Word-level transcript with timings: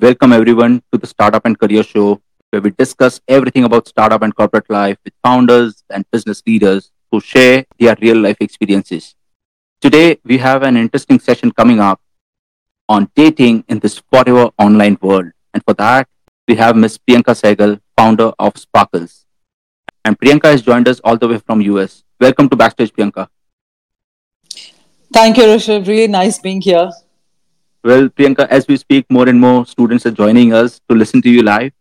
welcome 0.00 0.32
everyone 0.32 0.82
to 0.90 0.98
the 0.98 1.06
Startup 1.06 1.44
and 1.44 1.58
Career 1.58 1.82
Show, 1.82 2.22
where 2.48 2.62
we 2.62 2.70
discuss 2.70 3.20
everything 3.28 3.64
about 3.64 3.86
startup 3.86 4.22
and 4.22 4.34
corporate 4.34 4.70
life 4.70 4.96
with 5.04 5.12
founders 5.22 5.84
and 5.90 6.10
business 6.10 6.42
leaders 6.46 6.90
who 7.10 7.20
share 7.20 7.66
their 7.78 7.94
real 8.00 8.16
life 8.16 8.38
experiences. 8.40 9.14
Today, 9.78 10.18
we 10.24 10.38
have 10.38 10.62
an 10.62 10.78
interesting 10.78 11.20
session 11.20 11.50
coming 11.52 11.80
up 11.80 12.00
on 12.88 13.10
dating 13.14 13.64
in 13.68 13.78
this 13.78 14.02
forever 14.10 14.48
online 14.58 14.96
world. 15.02 15.32
And 15.52 15.62
for 15.64 15.74
that, 15.74 16.08
we 16.48 16.54
have 16.54 16.76
Ms. 16.76 16.98
Priyanka 16.98 17.34
Sehgal, 17.42 17.78
founder 17.94 18.32
of 18.38 18.56
Sparkles. 18.56 19.26
And 20.06 20.18
Priyanka 20.18 20.44
has 20.44 20.62
joined 20.62 20.88
us 20.88 21.00
all 21.04 21.18
the 21.18 21.28
way 21.28 21.38
from 21.38 21.60
US. 21.60 22.04
Welcome 22.18 22.48
to 22.48 22.56
Backstage, 22.56 22.90
Priyanka. 22.90 23.28
Thank 25.12 25.36
you, 25.36 25.44
Rishabh. 25.44 25.86
Really 25.86 26.08
nice 26.08 26.38
being 26.38 26.62
here. 26.62 26.90
Well, 27.82 28.10
Priyanka, 28.10 28.46
as 28.48 28.68
we 28.68 28.76
speak, 28.76 29.06
more 29.08 29.26
and 29.26 29.40
more 29.40 29.64
students 29.64 30.04
are 30.04 30.10
joining 30.10 30.52
us 30.52 30.80
to 30.90 30.94
listen 30.94 31.22
to 31.22 31.30
you 31.30 31.42
live. 31.42 31.72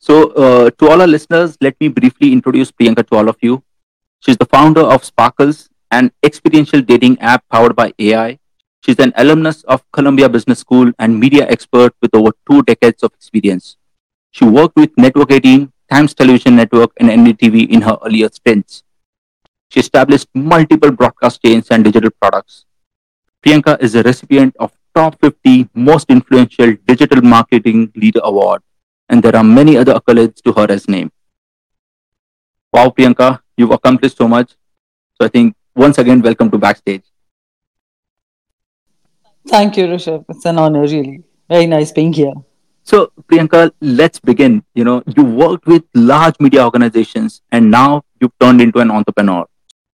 So, 0.00 0.32
uh, 0.32 0.70
to 0.70 0.88
all 0.88 1.00
our 1.00 1.06
listeners, 1.06 1.56
let 1.60 1.80
me 1.80 1.86
briefly 1.86 2.32
introduce 2.32 2.72
Priyanka 2.72 3.06
to 3.08 3.16
all 3.16 3.28
of 3.28 3.36
you. 3.42 3.62
She's 4.20 4.36
the 4.36 4.46
founder 4.46 4.80
of 4.80 5.04
Sparkles, 5.04 5.68
an 5.92 6.10
experiential 6.24 6.80
dating 6.80 7.20
app 7.20 7.44
powered 7.48 7.76
by 7.76 7.92
AI. 7.96 8.40
She's 8.84 8.98
an 8.98 9.12
alumnus 9.16 9.62
of 9.64 9.84
Columbia 9.92 10.28
Business 10.28 10.58
School 10.58 10.90
and 10.98 11.20
media 11.20 11.46
expert 11.48 11.94
with 12.02 12.12
over 12.12 12.32
two 12.50 12.62
decades 12.62 13.04
of 13.04 13.12
experience. 13.14 13.76
She 14.32 14.44
worked 14.44 14.74
with 14.76 14.90
Network 14.96 15.30
18, 15.30 15.72
Times 15.90 16.12
Television 16.12 16.56
Network, 16.56 16.90
and 16.96 17.08
NDTV 17.08 17.68
in 17.70 17.82
her 17.82 17.98
earlier 18.04 18.28
stints. 18.32 18.82
She 19.70 19.80
established 19.80 20.28
multiple 20.34 20.90
broadcast 20.90 21.42
chains 21.44 21.68
and 21.70 21.84
digital 21.84 22.10
products. 22.10 22.64
Priyanka 23.44 23.80
is 23.80 23.94
a 23.94 24.02
recipient 24.02 24.56
of 24.58 24.72
Top 24.94 25.20
50 25.20 25.68
Most 25.74 26.10
Influential 26.10 26.74
Digital 26.86 27.20
Marketing 27.22 27.92
Leader 27.94 28.20
Award, 28.24 28.62
and 29.08 29.22
there 29.22 29.36
are 29.36 29.44
many 29.44 29.76
other 29.76 29.94
accolades 29.94 30.42
to 30.42 30.52
her 30.52 30.66
as 30.70 30.88
name. 30.88 31.12
Wow, 32.72 32.88
Priyanka, 32.88 33.40
you've 33.56 33.70
accomplished 33.70 34.16
so 34.16 34.26
much. 34.26 34.56
So 35.20 35.26
I 35.26 35.28
think 35.28 35.54
once 35.76 35.98
again, 35.98 36.22
welcome 36.22 36.50
to 36.50 36.58
Backstage. 36.58 37.04
Thank 39.46 39.76
you, 39.76 39.86
Rishabh. 39.86 40.24
It's 40.28 40.44
an 40.46 40.58
honor, 40.58 40.82
really. 40.82 41.22
Very 41.48 41.66
nice 41.66 41.92
being 41.92 42.12
here. 42.12 42.32
So, 42.82 43.12
Priyanka, 43.28 43.70
let's 43.80 44.18
begin. 44.18 44.64
You 44.74 44.84
know, 44.84 45.02
you 45.14 45.24
worked 45.24 45.66
with 45.66 45.84
large 45.94 46.34
media 46.40 46.64
organizations 46.64 47.42
and 47.52 47.70
now 47.70 48.02
you've 48.20 48.36
turned 48.40 48.60
into 48.60 48.78
an 48.78 48.90
entrepreneur. 48.90 49.46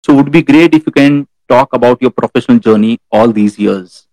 So, 0.05 0.13
it 0.13 0.15
would 0.17 0.31
be 0.31 0.41
great 0.41 0.73
if 0.73 0.85
you 0.85 0.91
can 0.91 1.27
talk 1.47 1.73
about 1.73 2.01
your 2.01 2.11
professional 2.11 2.59
journey 2.59 2.99
all 3.11 3.31
these 3.31 3.57
years. 3.57 4.07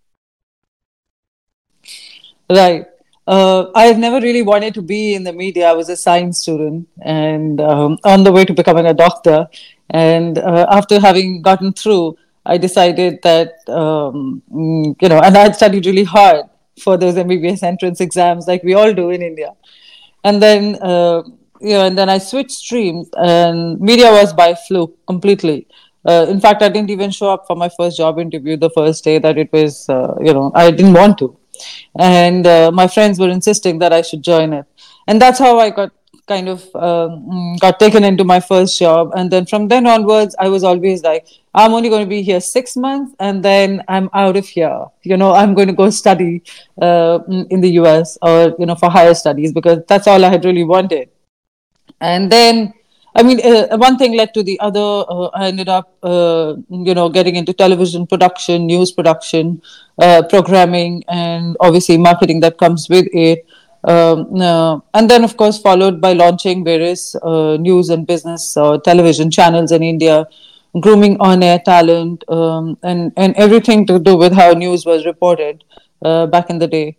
Right. 2.48 2.86
Uh, 3.26 3.70
I've 3.74 3.98
never 3.98 4.20
really 4.20 4.42
wanted 4.42 4.74
to 4.74 4.82
be 4.82 5.14
in 5.14 5.22
the 5.22 5.32
media. 5.32 5.68
I 5.68 5.72
was 5.72 5.88
a 5.88 5.96
science 5.96 6.38
student 6.38 6.88
and 7.02 7.60
um, 7.60 7.98
on 8.04 8.24
the 8.24 8.32
way 8.32 8.44
to 8.44 8.52
becoming 8.52 8.86
a 8.86 8.94
doctor. 8.94 9.48
And 9.90 10.38
uh, 10.38 10.66
after 10.70 10.98
having 10.98 11.42
gotten 11.42 11.72
through, 11.72 12.16
I 12.44 12.58
decided 12.58 13.20
that, 13.22 13.52
um, 13.68 14.42
you 14.50 15.08
know, 15.08 15.20
and 15.20 15.36
I 15.36 15.42
had 15.42 15.54
studied 15.54 15.86
really 15.86 16.04
hard 16.04 16.46
for 16.82 16.96
those 16.96 17.14
MBBS 17.14 17.62
entrance 17.62 18.00
exams, 18.00 18.48
like 18.48 18.62
we 18.64 18.74
all 18.74 18.92
do 18.92 19.10
in 19.10 19.22
India. 19.22 19.52
And 20.24 20.42
then, 20.42 20.76
uh, 20.80 21.22
you 21.60 21.74
know, 21.74 21.86
and 21.86 21.96
then 21.96 22.08
I 22.08 22.18
switched 22.18 22.52
streams, 22.52 23.08
and 23.16 23.80
media 23.80 24.10
was 24.10 24.32
by 24.32 24.54
fluke 24.54 24.96
completely. 25.06 25.66
Uh, 26.04 26.26
in 26.28 26.40
fact, 26.40 26.62
I 26.62 26.68
didn't 26.68 26.90
even 26.90 27.10
show 27.10 27.30
up 27.30 27.46
for 27.46 27.56
my 27.56 27.68
first 27.68 27.96
job 27.96 28.18
interview 28.18 28.56
the 28.56 28.70
first 28.70 29.04
day 29.04 29.18
that 29.18 29.36
it 29.36 29.52
was, 29.52 29.88
uh, 29.88 30.14
you 30.20 30.32
know, 30.32 30.50
I 30.54 30.70
didn't 30.70 30.94
want 30.94 31.18
to. 31.18 31.36
And 31.98 32.46
uh, 32.46 32.70
my 32.72 32.86
friends 32.88 33.18
were 33.18 33.28
insisting 33.28 33.78
that 33.80 33.92
I 33.92 34.00
should 34.00 34.22
join 34.22 34.54
it. 34.54 34.64
And 35.06 35.20
that's 35.20 35.38
how 35.38 35.58
I 35.58 35.68
got 35.70 35.92
kind 36.26 36.48
of 36.48 36.64
um, 36.76 37.56
got 37.56 37.78
taken 37.78 38.04
into 38.04 38.24
my 38.24 38.40
first 38.40 38.78
job. 38.78 39.10
And 39.14 39.30
then 39.30 39.46
from 39.46 39.68
then 39.68 39.86
onwards, 39.86 40.34
I 40.38 40.48
was 40.48 40.64
always 40.64 41.02
like, 41.02 41.26
I'm 41.54 41.72
only 41.74 41.88
going 41.88 42.04
to 42.04 42.08
be 42.08 42.22
here 42.22 42.40
six 42.40 42.76
months 42.76 43.14
and 43.18 43.44
then 43.44 43.82
I'm 43.88 44.08
out 44.14 44.36
of 44.36 44.46
here. 44.46 44.86
You 45.02 45.16
know, 45.16 45.32
I'm 45.32 45.54
going 45.54 45.66
to 45.68 45.74
go 45.74 45.90
study 45.90 46.42
uh, 46.80 47.18
in 47.28 47.60
the 47.60 47.72
US 47.80 48.16
or, 48.22 48.54
you 48.58 48.66
know, 48.66 48.76
for 48.76 48.88
higher 48.88 49.14
studies 49.14 49.52
because 49.52 49.80
that's 49.88 50.06
all 50.06 50.24
I 50.24 50.28
had 50.28 50.44
really 50.44 50.64
wanted. 50.64 51.10
And 52.00 52.30
then 52.32 52.72
I 53.14 53.22
mean, 53.22 53.40
uh, 53.44 53.76
one 53.76 53.98
thing 53.98 54.16
led 54.16 54.32
to 54.34 54.42
the 54.42 54.58
other. 54.60 54.80
Uh, 54.80 55.30
I 55.34 55.48
ended 55.48 55.68
up, 55.68 55.92
uh, 56.02 56.54
you 56.70 56.94
know, 56.94 57.08
getting 57.08 57.36
into 57.36 57.52
television 57.52 58.06
production, 58.06 58.66
news 58.66 58.92
production, 58.92 59.62
uh, 59.98 60.22
programming, 60.28 61.02
and 61.08 61.56
obviously 61.60 61.98
marketing 61.98 62.40
that 62.40 62.58
comes 62.58 62.88
with 62.88 63.06
it. 63.12 63.46
Um, 63.82 64.40
uh, 64.40 64.78
and 64.94 65.10
then, 65.10 65.24
of 65.24 65.36
course, 65.36 65.60
followed 65.60 66.00
by 66.00 66.12
launching 66.12 66.64
various 66.64 67.16
uh, 67.16 67.56
news 67.58 67.88
and 67.88 68.06
business 68.06 68.54
television 68.84 69.30
channels 69.30 69.72
in 69.72 69.82
India, 69.82 70.26
grooming 70.80 71.16
on-air 71.18 71.58
talent, 71.64 72.22
um, 72.28 72.78
and 72.82 73.12
and 73.16 73.34
everything 73.36 73.86
to 73.86 73.98
do 73.98 74.16
with 74.16 74.32
how 74.32 74.52
news 74.52 74.86
was 74.86 75.04
reported 75.04 75.64
back 76.02 76.48
in 76.50 76.58
the 76.58 76.68
day. 76.68 76.96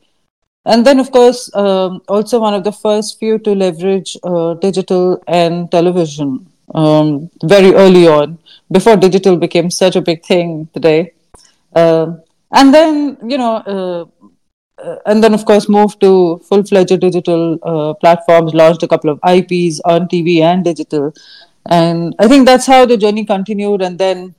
And 0.65 0.85
then, 0.85 0.99
of 0.99 1.11
course, 1.11 1.53
um, 1.55 2.01
also 2.07 2.39
one 2.39 2.53
of 2.53 2.63
the 2.63 2.71
first 2.71 3.17
few 3.19 3.39
to 3.39 3.55
leverage 3.55 4.15
uh, 4.23 4.53
digital 4.55 5.23
and 5.27 5.71
television 5.71 6.47
um, 6.75 7.29
very 7.43 7.73
early 7.73 8.07
on, 8.07 8.37
before 8.71 8.95
digital 8.95 9.35
became 9.35 9.71
such 9.71 9.95
a 9.95 10.01
big 10.01 10.23
thing 10.23 10.69
today. 10.73 11.13
Uh, 11.75 12.13
and 12.53 12.73
then, 12.73 13.17
you 13.27 13.37
know, 13.37 13.55
uh, 13.65 14.05
uh 14.83 14.97
and 15.05 15.23
then, 15.23 15.33
of 15.33 15.45
course, 15.45 15.67
moved 15.67 15.99
to 16.01 16.37
full 16.47 16.63
fledged 16.63 16.99
digital 16.99 17.57
uh, 17.63 17.93
platforms, 17.95 18.53
launched 18.53 18.83
a 18.83 18.87
couple 18.87 19.09
of 19.09 19.19
IPs 19.27 19.81
on 19.85 20.07
TV 20.07 20.41
and 20.41 20.63
digital. 20.63 21.13
And 21.65 22.15
I 22.19 22.27
think 22.27 22.45
that's 22.45 22.67
how 22.67 22.85
the 22.85 22.97
journey 22.97 23.25
continued. 23.25 23.81
And 23.81 23.97
then 23.97 24.35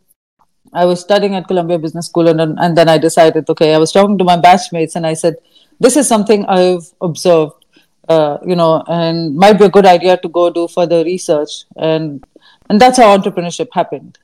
I 0.72 0.84
was 0.86 1.00
studying 1.00 1.34
at 1.34 1.46
Columbia 1.46 1.78
Business 1.78 2.06
School, 2.06 2.28
and, 2.28 2.40
and 2.58 2.76
then 2.76 2.88
I 2.88 2.98
decided, 2.98 3.48
okay, 3.48 3.74
I 3.74 3.78
was 3.78 3.92
talking 3.92 4.16
to 4.18 4.24
my 4.24 4.36
batchmates, 4.36 4.96
and 4.96 5.06
I 5.06 5.14
said, 5.14 5.36
this 5.78 5.96
is 5.96 6.08
something 6.08 6.46
I've 6.46 6.90
observed, 7.00 7.64
uh, 8.08 8.38
you 8.46 8.56
know, 8.56 8.82
and 8.86 9.36
might 9.36 9.58
be 9.58 9.66
a 9.66 9.68
good 9.68 9.86
idea 9.86 10.16
to 10.16 10.28
go 10.28 10.50
do 10.50 10.68
further 10.68 11.04
research, 11.04 11.64
and 11.76 12.24
and 12.70 12.80
that's 12.80 12.98
how 12.98 13.16
entrepreneurship 13.16 13.68
happened. 13.72 14.18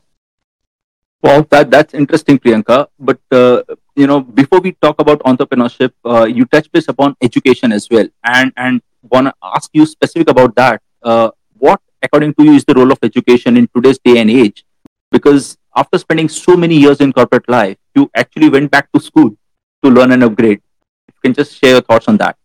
Well, 1.20 1.42
that 1.50 1.70
that's 1.70 1.94
interesting, 1.94 2.38
Priyanka. 2.38 2.86
But 2.98 3.19
uh, 3.30 3.62
you 3.97 4.06
know, 4.06 4.20
before 4.20 4.60
we 4.60 4.72
talk 4.72 5.00
about 5.00 5.19
entrepreneurship, 5.20 5.92
uh, 6.04 6.25
you 6.25 6.44
touch 6.44 6.70
base 6.70 6.88
upon 6.88 7.16
education 7.20 7.72
as 7.72 7.88
well, 7.91 8.06
and 8.25 8.53
and 8.56 8.80
want 9.03 9.26
to 9.26 9.34
ask 9.42 9.70
you 9.72 9.84
specific 9.84 10.30
about 10.30 10.54
that. 10.54 10.80
Uh, 11.03 11.30
what, 11.59 11.80
according 12.03 12.34
to 12.34 12.44
you, 12.44 12.53
is 12.53 12.65
the 12.65 12.75
role 12.75 12.92
of 12.92 12.98
education 13.03 13.56
in 13.56 13.69
today's 13.75 13.98
day 13.98 14.19
and 14.19 14.30
age? 14.30 14.65
Because 15.10 15.56
after 15.76 15.98
spending 15.98 16.28
so 16.28 16.56
many 16.56 16.76
years 16.76 17.00
in 17.00 17.12
corporate 17.12 17.48
life, 17.48 17.76
you 17.94 18.10
actually 18.14 18.48
went 18.48 18.70
back 18.70 18.91
to 18.92 19.00
school 19.00 19.30
to 19.82 19.91
learn 19.91 20.12
and 20.12 20.24
upgrade. 20.24 20.60
You 21.08 21.14
can 21.22 21.34
just 21.34 21.58
share 21.58 21.72
your 21.72 21.80
thoughts 21.82 22.08
on 22.08 22.16
that. 22.19 22.36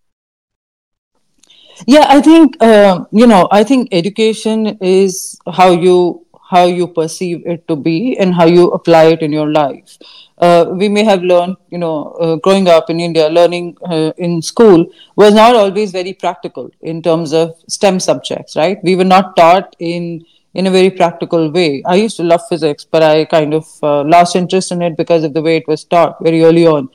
Yeah 1.87 2.05
i 2.09 2.21
think 2.21 2.55
uh, 2.61 3.05
you 3.11 3.27
know 3.27 3.47
i 3.51 3.63
think 3.63 3.89
education 3.91 4.77
is 4.81 5.39
how 5.59 5.71
you 5.71 6.25
how 6.49 6.65
you 6.65 6.87
perceive 6.87 7.41
it 7.45 7.67
to 7.67 7.75
be 7.75 8.17
and 8.19 8.33
how 8.35 8.45
you 8.45 8.69
apply 8.71 9.05
it 9.05 9.21
in 9.23 9.31
your 9.31 9.49
life. 9.51 9.97
Uh, 10.37 10.65
we 10.71 10.87
may 10.87 11.03
have 11.03 11.23
learned 11.23 11.55
you 11.71 11.77
know 11.77 12.11
uh, 12.21 12.35
growing 12.35 12.67
up 12.67 12.89
in 12.89 12.99
india 12.99 13.29
learning 13.29 13.75
uh, 13.89 14.11
in 14.17 14.41
school 14.41 14.85
was 15.15 15.33
not 15.33 15.55
always 15.55 15.91
very 15.91 16.13
practical 16.13 16.69
in 16.81 17.01
terms 17.01 17.33
of 17.33 17.53
stem 17.67 17.99
subjects 17.99 18.55
right? 18.55 18.77
We 18.83 18.95
were 18.95 19.09
not 19.15 19.35
taught 19.35 19.75
in 19.79 20.25
in 20.53 20.67
a 20.67 20.71
very 20.71 20.89
practical 20.89 21.51
way. 21.51 21.81
I 21.85 21.95
used 21.95 22.17
to 22.17 22.23
love 22.23 22.41
physics, 22.47 22.85
but 22.85 23.01
I 23.03 23.25
kind 23.25 23.53
of 23.53 23.67
uh, 23.81 24.03
lost 24.03 24.35
interest 24.35 24.71
in 24.71 24.81
it 24.81 24.95
because 24.97 25.23
of 25.23 25.33
the 25.33 25.41
way 25.41 25.57
it 25.57 25.67
was 25.67 25.83
taught 25.83 26.17
very 26.21 26.43
early 26.43 26.67
on. 26.67 26.89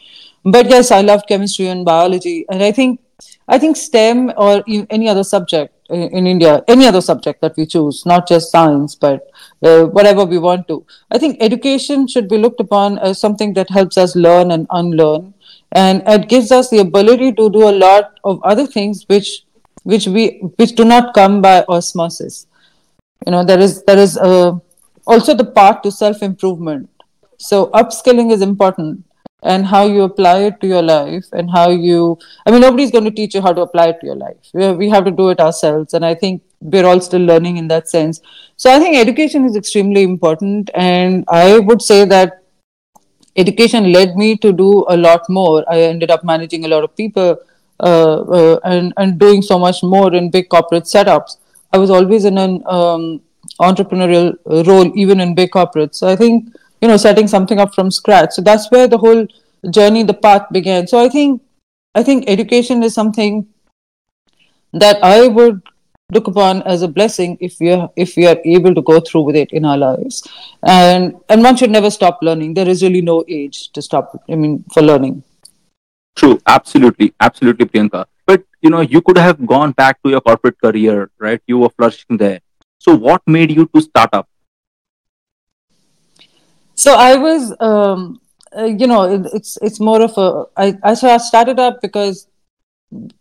But 0.45 0.71
yes 0.71 0.91
i 0.91 1.01
loved 1.01 1.27
chemistry 1.29 1.67
and 1.67 1.85
biology 1.85 2.47
and 2.49 2.63
i 2.63 2.71
think 2.73 3.01
i 3.49 3.59
think 3.59 3.77
stem 3.77 4.33
or 4.37 4.63
any 4.91 5.09
other 5.09 5.25
subject 5.25 5.75
in 5.91 6.27
india 6.27 6.63
any 6.69 6.87
other 6.87 7.01
subject 7.01 7.41
that 7.41 7.57
we 7.57 7.67
choose 7.67 8.05
not 8.07 8.29
just 8.29 8.51
science 8.51 8.95
but 8.95 9.27
uh, 9.63 9.85
whatever 9.87 10.25
we 10.25 10.39
want 10.39 10.69
to. 10.69 10.85
I 11.11 11.19
think 11.19 11.39
education 11.41 12.07
should 12.07 12.29
be 12.29 12.39
looked 12.39 12.61
upon 12.61 12.99
as 12.99 13.19
something 13.19 13.55
that 13.55 13.71
helps 13.71 13.99
us 13.99 14.15
learn 14.15 14.53
and 14.53 14.67
unlearn 14.71 15.35
and 15.73 16.03
it 16.07 16.29
gives 16.29 16.53
us 16.53 16.71
the 16.71 16.79
ability 16.79 17.33
to 17.33 17.51
do 17.51 17.69
a 17.69 17.77
lot 17.85 18.21
of 18.25 18.41
other 18.45 18.67
things 18.67 19.05
which 19.09 19.45
which 19.83 20.07
we 20.07 20.39
which 20.57 20.77
do 20.77 20.85
not 20.85 21.13
come 21.15 21.43
by 21.43 21.65
osmosis 21.69 22.47
you 23.29 23.33
know 23.35 23.43
there 23.51 23.61
is 23.67 23.83
there 23.91 23.99
is 24.07 24.17
uh, 24.29 24.53
also 25.07 25.35
the 25.35 25.49
path 25.59 25.83
to 25.83 25.93
self 25.99 26.23
improvement 26.23 27.05
so 27.51 27.67
upskilling 27.83 28.33
is 28.37 28.43
important 28.43 29.05
and 29.43 29.67
how 29.73 29.83
you 29.87 30.03
apply 30.03 30.37
it 30.47 30.61
to 30.63 30.67
your 30.67 30.83
life 30.83 31.27
and 31.33 31.51
how 31.51 31.67
you 31.71 32.19
i 32.47 32.51
mean 32.51 32.61
nobody's 32.61 32.91
going 32.97 33.05
to 33.11 33.17
teach 33.19 33.35
you 33.35 33.43
how 33.47 33.53
to 33.59 33.67
apply 33.67 33.87
it 33.91 34.01
to 34.01 34.07
your 34.07 34.17
life 34.17 34.79
we 34.83 34.89
have 34.95 35.05
to 35.11 35.15
do 35.21 35.29
it 35.35 35.45
ourselves 35.49 35.95
and 35.95 36.05
i 36.11 36.15
think 36.25 36.43
we're 36.61 36.87
all 36.87 37.01
still 37.01 37.27
learning 37.33 37.59
in 37.59 37.69
that 37.69 37.89
sense 37.89 38.21
so 38.57 38.73
i 38.75 38.79
think 38.81 38.97
education 38.97 39.45
is 39.51 39.61
extremely 39.61 40.03
important 40.03 40.71
and 40.75 41.25
i 41.29 41.59
would 41.71 41.81
say 41.91 42.05
that 42.05 42.43
education 43.39 43.93
led 43.93 44.17
me 44.17 44.37
to 44.37 44.53
do 44.53 44.85
a 44.89 44.97
lot 44.97 45.29
more. 45.29 45.65
I 45.71 45.81
ended 45.83 46.11
up 46.11 46.25
managing 46.25 46.65
a 46.65 46.69
lot 46.69 46.85
of 46.85 46.95
people 46.97 47.37
uh, 47.81 48.21
uh, 48.39 48.61
and 48.65 48.93
and 48.97 49.19
doing 49.19 49.43
so 49.43 49.59
much 49.59 49.83
more 49.83 50.13
in 50.15 50.31
big 50.31 50.49
corporate 50.49 50.85
setups. 50.85 51.37
I 51.73 51.79
was 51.79 51.91
always 51.91 52.25
in 52.25 52.39
an 52.39 52.63
um, 52.67 53.21
entrepreneurial 53.61 54.37
role, 54.67 54.93
even 54.97 55.21
in 55.21 55.35
big 55.35 55.51
corporates. 55.51 55.97
So 55.97 56.09
I 56.09 56.17
think 56.17 56.55
you 56.81 56.89
know 56.89 56.97
setting 56.97 57.27
something 57.27 57.59
up 57.59 57.75
from 57.75 57.91
scratch. 57.91 58.33
So 58.33 58.43
that's 58.43 58.71
where 58.71 58.89
the 58.89 58.99
whole 58.99 59.27
journey, 59.71 60.03
the 60.03 60.15
path 60.15 60.47
began. 60.53 60.87
So 60.87 61.03
I 61.05 61.09
think 61.09 61.43
I 61.95 62.03
think 62.03 62.25
education 62.29 62.83
is 62.83 62.95
something 62.95 63.47
that 64.73 65.03
I 65.03 65.27
would 65.27 65.63
look 66.11 66.27
upon 66.27 66.63
as 66.63 66.83
a 66.83 66.89
blessing 66.89 67.37
if 67.39 67.57
we 67.61 67.71
are 67.71 67.91
if 67.95 68.17
we 68.17 68.27
are 68.27 68.39
able 68.45 68.75
to 68.75 68.81
go 68.81 68.99
through 68.99 69.21
with 69.21 69.37
it 69.37 69.53
in 69.53 69.67
our 69.67 69.77
lives 69.77 70.27
and 70.63 71.15
and 71.29 71.43
one 71.43 71.55
should 71.55 71.71
never 71.71 71.91
stop 71.91 72.21
learning 72.23 72.55
there 72.55 72.67
is 72.67 72.83
really 72.83 73.03
no 73.03 73.23
age 73.29 73.71
to 73.73 73.83
stop 73.83 74.19
i 74.31 74.35
mean 74.35 74.65
for 74.73 74.83
learning 74.83 75.23
true 76.17 76.41
absolutely 76.47 77.13
absolutely 77.21 77.67
priyanka 77.67 78.07
but 78.29 78.45
you 78.61 78.71
know 78.71 78.81
you 78.95 79.01
could 79.09 79.19
have 79.27 79.45
gone 79.55 79.73
back 79.83 80.01
to 80.03 80.11
your 80.15 80.21
corporate 80.21 80.61
career 80.61 81.11
right? 81.19 81.43
You 81.47 81.59
were 81.59 81.71
flourishing 81.71 82.17
there. 82.17 82.41
So 82.79 82.95
what 82.95 83.23
made 83.27 83.51
you 83.51 83.67
to 83.75 83.81
start 83.81 84.11
up? 84.13 84.29
So 86.75 86.95
i 86.95 87.17
was 87.17 87.53
um, 87.69 88.21
uh, 88.57 88.65
you 88.83 88.87
know 88.87 89.03
it, 89.15 89.29
it's 89.39 89.59
it's 89.69 89.81
more 89.81 90.01
of 90.09 90.19
a 90.25 90.29
I, 90.65 90.67
I 90.91 90.95
so 90.95 91.09
i 91.15 91.17
started 91.29 91.59
up 91.69 91.81
because 91.87 92.29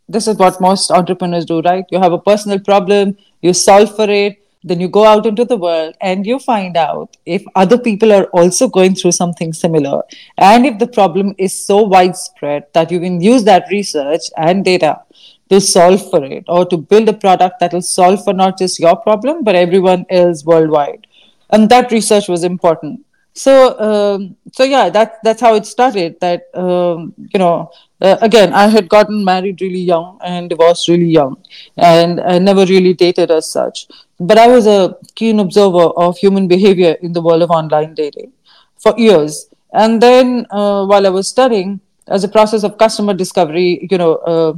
this 0.08 0.28
is 0.28 0.38
what 0.38 0.60
most 0.62 0.92
entrepreneurs 0.92 1.46
do, 1.46 1.62
right? 1.62 1.86
You 1.92 2.00
have 2.00 2.14
a 2.14 2.20
personal 2.20 2.60
problem, 2.60 3.18
you 3.42 3.54
solve 3.54 3.96
for 3.96 4.10
it, 4.10 4.38
then 4.68 4.80
you 4.80 4.88
go 4.88 5.06
out 5.06 5.26
into 5.26 5.46
the 5.46 5.58
world 5.58 5.96
and 6.02 6.26
you 6.26 6.40
find 6.40 6.78
out 6.78 7.18
if 7.26 7.44
other 7.56 7.78
people 7.78 8.12
are 8.12 8.26
also 8.26 8.68
going 8.68 8.96
through 8.96 9.14
something 9.14 9.54
similar. 9.54 10.02
And 10.38 10.66
if 10.66 10.80
the 10.80 10.88
problem 10.88 11.34
is 11.38 11.66
so 11.66 11.82
widespread 11.84 12.68
that 12.74 12.92
you 12.92 13.00
can 13.00 13.22
use 13.22 13.44
that 13.46 13.68
research 13.72 14.24
and 14.38 14.64
data 14.66 15.02
to 15.50 15.62
solve 15.62 16.10
for 16.10 16.24
it 16.24 16.44
or 16.48 16.66
to 16.66 16.78
build 16.78 17.08
a 17.10 17.14
product 17.14 17.60
that 17.60 17.74
will 17.74 17.82
solve 17.82 18.24
for 18.24 18.34
not 18.34 18.58
just 18.58 18.80
your 18.80 18.96
problem, 18.98 19.44
but 19.44 19.56
everyone 19.56 20.06
else 20.10 20.44
worldwide. 20.44 21.08
And 21.50 21.70
that 21.70 21.92
research 21.92 22.28
was 22.28 22.44
important 22.44 23.06
so 23.38 23.54
um, 23.88 24.36
so 24.52 24.64
yeah 24.64 24.90
that 24.90 25.20
that's 25.24 25.42
how 25.42 25.54
it 25.56 25.66
started 25.66 26.20
that 26.20 26.50
um, 26.56 27.14
you 27.34 27.40
know 27.40 27.70
uh, 28.02 28.18
again 28.22 28.54
i 28.54 28.68
had 28.68 28.90
gotten 28.90 29.24
married 29.24 29.62
really 29.62 29.84
young 29.94 30.18
and 30.24 30.50
divorced 30.50 30.88
really 30.88 31.12
young 31.20 31.38
and 31.78 32.20
i 32.22 32.38
never 32.40 32.66
really 32.66 32.94
dated 32.94 33.32
as 33.32 33.50
such. 33.52 33.88
But 34.20 34.38
i 34.40 34.48
was 34.48 34.66
a 34.66 34.98
keen 35.16 35.40
observer 35.40 35.88
of 36.06 36.18
human 36.18 36.48
behavior 36.48 36.98
in 37.02 37.14
the 37.14 37.22
world 37.22 37.44
of 37.44 37.52
online 37.52 37.94
dating 37.94 38.32
for 38.78 38.94
years. 38.98 39.50
And 39.74 40.02
then 40.02 40.48
uh, 40.50 40.86
while 40.86 41.06
i 41.06 41.10
was 41.10 41.28
studying 41.28 41.80
as 42.08 42.24
a 42.24 42.28
process 42.28 42.64
of 42.64 42.78
customer 42.78 43.14
discovery 43.14 43.88
you 43.92 43.98
know 43.98 44.16
uh, 44.32 44.54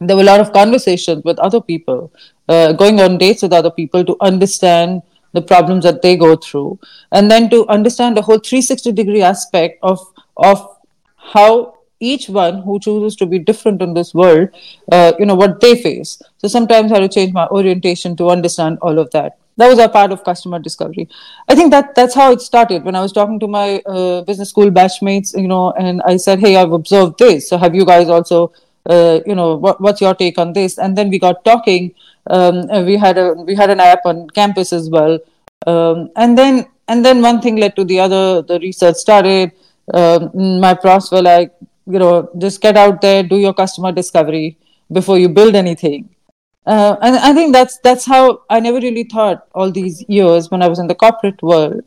there 0.00 0.16
were 0.16 0.22
a 0.22 0.30
lot 0.32 0.40
of 0.40 0.52
conversations 0.52 1.22
with 1.24 1.38
other 1.38 1.60
people 1.60 2.12
uh, 2.48 2.72
going 2.72 3.00
on 3.00 3.18
dates 3.18 3.42
with 3.42 3.52
other 3.52 3.70
people 3.70 4.04
to 4.04 4.16
understand 4.20 5.02
the 5.32 5.42
problems 5.42 5.84
that 5.84 6.02
they 6.02 6.16
go 6.16 6.36
through. 6.36 6.78
And 7.12 7.30
then 7.30 7.50
to 7.50 7.66
understand 7.68 8.16
the 8.16 8.22
whole 8.22 8.38
360 8.38 8.92
degree 8.92 9.22
aspect 9.22 9.78
of 9.82 10.00
of 10.36 10.78
how 11.16 11.74
each 12.00 12.28
one 12.28 12.62
who 12.62 12.80
chooses 12.80 13.14
to 13.16 13.26
be 13.26 13.38
different 13.38 13.82
in 13.82 13.92
this 13.92 14.14
world 14.14 14.48
uh, 14.90 15.12
you 15.18 15.26
know 15.26 15.34
what 15.34 15.60
they 15.60 15.80
face. 15.80 16.20
So 16.38 16.48
sometimes 16.48 16.90
i 16.90 16.94
had 16.94 17.10
to 17.10 17.14
change 17.14 17.32
my 17.32 17.46
orientation 17.48 18.16
to 18.16 18.30
understand 18.30 18.78
all 18.80 18.98
of 18.98 19.10
that. 19.10 19.38
That 19.58 19.68
was 19.68 19.78
a 19.78 19.88
part 19.88 20.10
of 20.10 20.24
customer 20.24 20.58
discovery. 20.58 21.06
I 21.46 21.54
think 21.54 21.70
that 21.72 21.94
that's 21.94 22.14
how 22.14 22.32
it 22.32 22.40
started. 22.40 22.84
When 22.84 22.96
i 22.96 23.02
was 23.02 23.12
talking 23.12 23.38
to 23.40 23.46
my 23.46 23.82
uh, 23.84 24.22
business 24.22 24.48
school 24.48 24.70
batchmates 24.70 25.38
you 25.40 25.48
know 25.48 25.72
and 25.72 26.02
i 26.02 26.16
said 26.16 26.40
hey 26.40 26.56
i've 26.56 26.72
observed 26.72 27.18
this. 27.18 27.48
So 27.48 27.58
have 27.58 27.74
you 27.74 27.84
guys 27.84 28.08
also 28.08 28.52
uh, 28.86 29.20
you 29.26 29.34
know 29.34 29.56
what, 29.56 29.80
what's 29.80 30.00
your 30.00 30.14
take 30.14 30.38
on 30.38 30.52
this? 30.52 30.78
And 30.78 30.96
then 30.96 31.10
we 31.10 31.18
got 31.18 31.44
talking 31.44 31.94
um, 32.26 32.66
we 32.84 32.96
had 32.96 33.18
a 33.18 33.32
we 33.32 33.54
had 33.54 33.70
an 33.70 33.80
app 33.80 34.00
on 34.04 34.28
campus 34.30 34.72
as 34.72 34.90
well. 34.90 35.18
Um, 35.66 36.10
and 36.16 36.36
then 36.36 36.66
and 36.88 37.04
then 37.04 37.22
one 37.22 37.40
thing 37.40 37.56
led 37.56 37.76
to 37.76 37.84
the 37.84 38.00
other 38.00 38.42
the 38.42 38.58
research 38.60 38.96
started. 38.96 39.52
Um, 39.92 40.60
my 40.60 40.74
profs 40.74 41.10
were 41.10 41.22
like 41.22 41.52
you 41.86 41.98
know 41.98 42.30
just 42.38 42.60
get 42.60 42.76
out 42.76 43.00
there 43.00 43.22
do 43.22 43.36
your 43.36 43.54
customer 43.54 43.92
discovery 43.92 44.56
before 44.92 45.18
you 45.18 45.28
build 45.28 45.54
anything. 45.54 46.08
Uh, 46.66 46.94
and 47.00 47.16
i 47.16 47.32
think 47.32 47.54
that's 47.54 47.78
that's 47.78 48.04
how 48.04 48.42
i 48.50 48.60
never 48.60 48.78
really 48.80 49.04
thought 49.04 49.46
all 49.54 49.70
these 49.72 50.04
years 50.08 50.50
when 50.50 50.62
i 50.62 50.68
was 50.68 50.78
in 50.78 50.86
the 50.86 50.94
corporate 50.94 51.42
world 51.42 51.82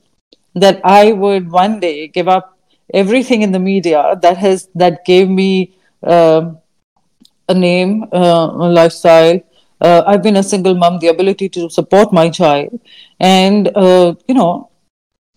that 0.56 0.82
i 0.84 1.12
would 1.12 1.52
one 1.52 1.80
day 1.80 2.08
give 2.08 2.28
up 2.28 2.58
everything 2.92 3.44
in 3.44 3.52
the 3.52 3.60
media 3.60 4.18
that 4.24 4.36
has 4.36 4.70
that 4.74 5.06
gave 5.06 5.30
me 5.30 5.76
uh, 6.02 6.52
a 7.50 7.54
name 7.54 8.04
uh, 8.12 8.50
a 8.52 8.70
lifestyle 8.80 9.40
uh, 9.84 10.04
I've 10.08 10.24
been 10.24 10.38
a 10.38 10.44
single 10.44 10.76
mom, 10.76 11.00
the 11.00 11.08
ability 11.08 11.50
to 11.50 11.70
support 11.70 12.14
my 12.14 12.30
child, 12.30 12.80
and 13.20 13.70
uh, 13.76 14.16
you 14.28 14.34
know 14.34 14.72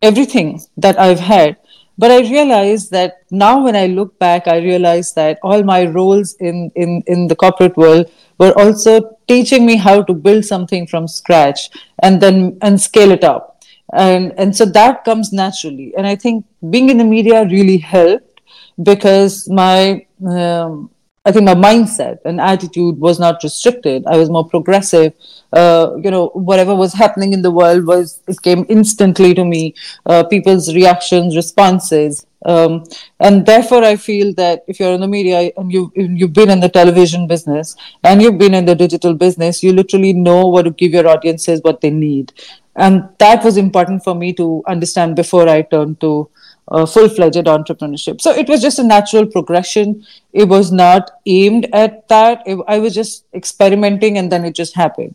everything 0.02 0.60
that 0.76 0.98
I've 0.98 1.20
had. 1.20 1.56
But 1.98 2.10
I 2.10 2.20
realized 2.20 2.90
that 2.90 3.22
now, 3.31 3.64
when 3.64 3.75
I 3.75 3.87
look 3.87 4.19
back, 4.19 4.46
I 4.46 4.58
realize 4.58 5.14
that 5.14 5.38
all 5.43 5.62
my 5.62 5.84
roles 5.87 6.34
in 6.40 6.70
in 6.75 7.02
in 7.06 7.26
the 7.26 7.37
corporate 7.37 7.76
world 7.76 8.10
were 8.38 8.52
also 8.58 9.16
teaching 9.26 9.66
me 9.66 9.76
how 9.76 10.02
to 10.02 10.14
build 10.14 10.44
something 10.44 10.87
from 10.87 11.08
scratch 11.08 11.70
and 12.02 12.20
then 12.20 12.58
and 12.62 12.81
scale 12.81 13.10
it 13.10 13.25
up 13.25 13.56
and 13.94 14.32
and 14.37 14.56
so 14.56 14.64
that 14.64 15.04
comes 15.04 15.32
naturally 15.32 15.94
and 15.96 16.06
i 16.06 16.14
think 16.16 16.44
being 16.70 16.90
in 16.90 16.99
the 16.99 17.04
media 17.04 17.44
really 17.46 17.78
helped 17.78 18.40
because 18.82 19.49
my 19.49 20.04
um, 20.28 20.90
I 21.26 21.32
think 21.32 21.44
my 21.44 21.55
mindset 21.55 22.19
and 22.25 22.40
attitude 22.40 23.00
was 23.00 23.19
not 23.19 23.43
restricted. 23.43 24.06
I 24.06 24.17
was 24.17 24.31
more 24.31 24.49
progressive. 24.49 25.12
Uh, 25.52 25.96
you 26.02 26.11
know, 26.11 26.28
whatever 26.34 26.73
was 26.73 26.93
happening 26.93 27.32
in 27.32 27.43
the 27.43 27.50
world 27.50 27.84
was 27.84 28.23
it 28.28 28.40
came 28.43 28.64
instantly 28.69 29.34
to 29.34 29.44
me. 29.44 29.75
Uh, 30.06 30.23
people's 30.23 30.73
reactions, 30.73 31.34
responses, 31.34 32.25
um, 32.44 32.84
and 33.19 33.44
therefore 33.44 33.82
I 33.82 33.96
feel 33.96 34.32
that 34.34 34.62
if 34.69 34.78
you're 34.78 34.93
in 34.93 35.00
the 35.00 35.08
media 35.08 35.50
and 35.56 35.73
you 35.73 35.93
you've 35.96 36.32
been 36.32 36.49
in 36.49 36.61
the 36.61 36.69
television 36.69 37.26
business 37.26 37.75
and 38.05 38.23
you've 38.23 38.38
been 38.38 38.55
in 38.55 38.64
the 38.64 38.76
digital 38.76 39.14
business, 39.14 39.64
you 39.64 39.73
literally 39.73 40.12
know 40.12 40.46
what 40.46 40.62
to 40.62 40.70
give 40.70 40.93
your 40.93 41.08
audiences 41.08 41.61
what 41.62 41.81
they 41.81 41.90
need, 41.90 42.32
and 42.76 43.08
that 43.19 43.43
was 43.43 43.56
important 43.56 44.05
for 44.05 44.14
me 44.14 44.32
to 44.34 44.62
understand 44.69 45.17
before 45.17 45.49
I 45.49 45.62
turned 45.62 46.00
to 46.02 46.28
uh, 46.68 46.86
full-fledged 46.86 47.46
entrepreneurship. 47.46 48.20
So 48.20 48.32
it 48.32 48.48
was 48.48 48.60
just 48.60 48.78
a 48.78 48.84
natural 48.84 49.26
progression. 49.26 50.04
It 50.32 50.48
was 50.48 50.72
not 50.72 51.10
aimed 51.26 51.68
at 51.72 52.08
that. 52.08 52.42
It, 52.46 52.58
i 52.66 52.78
was 52.78 52.94
just 52.94 53.25
experimenting 53.35 54.18
and 54.18 54.30
then 54.30 54.44
it 54.44 54.54
just 54.54 54.75
happened. 54.75 55.14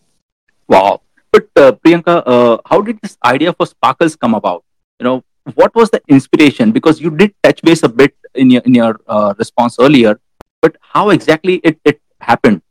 Wow. 0.68 1.02
But 1.32 1.48
uh, 1.56 1.72
priyanka 1.74 2.24
uh, 2.26 2.58
how 2.66 2.82
did 2.82 3.00
this 3.02 3.18
idea 3.26 3.54
for 3.54 3.66
sparkles 3.66 4.16
come 4.16 4.34
about? 4.34 4.64
You 5.00 5.06
know 5.06 5.24
what 5.56 5.74
was 5.76 5.90
the 5.90 6.02
inspiration? 6.08 6.72
Because 6.72 7.02
you 7.02 7.10
did 7.10 7.34
touch 7.44 7.62
base 7.62 7.84
a 7.84 7.90
bit 7.90 8.16
in 8.36 8.52
your 8.52 8.62
in 8.66 8.76
your 8.76 9.00
uh, 9.08 9.34
response 9.38 9.78
earlier 9.80 10.20
but 10.62 10.78
how 10.82 11.10
exactly 11.10 11.56
it, 11.64 11.80
it 11.84 12.02
happened? 12.20 12.62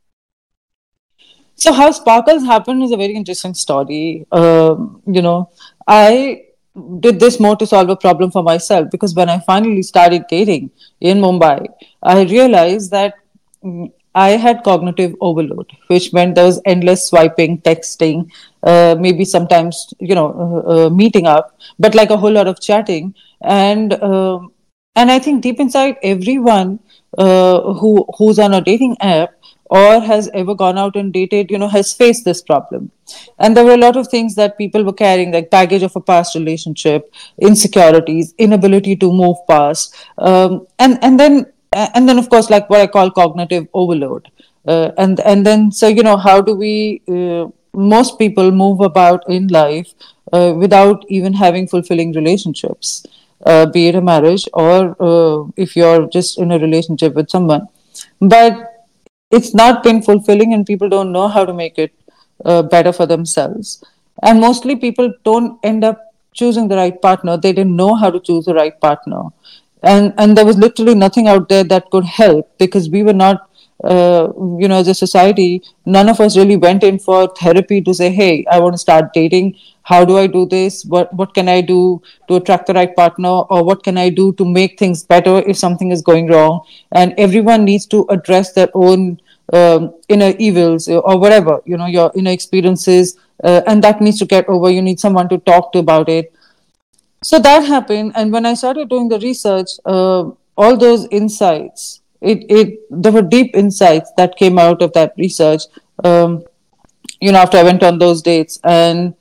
So 1.55 1.73
how 1.73 1.91
sparkles 1.91 2.43
happened 2.43 2.81
is 2.83 2.91
a 2.91 2.97
very 2.97 3.13
interesting 3.13 3.53
story. 3.53 4.25
Um, 4.31 5.01
you 5.05 5.21
know 5.21 5.49
i 5.87 6.43
did 6.99 7.19
this 7.19 7.39
more 7.39 7.55
to 7.57 7.65
solve 7.65 7.89
a 7.89 7.95
problem 7.95 8.31
for 8.31 8.43
myself. 8.43 8.89
Because 8.91 9.13
when 9.15 9.29
I 9.29 9.39
finally 9.39 9.81
started 9.83 10.25
dating 10.29 10.71
in 10.99 11.19
Mumbai, 11.19 11.67
I 12.03 12.23
realized 12.23 12.91
that 12.91 13.15
mm, 13.63 13.91
I 14.13 14.31
had 14.31 14.63
cognitive 14.63 15.15
overload, 15.21 15.71
which 15.87 16.11
meant 16.13 16.35
there 16.35 16.45
was 16.45 16.61
endless 16.65 17.07
swiping, 17.07 17.61
texting, 17.61 18.29
uh, 18.63 18.95
maybe 18.99 19.23
sometimes 19.25 19.93
you 19.99 20.15
know 20.15 20.27
uh, 20.67 20.71
uh, 20.87 20.89
meeting 20.89 21.27
up, 21.27 21.57
but 21.79 21.95
like 21.95 22.09
a 22.09 22.17
whole 22.17 22.31
lot 22.31 22.47
of 22.47 22.59
chatting, 22.59 23.13
and 23.41 23.93
um, 24.03 24.51
and 24.95 25.11
I 25.11 25.19
think 25.19 25.41
deep 25.43 25.59
inside 25.59 25.95
everyone 26.03 26.79
uh, 27.17 27.73
who 27.73 28.05
who's 28.17 28.39
on 28.39 28.53
a 28.53 28.61
dating 28.61 28.97
app 28.99 29.33
or 29.71 30.01
has 30.01 30.29
ever 30.33 30.53
gone 30.53 30.77
out 30.77 30.97
and 30.97 31.13
dated, 31.13 31.49
you 31.49 31.57
know, 31.57 31.67
has 31.69 31.93
faced 31.93 32.25
this 32.25 32.41
problem. 32.41 32.91
And 33.39 33.55
there 33.55 33.63
were 33.63 33.75
a 33.75 33.83
lot 33.83 33.95
of 33.95 34.09
things 34.09 34.35
that 34.35 34.57
people 34.57 34.83
were 34.83 34.97
carrying, 35.01 35.31
like 35.31 35.49
baggage 35.49 35.83
of 35.83 35.95
a 35.95 36.01
past 36.01 36.35
relationship, 36.35 37.13
insecurities, 37.39 38.33
inability 38.37 38.97
to 38.97 39.11
move 39.11 39.37
past, 39.49 39.95
um, 40.17 40.67
and 40.77 40.99
and 41.01 41.19
then 41.19 41.45
and 41.71 42.09
then 42.09 42.19
of 42.19 42.29
course, 42.29 42.49
like 42.49 42.69
what 42.69 42.81
I 42.81 42.87
call 42.87 43.11
cognitive 43.11 43.67
overload. 43.73 44.29
Uh, 44.67 44.91
and 44.97 45.21
and 45.21 45.45
then 45.45 45.71
so 45.71 45.87
you 45.87 46.03
know, 46.03 46.17
how 46.17 46.41
do 46.41 46.53
we? 46.53 47.01
Uh, 47.07 47.47
most 47.73 48.19
people 48.19 48.51
move 48.51 48.81
about 48.81 49.23
in 49.29 49.47
life 49.47 49.93
uh, 50.33 50.53
without 50.57 51.05
even 51.07 51.33
having 51.33 51.65
fulfilling 51.65 52.11
relationships, 52.11 53.05
uh, 53.45 53.65
be 53.65 53.87
it 53.87 53.95
a 53.95 54.01
marriage 54.01 54.49
or 54.53 54.97
uh, 54.99 55.45
if 55.55 55.77
you're 55.77 56.07
just 56.09 56.37
in 56.37 56.51
a 56.51 56.59
relationship 56.59 57.13
with 57.13 57.29
someone. 57.29 57.67
But 58.19 58.70
it's 59.31 59.53
not 59.53 59.83
been 59.83 60.01
fulfilling 60.01 60.53
and 60.53 60.65
people 60.65 60.89
don't 60.89 61.11
know 61.11 61.27
how 61.27 61.45
to 61.45 61.53
make 61.53 61.77
it 61.77 61.93
uh, 62.45 62.61
better 62.61 62.91
for 62.91 63.05
themselves. 63.05 63.83
And 64.23 64.39
mostly 64.39 64.75
people 64.75 65.13
don't 65.23 65.59
end 65.63 65.83
up 65.83 65.99
choosing 66.33 66.67
the 66.67 66.75
right 66.75 67.01
partner. 67.01 67.37
They 67.37 67.53
didn't 67.53 67.75
know 67.75 67.95
how 67.95 68.09
to 68.11 68.19
choose 68.19 68.45
the 68.45 68.53
right 68.53 68.79
partner. 68.79 69.23
And 69.83 70.13
and 70.17 70.37
there 70.37 70.45
was 70.45 70.57
literally 70.57 70.95
nothing 70.95 71.27
out 71.27 71.49
there 71.49 71.63
that 71.63 71.89
could 71.89 72.05
help 72.05 72.57
because 72.59 72.89
we 72.89 73.01
were 73.03 73.13
not 73.13 73.49
uh, 73.83 74.31
you 74.59 74.67
know 74.67 74.77
as 74.77 74.87
a 74.87 74.93
society 74.93 75.63
none 75.87 76.07
of 76.07 76.19
us 76.19 76.37
really 76.37 76.55
went 76.55 76.83
in 76.83 76.99
for 76.99 77.27
therapy 77.39 77.81
to 77.81 77.95
say 77.95 78.11
hey 78.11 78.45
i 78.51 78.59
want 78.59 78.75
to 78.75 78.77
start 78.77 79.11
dating. 79.13 79.55
How 79.83 80.05
do 80.05 80.17
i 80.17 80.27
do 80.27 80.45
this? 80.45 80.85
What 80.85 81.11
what 81.13 81.33
can 81.33 81.49
i 81.49 81.61
do 81.61 82.01
to 82.27 82.35
attract 82.35 82.67
the 82.67 82.73
right 82.73 82.95
partner? 82.95 83.29
Or 83.29 83.63
what 83.63 83.83
can 83.83 83.97
i 83.97 84.09
do 84.09 84.31
to 84.33 84.45
make 84.45 84.77
things 84.77 85.03
better 85.03 85.39
if 85.39 85.57
something 85.57 85.91
is 85.91 86.03
going 86.03 86.27
wrong? 86.27 86.61
And 86.91 87.15
everyone 87.17 87.65
needs 87.65 87.87
to 87.87 88.05
address 88.09 88.53
their 88.53 88.69
own 88.75 89.19
um, 89.53 89.93
inner 90.07 90.33
evils 90.39 90.87
or 90.87 91.17
whatever 91.19 91.59
you 91.65 91.77
know 91.77 91.85
your 91.85 92.11
inner 92.15 92.31
experiences 92.31 93.17
uh, 93.43 93.61
and 93.67 93.83
that 93.83 94.01
needs 94.01 94.19
to 94.19 94.25
get 94.25 94.47
over. 94.47 94.69
You 94.69 94.81
need 94.81 94.99
someone 94.99 95.27
to 95.29 95.37
talk 95.39 95.71
to 95.73 95.79
about 95.79 96.09
it. 96.09 96.33
So 97.23 97.39
that 97.39 97.65
happened 97.65 98.13
and 98.15 98.31
when 98.33 98.47
i 98.47 98.55
started 98.55 98.89
doing 98.89 99.07
the 99.07 99.19
research 99.19 99.69
uh, 99.85 100.23
all 100.57 100.75
those 100.75 101.07
insights 101.11 102.01
it, 102.19 102.45
it 102.49 102.79
there 102.89 103.11
were 103.11 103.21
deep 103.21 103.55
insights 103.55 104.11
that 104.17 104.37
came 104.37 104.57
out 104.57 104.81
of 104.81 104.93
that 104.93 105.13
research 105.17 105.61
um, 106.03 106.43
you 107.19 107.31
know 107.31 107.39
after 107.39 107.57
i 107.57 107.63
went 107.63 107.83
on 107.83 107.99
those 107.99 108.21
dates. 108.21 108.59
And 108.63 109.13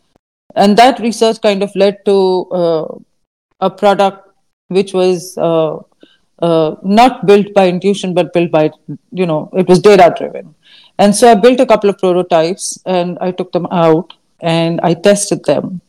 and 0.54 0.76
that 0.76 0.98
research 0.98 1.40
kind 1.40 1.62
of 1.62 1.74
led 1.76 2.04
to 2.06 2.48
uh, 2.50 2.98
a 3.60 3.70
product 3.70 4.28
which 4.68 4.92
was 4.92 5.36
uh, 6.42 6.76
not 6.82 7.26
built 7.26 7.52
by 7.54 7.68
intuition 7.68 8.14
but 8.14 8.32
built 8.32 8.50
by 8.50 8.70
you 9.12 9.26
know 9.26 9.50
it 9.52 9.68
was 9.68 9.80
data 9.80 10.12
driven 10.16 10.54
and 10.98 11.14
so 11.14 11.30
i 11.30 11.34
built 11.34 11.60
a 11.60 11.66
couple 11.66 11.90
of 11.90 11.98
prototypes 11.98 12.78
and 12.86 13.18
i 13.20 13.30
took 13.30 13.52
them 13.52 13.66
out 13.70 14.14
and 14.40 14.80
i 14.82 14.94
tested 14.94 15.44
them. 15.44 15.80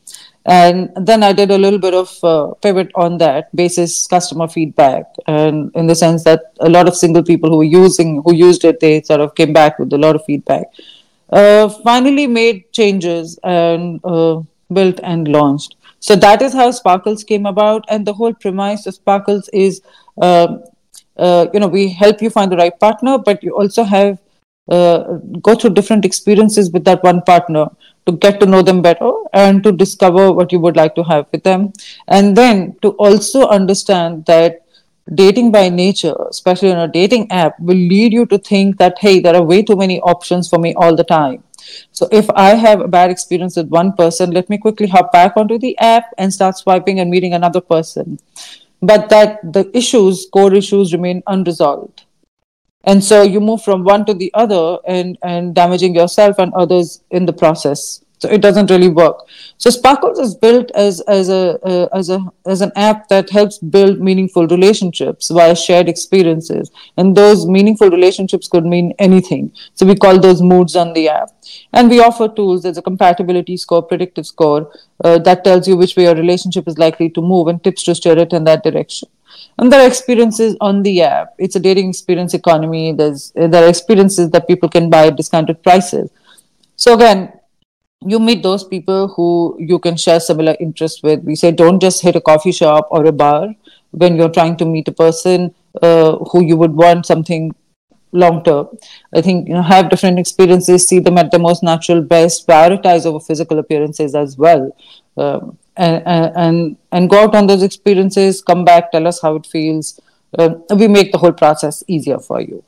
And 0.44 0.90
then 0.96 1.22
i 1.22 1.34
did 1.34 1.52
a 1.52 1.58
little 1.58 1.78
bit 1.80 1.94
of 1.94 2.10
uh, 2.24 2.54
pivot 2.64 2.90
on 2.96 3.20
that 3.20 3.56
basis 3.56 4.08
customer 4.08 4.48
feedback 4.48 5.04
and 5.28 5.72
in 5.76 5.86
the 5.86 5.94
sense 5.94 6.24
that 6.24 6.42
a 6.60 6.70
lot 6.70 6.88
of 6.88 6.96
single 6.96 7.24
people 7.24 7.52
who 7.52 7.58
were 7.58 7.74
using 7.84 8.24
who 8.24 8.34
used 8.34 8.66
it 8.66 8.80
they 8.80 9.04
sort 9.04 9.22
of 9.22 9.36
came 9.36 9.54
back 9.54 9.78
with 9.78 9.94
a 9.94 9.98
lot 9.98 10.16
of 10.16 10.26
feedback. 10.26 10.66
Uh, 11.32 11.70
finally 11.70 12.26
made 12.28 12.74
changes 12.74 13.40
and 13.44 14.02
uh, 14.04 14.42
built 14.74 15.00
and 15.04 15.28
launched. 15.28 15.76
So 16.00 16.16
that 16.16 16.42
is 16.42 16.54
how 16.54 16.72
sparkles 16.72 17.24
came 17.24 17.46
about 17.46 17.86
and 17.88 18.06
the 18.06 18.14
whole 18.14 18.34
premise 18.34 18.88
of 18.88 18.96
sparkles 18.96 19.48
is 19.54 19.82
you 20.20 21.60
know 21.60 21.68
we 21.68 21.90
help 21.90 22.22
you 22.22 22.30
find 22.30 22.52
the 22.52 22.58
right 22.58 22.80
partner 22.80 23.18
but 23.18 23.44
you 23.44 23.56
also 23.56 23.84
have 23.84 24.18
uh, 24.70 25.18
go 25.42 25.56
through 25.56 25.70
different 25.72 26.06
experiences 26.06 26.72
with 26.72 26.86
that 26.86 27.04
one 27.04 27.22
partner 27.22 27.66
to 28.06 28.14
get 28.14 28.40
to 28.40 28.46
know 28.46 28.62
them 28.62 28.82
better 28.82 29.12
and 29.34 29.64
to 29.64 29.72
discover 29.72 30.32
what 30.32 30.52
you 30.52 30.60
would 30.60 30.76
like 30.76 30.96
to 30.96 31.04
have 31.04 31.26
with 31.32 31.44
them 31.44 31.72
and 32.08 32.36
then 32.36 32.76
to 32.82 32.90
also 32.92 33.48
understand 33.48 34.26
that 34.26 34.66
dating 35.16 35.52
by 35.52 35.68
nature 35.68 36.16
especially 36.30 36.70
in 36.70 36.78
a 36.78 36.88
dating 36.88 37.30
app 37.32 37.60
will 37.60 37.76
lead 37.76 38.14
you 38.14 38.26
to 38.26 38.38
think 38.38 38.78
that 38.78 38.98
hey 39.00 39.20
there 39.20 39.36
are 39.36 39.44
way 39.44 39.62
too 39.62 39.76
many 39.76 40.00
options 40.02 40.48
for 40.48 40.60
me 40.60 40.74
all 40.76 40.96
the 40.96 41.04
time 41.04 41.44
so 41.92 42.08
if 42.12 42.30
I 42.32 42.56
have 42.56 42.82
a 42.82 42.88
bad 42.88 43.12
experience 43.12 43.56
with 43.56 43.70
one 43.70 43.94
person, 43.94 44.32
let 44.32 44.50
me 44.50 44.58
quickly 44.58 44.88
hop 44.88 45.12
back 45.12 45.38
onto 45.38 45.58
the 45.58 45.78
app 45.78 46.06
and 46.18 46.34
start 46.34 46.58
swiping 46.58 47.00
and 47.00 47.10
meeting 47.10 47.34
another 47.34 47.62
person. 47.62 48.20
But 48.82 49.10
that 49.10 49.40
the 49.44 49.70
issues, 49.76 50.28
core 50.32 50.54
issues 50.54 50.94
remain 50.94 51.22
unresolved. 51.28 52.06
And 52.84 53.04
so 53.04 53.22
you 53.22 53.40
move 53.40 53.62
from 53.62 53.84
one 53.84 54.06
to 54.06 54.14
the 54.14 54.32
other 54.34 54.80
and, 54.88 55.18
and 55.22 55.54
damaging 55.54 55.94
yourself 55.94 56.40
and 56.40 56.52
others 56.54 57.04
in 57.12 57.28
the 57.28 57.34
process 57.34 58.04
so 58.22 58.30
it 58.30 58.42
doesn't 58.42 58.70
really 58.70 58.88
work. 58.88 59.28
So 59.58 59.72
sparkles 59.72 60.20
is 60.20 60.36
built 60.36 60.70
as 60.76 61.02
as 61.02 61.28
a 61.28 61.60
uh, 61.72 61.88
as 61.92 62.10
a 62.10 62.20
as 62.46 62.62
an 62.62 62.72
app 62.76 63.08
that 63.08 63.32
helps 63.32 63.58
build 63.58 64.00
meaningful 64.00 64.48
relationships 64.48 65.32
via 65.32 65.56
shared 65.56 65.90
experiences. 65.90 66.70
And 66.98 67.18
those 67.18 67.48
meaningful 67.48 67.90
relationships 67.90 68.48
could 68.48 68.64
mean 68.64 68.94
anything. 69.00 69.52
So 69.74 69.88
we 69.88 69.96
call 69.96 70.20
those 70.20 70.44
moods 70.44 70.76
on 70.76 70.94
the 70.94 71.10
app. 71.10 71.32
And 71.74 71.90
we 71.90 72.00
offer 72.00 72.28
tools. 72.28 72.62
There's 72.62 72.78
a 72.78 72.84
compatibility 72.84 73.58
score 73.58 73.82
predictive 73.82 74.28
score 74.28 74.72
uh, 75.04 75.18
that 75.20 75.44
tells 75.44 75.68
you 75.68 75.76
which 75.76 75.96
way 75.96 76.04
your 76.04 76.16
relationship 76.16 76.68
is 76.68 76.78
likely 76.78 77.10
to 77.10 77.22
move 77.22 77.48
and 77.48 77.64
tips 77.64 77.82
to 77.84 77.96
steer 77.96 78.20
it 78.20 78.34
in 78.34 78.44
that 78.44 78.64
direction. 78.64 79.10
And 79.58 79.74
there 79.74 79.82
are 79.82 79.88
experiences 79.88 80.56
on 80.62 80.84
the 80.84 81.02
app. 81.02 81.34
It's 81.40 81.56
a 81.56 81.60
dating 81.60 81.90
experience 81.90 82.36
economy. 82.36 82.94
There's 82.94 83.32
there 83.36 83.64
are 83.66 83.70
experiences 83.70 84.30
that 84.30 84.48
people 84.48 84.70
can 84.70 84.92
buy 84.92 85.08
at 85.08 85.16
discounted 85.16 85.64
prices. 85.64 86.12
So 86.76 86.94
again 86.94 87.34
you 88.06 88.20
meet 88.20 88.42
those 88.44 88.64
people 88.64 89.08
who 89.10 89.56
you 89.60 89.80
can 89.80 89.96
share 89.96 90.20
similar 90.20 90.56
interests 90.60 91.04
with. 91.04 91.24
We 91.24 91.36
say 91.36 91.52
don't 91.52 91.80
just 91.80 92.02
hit 92.02 92.16
a 92.16 92.22
coffee 92.22 92.52
shop 92.52 92.88
or 92.92 93.06
a 93.06 93.12
bar 93.12 93.54
when 93.92 94.16
you're 94.16 94.30
trying 94.30 94.58
to 94.58 94.66
meet 94.66 94.88
a 94.88 94.92
person 94.92 95.54
uh, 95.82 96.18
who 96.32 96.44
you 96.44 96.58
would 96.58 96.74
want 96.74 97.06
something 97.06 97.54
long 98.12 98.44
term. 98.44 98.68
I 99.14 99.22
think 99.22 99.48
you 99.48 99.54
know 99.54 99.62
have 99.62 99.90
different 99.90 100.20
experiences, 100.20 100.88
see 100.88 101.00
them 101.00 101.18
at 101.18 101.32
the 101.32 101.40
most 101.40 101.64
natural 101.64 102.02
best, 102.02 102.48
prioritize 102.48 103.06
over 103.06 103.20
physical 103.20 103.60
appearances 103.60 104.16
as 104.16 104.38
well. 104.38 104.76
Um, 105.18 105.58
and, 105.78 106.04
and 106.36 106.78
and 106.92 107.10
go 107.10 107.24
out 107.24 107.36
on 107.36 107.48
those 107.48 107.64
experiences, 107.64 108.42
come 108.42 108.66
back, 108.66 108.92
tell 108.92 109.08
us 109.08 109.22
how 109.22 109.36
it 109.36 109.46
feels. 109.46 110.00
Uh, 110.38 110.56
we 110.76 110.88
make 110.88 111.12
the 111.12 111.18
whole 111.18 111.32
process 111.34 111.84
easier 111.88 112.18
for 112.18 112.42
you, 112.42 112.64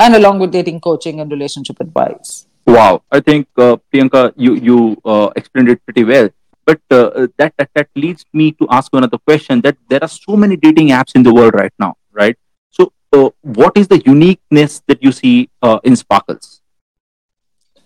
and 0.00 0.14
along 0.14 0.40
with 0.40 0.52
dating 0.52 0.80
coaching 0.80 1.20
and 1.20 1.30
relationship 1.30 1.80
advice. 1.80 2.46
Wow, 2.66 3.02
I 3.12 3.20
think 3.20 3.48
uh, 3.58 3.76
Priyanka, 3.92 4.32
you 4.36 4.54
you 4.54 4.96
uh, 5.04 5.30
explained 5.36 5.68
it 5.68 5.84
pretty 5.84 6.04
well. 6.04 6.30
But 6.64 6.80
uh, 6.90 7.26
that, 7.36 7.52
that 7.58 7.70
that 7.74 7.88
leads 7.94 8.24
me 8.32 8.52
to 8.52 8.66
ask 8.70 8.90
another 8.94 9.18
question. 9.18 9.60
That 9.60 9.76
there 9.88 10.02
are 10.02 10.08
so 10.08 10.36
many 10.36 10.56
dating 10.56 10.88
apps 10.88 11.14
in 11.14 11.22
the 11.22 11.32
world 11.32 11.54
right 11.54 11.72
now, 11.78 11.94
right? 12.12 12.36
So, 12.70 12.92
uh, 13.12 13.30
what 13.42 13.76
is 13.76 13.88
the 13.88 14.00
uniqueness 14.06 14.80
that 14.88 15.02
you 15.02 15.12
see 15.12 15.50
uh, 15.60 15.78
in 15.84 15.94
Sparkles? 15.94 16.62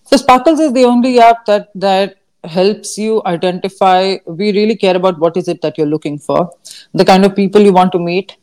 So, 0.04 0.16
Sparkles 0.16 0.61
is 0.61 0.73
the 0.73 0.85
only 0.85 1.18
app 1.18 1.44
that 1.47 1.70
that 1.75 2.16
helps 2.44 2.97
you 2.97 3.20
identify. 3.26 4.18
We 4.26 4.52
really 4.52 4.76
care 4.76 4.94
about 4.94 5.18
what 5.18 5.37
is 5.37 5.49
it 5.49 5.61
that 5.62 5.76
you're 5.76 5.88
looking 5.88 6.18
for, 6.20 6.50
the 6.94 7.04
kind 7.04 7.25
of 7.25 7.35
people 7.35 7.61
you 7.61 7.73
want 7.73 7.90
to 7.92 7.99
meet, 7.99 8.37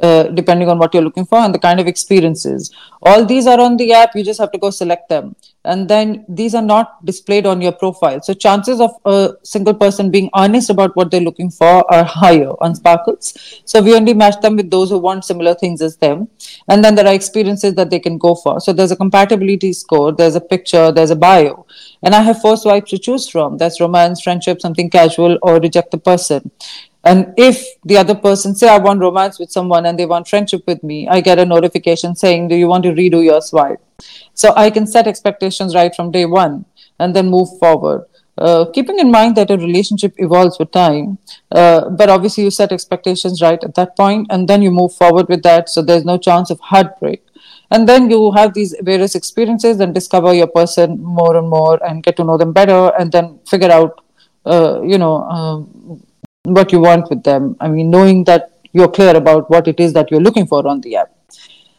uh, 0.00 0.24
depending 0.24 0.68
on 0.68 0.78
what 0.78 0.94
you're 0.94 1.02
looking 1.02 1.26
for 1.26 1.38
and 1.38 1.54
the 1.54 1.58
kind 1.58 1.78
of 1.78 1.86
experiences. 1.86 2.74
All 3.02 3.24
these 3.24 3.46
are 3.46 3.60
on 3.60 3.76
the 3.76 3.92
app. 3.92 4.14
You 4.14 4.24
just 4.24 4.40
have 4.40 4.52
to 4.52 4.58
go 4.58 4.70
select 4.70 5.08
them. 5.08 5.36
And 5.64 5.88
then 5.88 6.24
these 6.28 6.54
are 6.54 6.62
not 6.62 7.04
displayed 7.04 7.46
on 7.46 7.60
your 7.60 7.72
profile. 7.72 8.20
So 8.20 8.34
chances 8.34 8.80
of 8.80 8.90
a 9.04 9.34
single 9.44 9.74
person 9.74 10.10
being 10.10 10.28
honest 10.32 10.70
about 10.70 10.96
what 10.96 11.10
they're 11.10 11.20
looking 11.20 11.50
for 11.50 11.92
are 11.92 12.04
higher 12.04 12.50
on 12.60 12.74
Sparkles. 12.74 13.62
So 13.64 13.80
we 13.80 13.94
only 13.94 14.14
match 14.14 14.40
them 14.40 14.56
with 14.56 14.70
those 14.70 14.90
who 14.90 14.98
want 14.98 15.24
similar 15.24 15.54
things 15.54 15.80
as 15.82 15.96
them. 15.98 16.28
And 16.68 16.82
then 16.82 16.94
there 16.94 17.06
are 17.06 17.14
experiences 17.14 17.74
that 17.74 17.90
they 17.90 18.00
can 18.00 18.18
go 18.18 18.34
for. 18.34 18.60
So 18.60 18.72
there's 18.72 18.90
a 18.90 18.96
compatibility 18.96 19.72
score, 19.72 20.12
there's 20.12 20.34
a 20.34 20.40
picture, 20.40 20.90
there's 20.90 21.10
a 21.10 21.16
bio. 21.16 21.66
And 22.02 22.14
I 22.14 22.22
have 22.22 22.40
four 22.40 22.56
swipes 22.56 22.90
to 22.90 22.98
choose 22.98 23.28
from. 23.28 23.58
That's 23.58 23.80
romance, 23.80 24.22
friendship, 24.22 24.60
something 24.60 24.90
casual, 24.90 25.38
or 25.42 25.60
reject 25.60 25.92
the 25.92 25.98
person. 25.98 26.50
And 27.04 27.34
if 27.36 27.66
the 27.84 27.96
other 27.96 28.14
person 28.14 28.54
say 28.54 28.68
I 28.68 28.78
want 28.78 29.00
romance 29.00 29.38
with 29.38 29.50
someone 29.50 29.86
and 29.86 29.98
they 29.98 30.06
want 30.06 30.28
friendship 30.28 30.62
with 30.66 30.82
me, 30.84 31.08
I 31.08 31.20
get 31.20 31.38
a 31.38 31.44
notification 31.44 32.14
saying, 32.14 32.48
"Do 32.48 32.54
you 32.54 32.68
want 32.68 32.84
to 32.84 32.92
redo 32.92 33.24
your 33.24 33.40
swipe?" 33.40 33.80
So 34.34 34.52
I 34.56 34.70
can 34.70 34.86
set 34.86 35.06
expectations 35.06 35.74
right 35.74 35.94
from 35.94 36.12
day 36.12 36.26
one 36.26 36.64
and 36.98 37.16
then 37.16 37.28
move 37.28 37.48
forward. 37.58 38.06
Uh, 38.38 38.64
keeping 38.74 38.98
in 38.98 39.10
mind 39.10 39.36
that 39.36 39.50
a 39.50 39.56
relationship 39.56 40.14
evolves 40.16 40.58
with 40.58 40.70
time, 40.70 41.18
uh, 41.50 41.90
but 41.90 42.08
obviously 42.08 42.44
you 42.44 42.50
set 42.50 42.72
expectations 42.72 43.42
right 43.42 43.62
at 43.62 43.74
that 43.74 43.94
point, 43.96 44.26
and 44.30 44.48
then 44.48 44.62
you 44.62 44.70
move 44.70 44.94
forward 44.94 45.28
with 45.28 45.42
that, 45.42 45.68
so 45.68 45.82
there's 45.82 46.04
no 46.04 46.16
chance 46.16 46.50
of 46.50 46.58
heartbreak. 46.60 47.22
And 47.70 47.86
then 47.88 48.10
you 48.10 48.32
have 48.32 48.54
these 48.54 48.74
various 48.80 49.14
experiences 49.14 49.80
and 49.80 49.94
discover 49.94 50.32
your 50.32 50.46
person 50.46 51.02
more 51.02 51.36
and 51.36 51.48
more, 51.48 51.78
and 51.84 52.02
get 52.02 52.16
to 52.16 52.24
know 52.24 52.38
them 52.38 52.52
better, 52.52 52.90
and 52.98 53.12
then 53.12 53.38
figure 53.46 53.70
out, 53.70 54.02
uh, 54.46 54.80
you 54.82 54.96
know, 54.96 55.22
um, 55.24 56.02
what 56.44 56.72
you 56.72 56.80
want 56.80 57.08
with 57.08 57.22
them. 57.22 57.56
I 57.60 57.68
mean, 57.68 57.90
knowing 57.90 58.24
that 58.24 58.50
you're 58.72 58.90
clear 58.90 59.14
about 59.16 59.50
what 59.50 59.68
it 59.68 59.78
is 59.78 59.92
that 59.92 60.10
you're 60.10 60.20
looking 60.20 60.46
for 60.46 60.66
on 60.66 60.80
the 60.80 60.96
app. 60.96 61.10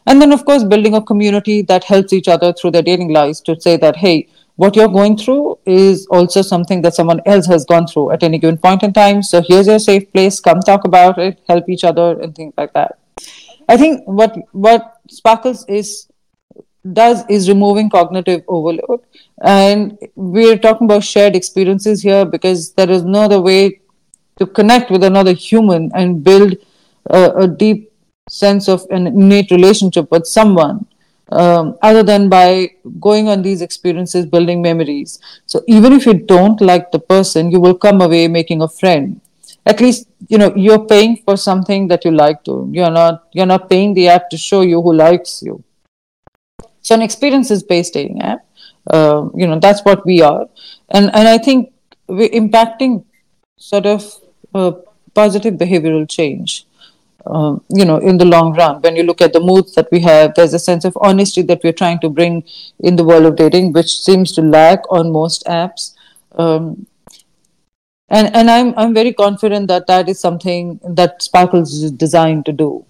And 0.06 0.20
then, 0.20 0.32
of 0.32 0.44
course, 0.44 0.64
building 0.64 0.94
a 0.94 1.02
community 1.02 1.62
that 1.62 1.84
helps 1.84 2.12
each 2.12 2.28
other 2.28 2.52
through 2.52 2.72
their 2.72 2.82
dating 2.82 3.12
lives 3.12 3.40
to 3.42 3.60
say 3.60 3.76
that, 3.78 3.96
hey, 3.96 4.28
what 4.56 4.76
you're 4.76 4.88
going 4.88 5.16
through 5.16 5.58
is 5.66 6.06
also 6.06 6.40
something 6.40 6.82
that 6.82 6.94
someone 6.94 7.20
else 7.26 7.46
has 7.46 7.64
gone 7.64 7.86
through 7.86 8.12
at 8.12 8.22
any 8.22 8.38
given 8.38 8.56
point 8.56 8.82
in 8.82 8.92
time. 8.92 9.22
So 9.22 9.42
here's 9.46 9.66
your 9.66 9.78
safe 9.78 10.12
place. 10.12 10.40
Come 10.40 10.60
talk 10.60 10.84
about 10.84 11.18
it, 11.18 11.40
help 11.48 11.68
each 11.68 11.84
other, 11.84 12.20
and 12.20 12.34
things 12.34 12.54
like 12.56 12.72
that. 12.74 12.98
I 13.68 13.76
think 13.76 14.06
what 14.06 14.36
what 14.52 15.00
Sparkles 15.10 15.64
is 15.68 16.06
does 16.92 17.24
is 17.30 17.48
removing 17.48 17.88
cognitive 17.88 18.42
overload, 18.46 19.00
and 19.42 19.98
we're 20.14 20.58
talking 20.58 20.84
about 20.84 21.02
shared 21.02 21.34
experiences 21.34 22.02
here 22.02 22.26
because 22.26 22.74
there 22.74 22.90
is 22.90 23.02
no 23.04 23.22
other 23.22 23.40
way 23.40 23.80
to 24.38 24.46
connect 24.46 24.90
with 24.90 25.04
another 25.04 25.32
human 25.32 25.90
and 25.94 26.22
build 26.24 26.56
a, 27.10 27.30
a 27.44 27.48
deep 27.48 27.92
sense 28.28 28.68
of 28.68 28.86
an 28.90 29.06
innate 29.06 29.50
relationship 29.50 30.10
with 30.10 30.26
someone 30.26 30.86
um, 31.32 31.76
other 31.82 32.02
than 32.02 32.28
by 32.28 32.70
going 33.00 33.28
on 33.28 33.42
these 33.42 33.62
experiences, 33.62 34.26
building 34.26 34.62
memories. 34.62 35.18
So 35.46 35.62
even 35.66 35.92
if 35.92 36.06
you 36.06 36.14
don't 36.14 36.60
like 36.60 36.90
the 36.92 36.98
person, 36.98 37.50
you 37.50 37.60
will 37.60 37.74
come 37.74 38.00
away 38.00 38.28
making 38.28 38.62
a 38.62 38.68
friend. 38.68 39.20
at 39.66 39.80
least 39.80 40.08
you 40.28 40.38
know 40.38 40.52
you're 40.54 40.86
paying 40.86 41.16
for 41.24 41.36
something 41.36 41.88
that 41.88 42.04
you 42.04 42.10
like 42.10 42.42
to 42.44 42.68
you're 42.72 42.90
not 42.90 43.24
you're 43.32 43.46
not 43.46 43.68
paying 43.70 43.94
the 43.94 44.08
app 44.08 44.28
to 44.30 44.36
show 44.36 44.60
you 44.60 44.80
who 44.82 44.92
likes 44.92 45.42
you 45.42 45.62
so 46.82 46.94
an 46.94 47.02
experiences 47.02 47.62
based 47.62 47.94
dating 47.94 48.20
app 48.22 48.44
uh, 48.90 49.28
you 49.34 49.46
know 49.46 49.58
that's 49.58 49.84
what 49.84 50.04
we 50.04 50.20
are 50.22 50.46
and 50.90 51.10
and 51.14 51.28
i 51.28 51.38
think 51.38 51.72
we're 52.08 52.28
impacting 52.42 53.04
sort 53.56 53.86
of 53.86 54.04
positive 55.14 55.54
behavioral 55.54 56.08
change 56.08 56.66
um, 57.26 57.62
you 57.68 57.84
know 57.84 57.98
in 57.98 58.18
the 58.18 58.24
long 58.24 58.54
run. 58.54 58.80
When 58.80 58.96
you 58.96 59.02
look 59.02 59.20
at 59.20 59.32
the 59.32 59.40
moods 59.40 59.74
that 59.74 59.88
we 59.90 60.00
have 60.00 60.34
there's 60.34 60.54
a 60.54 60.58
sense 60.58 60.84
of 60.84 60.96
honesty 61.00 61.42
that 61.42 61.60
we're 61.64 61.72
trying 61.72 62.00
to 62.00 62.08
bring 62.08 62.44
in 62.80 62.96
the 62.96 63.04
world 63.04 63.24
of 63.24 63.36
dating 63.36 63.72
which 63.72 63.98
seems 63.98 64.32
to 64.32 64.42
lack 64.42 64.80
on 64.90 65.12
most 65.12 65.44
apps. 65.46 65.94
Um, 66.32 66.86
and 68.08 68.34
and 68.34 68.50
i'm 68.50 68.74
i'm 68.76 68.92
very 68.92 69.12
confident 69.12 69.66
that 69.68 69.86
that 69.86 70.08
is 70.08 70.20
something 70.20 70.78
that 70.84 71.22
sparkles 71.22 71.72
is 71.72 71.90
designed 71.90 72.44
to 72.46 72.52
do. 72.52 72.84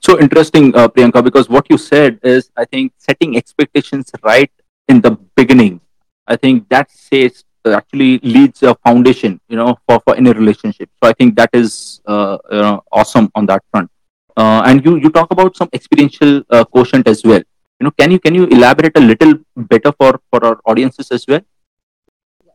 So 0.00 0.18
interesting 0.18 0.74
uh, 0.74 0.88
priyanka 0.88 1.22
because 1.22 1.48
what 1.48 1.70
you 1.70 1.78
said 1.78 2.18
is 2.22 2.50
i 2.56 2.64
think 2.64 2.92
setting 2.98 3.36
expectations 3.36 4.10
right 4.22 4.50
in 4.88 5.00
the 5.00 5.12
beginning. 5.36 5.80
I 6.26 6.36
think 6.36 6.68
that 6.68 6.90
says 6.90 7.44
actually 7.66 8.18
leads 8.18 8.62
a 8.62 8.74
foundation, 8.86 9.40
you 9.48 9.56
know, 9.56 9.76
for, 9.86 10.00
for 10.00 10.16
any 10.16 10.32
relationship. 10.32 10.90
So 11.02 11.08
I 11.08 11.12
think 11.12 11.36
that 11.36 11.50
is 11.52 12.00
uh, 12.06 12.38
you 12.50 12.60
know, 12.60 12.82
awesome 12.90 13.30
on 13.34 13.46
that 13.46 13.62
front. 13.70 13.90
Uh, 14.36 14.62
and 14.64 14.84
you 14.84 14.96
you 14.96 15.10
talk 15.10 15.30
about 15.30 15.56
some 15.56 15.68
experiential 15.72 16.42
uh, 16.50 16.64
quotient 16.64 17.06
as 17.06 17.22
well. 17.22 17.42
You 17.78 17.84
know, 17.84 17.90
can 17.90 18.10
you 18.10 18.18
can 18.18 18.34
you 18.34 18.46
elaborate 18.46 18.96
a 18.96 19.00
little 19.00 19.34
better 19.56 19.92
for 19.92 20.20
for 20.30 20.44
our 20.44 20.58
audiences 20.64 21.10
as 21.10 21.26
well? 21.28 21.40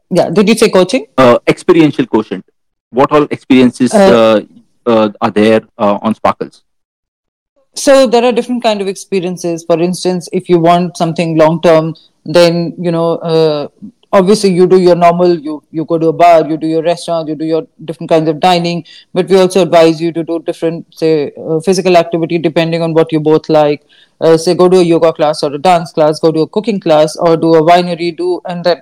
Yeah. 0.10 0.30
Did 0.30 0.48
you 0.50 0.56
say 0.56 0.70
coaching? 0.70 1.08
Uh, 1.18 1.38
experiential 1.48 2.08
quotient. 2.08 2.46
What 2.90 3.12
all 3.12 3.28
experiences 3.30 3.94
uh, 3.94 4.42
uh, 4.86 4.90
uh, 4.90 5.10
are 5.22 5.32
there 5.32 5.62
on 5.78 6.16
Sparkles? 6.16 6.64
So 7.76 8.08
there 8.08 8.24
are 8.24 8.32
different 8.32 8.64
kind 8.64 8.82
of 8.82 8.88
experiences. 8.88 9.64
For 9.64 9.80
instance, 9.80 10.30
if 10.32 10.50
you 10.50 10.58
want 10.58 10.98
something 10.98 11.38
long 11.38 11.62
term, 11.62 11.96
then 12.26 12.74
you 12.80 12.92
know 12.92 13.70
obviously 14.12 14.50
you 14.52 14.66
do 14.68 14.80
your 14.80 14.96
normal 14.96 15.38
you 15.38 15.62
you 15.72 15.84
go 15.86 15.98
to 15.98 16.08
a 16.08 16.14
bar 16.14 16.48
you 16.48 16.58
do 16.58 16.68
your 16.68 16.82
restaurant 16.82 17.28
you 17.28 17.36
do 17.36 17.46
your 17.46 17.68
different 17.84 18.10
kinds 18.10 18.30
of 18.30 18.40
dining 18.40 18.84
but 19.14 19.28
we 19.28 19.38
also 19.38 19.62
advise 19.62 20.02
you 20.02 20.12
to 20.12 20.24
do 20.24 20.40
different 20.40 20.86
say 20.94 21.32
uh, 21.38 21.60
physical 21.60 21.98
activity 21.98 22.38
depending 22.38 22.82
on 22.82 22.94
what 22.94 23.12
you 23.12 23.20
both 23.20 23.50
like. 23.50 23.84
Uh, 24.20 24.36
say 24.36 24.56
go 24.56 24.68
to 24.68 24.78
a 24.78 24.84
yoga 24.84 25.14
class 25.14 25.44
or 25.44 25.54
a 25.54 25.58
dance 25.58 25.92
class 25.92 26.20
go 26.20 26.32
to 26.32 26.42
a 26.42 26.48
cooking 26.48 26.80
class 26.80 27.16
or 27.18 27.38
do 27.38 27.54
a 27.54 27.62
winery 27.62 28.16
do 28.16 28.42
and 28.46 28.64
then 28.64 28.82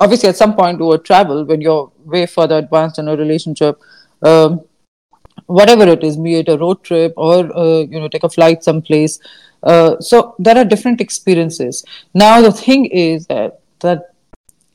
obviously 0.00 0.28
at 0.28 0.36
some 0.36 0.54
point 0.54 0.78
do 0.78 0.92
a 0.92 0.98
travel 0.98 1.44
when 1.44 1.60
you're 1.60 1.90
way 2.04 2.26
further 2.26 2.58
advanced 2.58 2.98
in 2.98 3.08
a 3.08 3.16
relationship. 3.16 3.80
Um, 4.22 4.64
whatever 5.46 5.86
it 5.86 6.02
is 6.02 6.16
be 6.16 6.36
it 6.36 6.48
a 6.48 6.58
road 6.58 6.82
trip 6.82 7.12
or 7.16 7.56
uh, 7.56 7.80
you 7.80 8.00
know 8.00 8.08
take 8.08 8.24
a 8.24 8.28
flight 8.28 8.64
someplace. 8.64 9.20
Uh, 9.62 9.98
so 10.00 10.34
there 10.38 10.56
are 10.56 10.64
different 10.64 11.00
experiences. 11.00 11.84
Now 12.14 12.40
the 12.40 12.52
thing 12.52 12.86
is 12.86 13.26
that 13.28 13.60
that 13.80 14.15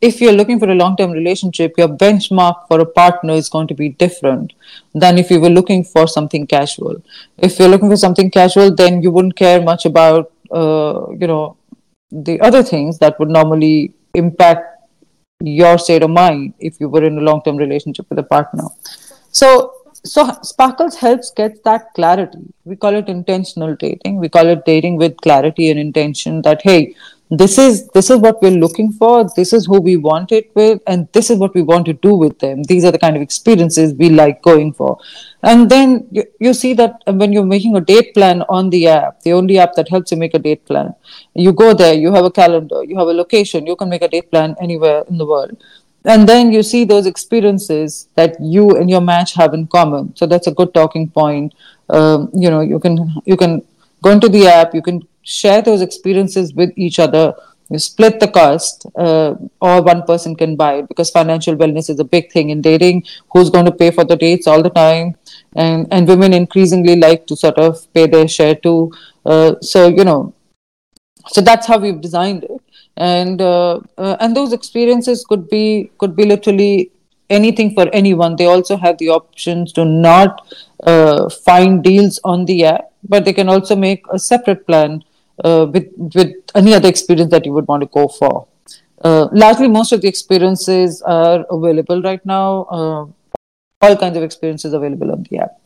if 0.01 0.19
you're 0.19 0.33
looking 0.33 0.59
for 0.59 0.69
a 0.69 0.75
long 0.75 0.97
term 0.97 1.11
relationship, 1.11 1.75
your 1.77 1.87
benchmark 1.87 2.67
for 2.67 2.79
a 2.79 2.85
partner 2.85 3.33
is 3.33 3.49
going 3.49 3.67
to 3.67 3.75
be 3.75 3.89
different 3.89 4.53
than 4.95 5.19
if 5.19 5.29
you 5.29 5.39
were 5.39 5.49
looking 5.49 5.83
for 5.83 6.07
something 6.07 6.47
casual. 6.47 7.01
If 7.37 7.59
you're 7.59 7.69
looking 7.69 7.89
for 7.89 7.97
something 7.97 8.31
casual, 8.31 8.73
then 8.73 9.01
you 9.03 9.11
wouldn't 9.11 9.35
care 9.35 9.61
much 9.61 9.85
about, 9.85 10.31
uh, 10.51 11.11
you 11.11 11.27
know, 11.27 11.57
the 12.11 12.41
other 12.41 12.63
things 12.63 12.97
that 12.99 13.19
would 13.19 13.29
normally 13.29 13.93
impact 14.15 14.65
your 15.39 15.77
state 15.77 16.03
of 16.03 16.09
mind 16.09 16.53
if 16.59 16.79
you 16.79 16.89
were 16.89 17.03
in 17.03 17.17
a 17.17 17.21
long 17.21 17.41
term 17.43 17.57
relationship 17.57 18.07
with 18.09 18.19
a 18.19 18.23
partner. 18.23 18.63
So, 19.31 19.73
so 20.03 20.35
Sparkles 20.41 20.95
helps 20.95 21.29
get 21.31 21.63
that 21.63 21.93
clarity. 21.93 22.53
We 22.65 22.75
call 22.75 22.95
it 22.95 23.07
intentional 23.07 23.75
dating. 23.75 24.17
We 24.17 24.29
call 24.29 24.47
it 24.47 24.65
dating 24.65 24.97
with 24.97 25.15
clarity 25.17 25.69
and 25.69 25.79
intention 25.79 26.41
that, 26.41 26.61
hey, 26.63 26.95
this 27.31 27.57
is 27.57 27.87
this 27.89 28.09
is 28.09 28.17
what 28.17 28.41
we're 28.41 28.59
looking 28.63 28.91
for 28.91 29.25
this 29.37 29.53
is 29.53 29.65
who 29.65 29.79
we 29.79 29.95
want 29.95 30.33
it 30.33 30.51
with 30.53 30.81
and 30.85 31.07
this 31.13 31.29
is 31.29 31.37
what 31.37 31.53
we 31.53 31.61
want 31.61 31.85
to 31.85 31.93
do 31.93 32.13
with 32.13 32.37
them. 32.39 32.61
These 32.63 32.83
are 32.83 32.91
the 32.91 32.99
kind 32.99 33.15
of 33.15 33.21
experiences 33.21 33.93
we 33.93 34.09
like 34.09 34.41
going 34.41 34.73
for. 34.73 34.99
And 35.41 35.69
then 35.71 36.07
you, 36.11 36.25
you 36.41 36.53
see 36.53 36.73
that 36.73 37.01
when 37.07 37.31
you're 37.31 37.45
making 37.45 37.77
a 37.77 37.81
date 37.81 38.13
plan 38.13 38.41
on 38.49 38.69
the 38.69 38.89
app 38.89 39.21
the 39.21 39.31
only 39.31 39.59
app 39.59 39.75
that 39.75 39.87
helps 39.87 40.11
you 40.11 40.17
make 40.17 40.33
a 40.33 40.39
date 40.39 40.65
plan 40.65 40.93
you 41.33 41.53
go 41.53 41.73
there 41.73 41.93
you 41.93 42.11
have 42.11 42.25
a 42.25 42.31
calendar 42.31 42.83
you 42.83 42.97
have 42.97 43.07
a 43.07 43.13
location 43.13 43.65
you 43.65 43.77
can 43.77 43.87
make 43.87 44.01
a 44.01 44.09
date 44.09 44.29
plan 44.29 44.53
anywhere 44.59 45.05
in 45.07 45.17
the 45.17 45.25
world. 45.25 45.55
And 46.03 46.27
then 46.27 46.51
you 46.51 46.63
see 46.63 46.83
those 46.83 47.05
experiences 47.05 48.09
that 48.15 48.35
you 48.41 48.75
and 48.75 48.89
your 48.89 49.01
match 49.01 49.35
have 49.35 49.53
in 49.53 49.67
common. 49.67 50.15
So 50.17 50.25
that's 50.25 50.47
a 50.47 50.51
good 50.51 50.73
talking 50.73 51.07
point. 51.07 51.53
Um, 51.89 52.29
you 52.33 52.49
know 52.49 52.59
you 52.59 52.79
can 52.79 53.21
you 53.25 53.37
can 53.37 53.61
go 54.01 54.11
into 54.11 54.27
the 54.29 54.47
app 54.47 54.73
you 54.73 54.81
can 54.81 55.01
share 55.23 55.61
those 55.61 55.81
experiences 55.81 56.53
with 56.53 56.71
each 56.75 56.99
other 56.99 57.33
you 57.71 57.79
split 57.79 58.19
the 58.19 58.27
cost 58.27 58.85
uh, 58.97 59.35
or 59.61 59.81
one 59.81 60.03
person 60.03 60.35
can 60.35 60.57
buy 60.57 60.79
it 60.79 60.89
because 60.89 61.09
financial 61.09 61.55
wellness 61.55 61.89
is 61.89 61.99
a 61.99 62.03
big 62.03 62.29
thing 62.29 62.49
in 62.49 62.61
dating. 62.61 63.05
Who's 63.31 63.49
going 63.49 63.63
to 63.65 63.71
pay 63.71 63.91
for 63.91 64.03
the 64.03 64.17
dates 64.17 64.45
all 64.45 64.61
the 64.61 64.69
time? 64.69 65.15
And 65.55 65.87
and 65.89 66.05
women 66.05 66.33
increasingly 66.33 66.97
like 66.97 67.25
to 67.27 67.37
sort 67.37 67.57
of 67.57 67.87
pay 67.93 68.07
their 68.07 68.27
share 68.27 68.55
too. 68.55 68.91
Uh, 69.25 69.55
so 69.61 69.87
you 69.87 70.03
know 70.03 70.33
so 71.27 71.39
that's 71.39 71.65
how 71.65 71.77
we've 71.77 72.01
designed 72.01 72.43
it. 72.43 72.61
And 72.97 73.41
uh, 73.41 73.79
uh 73.97 74.17
and 74.19 74.35
those 74.35 74.51
experiences 74.51 75.23
could 75.23 75.47
be 75.49 75.91
could 75.97 76.13
be 76.13 76.25
literally 76.25 76.91
anything 77.29 77.73
for 77.73 77.87
anyone. 77.93 78.35
They 78.35 78.47
also 78.47 78.75
have 78.75 78.97
the 78.97 79.09
options 79.09 79.71
to 79.73 79.85
not 79.85 80.45
uh, 80.83 81.29
find 81.29 81.81
deals 81.81 82.19
on 82.25 82.43
the 82.43 82.65
app 82.65 82.91
but 83.07 83.25
they 83.25 83.33
can 83.33 83.49
also 83.49 83.75
make 83.75 84.05
a 84.11 84.19
separate 84.19 84.65
plan 84.67 85.03
uh, 85.43 85.67
with 85.71 85.87
with 85.97 86.33
any 86.55 86.73
other 86.73 86.89
experience 86.89 87.31
that 87.31 87.45
you 87.45 87.53
would 87.53 87.67
want 87.67 87.81
to 87.81 87.87
go 87.87 88.07
for. 88.07 88.47
Uh, 89.03 89.27
largely, 89.31 89.67
most 89.67 89.91
of 89.91 90.01
the 90.01 90.07
experiences 90.07 91.01
are 91.01 91.45
available 91.49 92.01
right 92.01 92.25
now. 92.25 92.63
Uh, 92.63 93.05
all 93.81 93.97
kinds 93.97 94.15
of 94.15 94.23
experiences 94.23 94.73
available 94.73 95.11
on 95.11 95.23
the 95.29 95.39
app. 95.39 95.59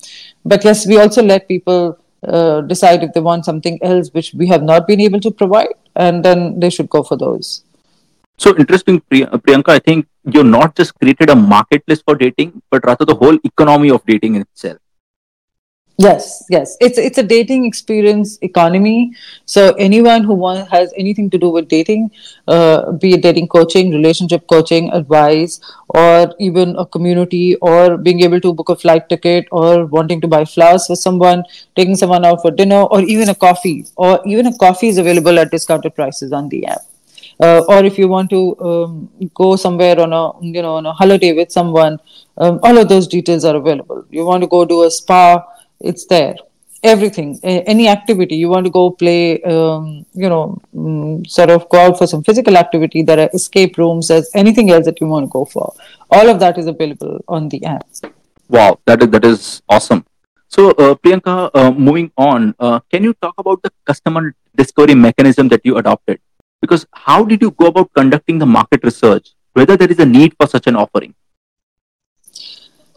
But 0.45 0.63
yes, 0.63 0.87
we 0.87 0.97
also 0.97 1.21
let 1.21 1.47
people 1.49 1.99
uh, 2.23 2.61
decide 2.61 3.03
if 3.03 3.13
they 3.13 3.19
want 3.19 3.45
something 3.45 3.77
else 3.83 4.09
which 4.13 4.33
we 4.33 4.47
have 4.47 4.63
not 4.63 4.87
been 4.87 5.01
able 5.01 5.19
to 5.19 5.31
provide, 5.31 5.73
and 5.95 6.23
then 6.23 6.59
they 6.59 6.69
should 6.69 6.89
go 6.89 7.03
for 7.03 7.17
those. 7.17 7.63
So 8.37 8.55
interesting, 8.57 9.01
Priyanka. 9.11 9.69
I 9.69 9.79
think 9.79 10.07
you're 10.23 10.43
not 10.43 10.75
just 10.75 10.97
created 10.99 11.29
a 11.29 11.35
marketplace 11.35 12.01
for 12.01 12.15
dating, 12.15 12.61
but 12.69 12.85
rather 12.85 13.05
the 13.05 13.15
whole 13.15 13.37
economy 13.43 13.91
of 13.91 14.05
dating 14.05 14.35
itself. 14.35 14.77
Yes, 15.97 16.43
yes. 16.49 16.75
It's 16.81 16.97
it's 16.97 17.17
a 17.17 17.23
dating 17.23 17.63
experience 17.65 18.37
economy. 18.41 19.13
So 19.45 19.73
anyone 19.75 20.25
who 20.25 20.33
wants, 20.33 20.69
has 20.69 20.91
anything 20.97 21.29
to 21.29 21.37
do 21.37 21.49
with 21.49 21.69
dating, 21.69 22.11
uh, 22.49 22.91
be 23.03 23.13
it 23.13 23.21
dating 23.21 23.47
coaching, 23.47 23.91
relationship 23.91 24.45
coaching, 24.47 24.91
advice, 24.91 25.61
or 25.87 26.33
even 26.37 26.75
a 26.75 26.85
community, 26.85 27.55
or 27.61 27.95
being 27.95 28.19
able 28.23 28.41
to 28.41 28.53
book 28.53 28.67
a 28.67 28.75
flight 28.75 29.07
ticket, 29.07 29.47
or 29.53 29.85
wanting 29.85 30.19
to 30.19 30.27
buy 30.27 30.43
flowers 30.43 30.85
for 30.87 30.97
someone, 30.97 31.45
taking 31.77 31.95
someone 31.95 32.25
out 32.25 32.41
for 32.41 32.51
dinner, 32.51 32.81
or 32.83 32.99
even 33.03 33.29
a 33.29 33.35
coffee, 33.35 33.85
or 33.95 34.19
even 34.25 34.47
a 34.47 34.57
coffee 34.57 34.89
is 34.89 34.97
available 34.97 35.39
at 35.39 35.49
discounted 35.49 35.95
prices 35.95 36.33
on 36.33 36.49
the 36.49 36.65
app. 36.65 36.81
Uh, 37.39 37.61
or 37.67 37.83
if 37.83 37.97
you 37.97 38.07
want 38.07 38.29
to 38.29 38.57
um, 38.61 39.09
go 39.33 39.55
somewhere 39.55 39.99
on 39.99 40.13
a 40.13 40.23
you 40.41 40.61
know 40.61 40.75
on 40.75 40.85
a 40.85 40.93
holiday 40.93 41.33
with 41.33 41.51
someone, 41.51 41.99
um, 42.37 42.59
all 42.63 42.77
of 42.77 42.87
those 42.87 43.07
details 43.07 43.43
are 43.43 43.55
available. 43.55 44.05
You 44.09 44.25
want 44.25 44.41
to 44.43 44.47
go 44.47 44.65
to 44.65 44.83
a 44.83 44.91
spa 44.91 45.43
it's 45.79 46.05
there. 46.05 46.35
Everything 46.83 47.39
any 47.43 47.87
activity. 47.87 48.35
You 48.35 48.49
want 48.49 48.65
to 48.65 48.69
go 48.69 48.91
play 48.91 49.41
um, 49.41 50.05
you 50.13 50.29
know 50.29 50.61
um, 50.77 51.25
sort 51.25 51.49
of 51.49 51.67
go 51.69 51.79
out 51.79 51.97
for 51.97 52.05
some 52.05 52.23
physical 52.23 52.57
activity. 52.57 53.01
There 53.01 53.19
are 53.19 53.29
escape 53.33 53.77
rooms 53.79 54.09
there's 54.09 54.29
anything 54.35 54.69
else 54.69 54.85
that 54.85 55.01
you 55.01 55.07
want 55.07 55.25
to 55.25 55.29
go 55.29 55.45
for. 55.45 55.73
All 56.11 56.29
of 56.29 56.39
that 56.41 56.59
is 56.59 56.67
available 56.67 57.23
on 57.27 57.49
the 57.49 57.63
app. 57.65 57.87
Wow 58.49 58.79
that 58.85 59.01
is 59.01 59.09
that 59.09 59.25
is 59.25 59.63
awesome. 59.67 60.05
So 60.47 60.71
uh, 60.71 60.93
priyanka 60.93 61.49
uh, 61.55 61.71
moving 61.71 62.11
on 62.17 62.53
uh, 62.59 62.79
can 62.91 63.03
you 63.03 63.13
talk 63.13 63.33
about 63.39 63.63
the 63.63 63.71
customer 63.85 64.35
discovery 64.55 64.93
mechanism 64.93 65.47
that 65.47 65.61
you 65.63 65.77
adopted? 65.77 66.19
Because 66.61 66.85
how 66.91 67.23
did 67.23 67.41
you 67.41 67.49
go 67.49 67.67
about 67.67 67.91
conducting 67.93 68.37
the 68.37 68.45
market 68.45 68.83
research 68.83 69.33
whether 69.53 69.75
there 69.75 69.89
is 69.89 69.99
a 69.99 70.05
need 70.05 70.35
for 70.39 70.45
such 70.45 70.67
an 70.67 70.75
offering? 70.75 71.15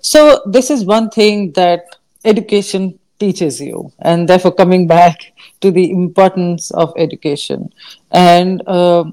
So 0.01 0.43
this 0.47 0.71
is 0.71 0.85
one 0.85 1.11
thing 1.11 1.53
that 1.53 1.97
education 2.25 2.99
teaches 3.19 3.61
you 3.61 3.93
and 4.01 4.29
therefore 4.29 4.55
coming 4.55 4.87
back 4.87 5.33
to 5.61 5.71
the 5.71 5.91
importance 5.91 6.71
of 6.71 6.93
education. 6.97 7.73
And 8.11 8.63
uh, 8.67 9.05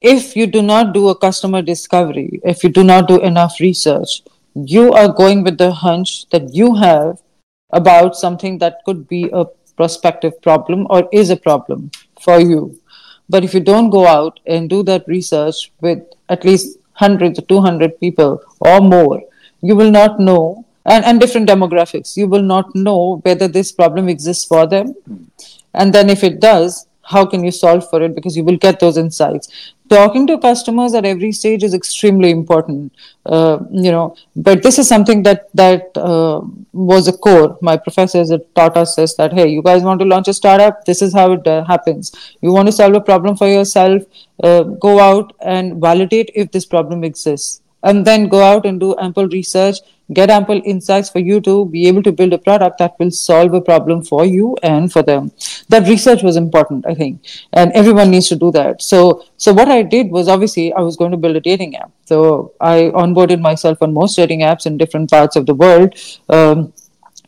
if 0.00 0.34
you 0.34 0.46
do 0.46 0.62
not 0.62 0.94
do 0.94 1.08
a 1.08 1.18
customer 1.18 1.60
discovery 1.60 2.40
if 2.42 2.64
you 2.64 2.70
do 2.70 2.82
not 2.82 3.06
do 3.06 3.20
enough 3.20 3.60
research 3.60 4.22
you 4.54 4.92
are 4.92 5.12
going 5.12 5.44
with 5.44 5.58
the 5.58 5.70
hunch 5.70 6.26
that 6.30 6.54
you 6.54 6.74
have 6.74 7.20
about 7.72 8.16
something 8.16 8.58
that 8.58 8.78
could 8.86 9.06
be 9.06 9.28
a 9.32 9.44
prospective 9.76 10.40
problem 10.42 10.86
or 10.90 11.08
is 11.12 11.30
a 11.30 11.36
problem 11.36 11.90
for 12.20 12.40
you. 12.40 12.80
But 13.28 13.44
if 13.44 13.54
you 13.54 13.60
don't 13.60 13.90
go 13.90 14.06
out 14.06 14.40
and 14.46 14.68
do 14.68 14.82
that 14.84 15.06
research 15.06 15.70
with 15.80 16.02
at 16.28 16.44
least 16.44 16.78
hundreds 16.94 17.38
or 17.38 17.42
200 17.42 18.00
people 18.00 18.42
or 18.60 18.80
more 18.80 19.22
you 19.62 19.76
will 19.76 19.90
not 19.90 20.18
know 20.18 20.66
and, 20.86 21.04
and 21.04 21.20
different 21.20 21.48
demographics. 21.48 22.16
You 22.16 22.26
will 22.26 22.42
not 22.42 22.74
know 22.74 23.20
whether 23.24 23.48
this 23.48 23.72
problem 23.72 24.08
exists 24.08 24.44
for 24.44 24.66
them. 24.66 24.94
And 25.74 25.92
then 25.92 26.10
if 26.10 26.24
it 26.24 26.40
does 26.40 26.86
how 27.10 27.26
can 27.26 27.44
you 27.44 27.50
solve 27.50 27.88
for 27.90 28.02
it? 28.02 28.14
Because 28.14 28.36
you 28.36 28.44
will 28.44 28.56
get 28.56 28.80
those 28.80 28.96
insights. 28.96 29.72
Talking 29.88 30.26
to 30.28 30.38
customers 30.38 30.94
at 30.94 31.04
every 31.04 31.32
stage 31.32 31.64
is 31.64 31.74
extremely 31.74 32.30
important 32.30 32.92
uh, 33.26 33.58
you 33.70 33.90
know. 33.90 34.16
But 34.36 34.62
this 34.62 34.78
is 34.78 34.88
something 34.88 35.24
that 35.24 35.48
that 35.54 35.96
uh, 35.96 36.42
was 36.72 37.08
a 37.08 37.12
core. 37.12 37.58
My 37.60 37.76
professors 37.76 38.30
taught 38.54 38.76
us 38.76 38.94
this 38.94 39.14
that 39.16 39.32
hey 39.32 39.48
you 39.48 39.62
guys 39.62 39.82
want 39.82 40.00
to 40.00 40.06
launch 40.06 40.28
a 40.28 40.34
startup? 40.34 40.84
This 40.84 41.02
is 41.02 41.12
how 41.12 41.32
it 41.32 41.46
uh, 41.46 41.64
happens. 41.64 42.12
You 42.40 42.52
want 42.52 42.68
to 42.68 42.72
solve 42.72 42.94
a 42.94 43.00
problem 43.00 43.36
for 43.36 43.48
yourself? 43.48 44.04
Uh, 44.42 44.62
go 44.62 45.00
out 45.00 45.34
and 45.40 45.80
validate 45.80 46.30
if 46.34 46.52
this 46.52 46.64
problem 46.64 47.02
exists 47.04 47.60
and 47.82 48.06
then 48.06 48.28
go 48.28 48.42
out 48.42 48.66
and 48.66 48.80
do 48.80 48.94
ample 48.98 49.28
research 49.28 49.78
get 50.12 50.30
ample 50.30 50.60
insights 50.64 51.08
for 51.08 51.20
you 51.20 51.40
to 51.40 51.66
be 51.66 51.86
able 51.86 52.02
to 52.02 52.12
build 52.12 52.32
a 52.32 52.38
product 52.38 52.78
that 52.78 52.98
will 52.98 53.10
solve 53.10 53.54
a 53.54 53.60
problem 53.60 54.02
for 54.02 54.24
you 54.24 54.56
and 54.62 54.92
for 54.92 55.02
them. 55.02 55.30
That 55.68 55.88
research 55.88 56.22
was 56.22 56.36
important 56.36 56.86
i 56.86 56.94
think 56.94 57.20
and 57.52 57.72
everyone 57.72 58.10
needs 58.10 58.28
to 58.28 58.36
do 58.36 58.50
that. 58.52 58.82
So 58.82 59.24
so 59.36 59.52
what 59.52 59.68
i 59.68 59.82
did 59.82 60.10
was 60.10 60.28
obviously 60.28 60.72
i 60.72 60.80
was 60.80 60.96
going 60.96 61.12
to 61.12 61.16
build 61.16 61.36
a 61.36 61.40
dating 61.40 61.76
app. 61.76 61.90
So 62.04 62.52
i 62.60 62.90
onboarded 63.04 63.40
myself 63.40 63.78
on 63.82 63.94
most 63.94 64.16
dating 64.16 64.40
apps 64.40 64.66
in 64.66 64.78
different 64.78 65.10
parts 65.10 65.36
of 65.36 65.46
the 65.46 65.54
world. 65.54 65.94
Um, 66.28 66.72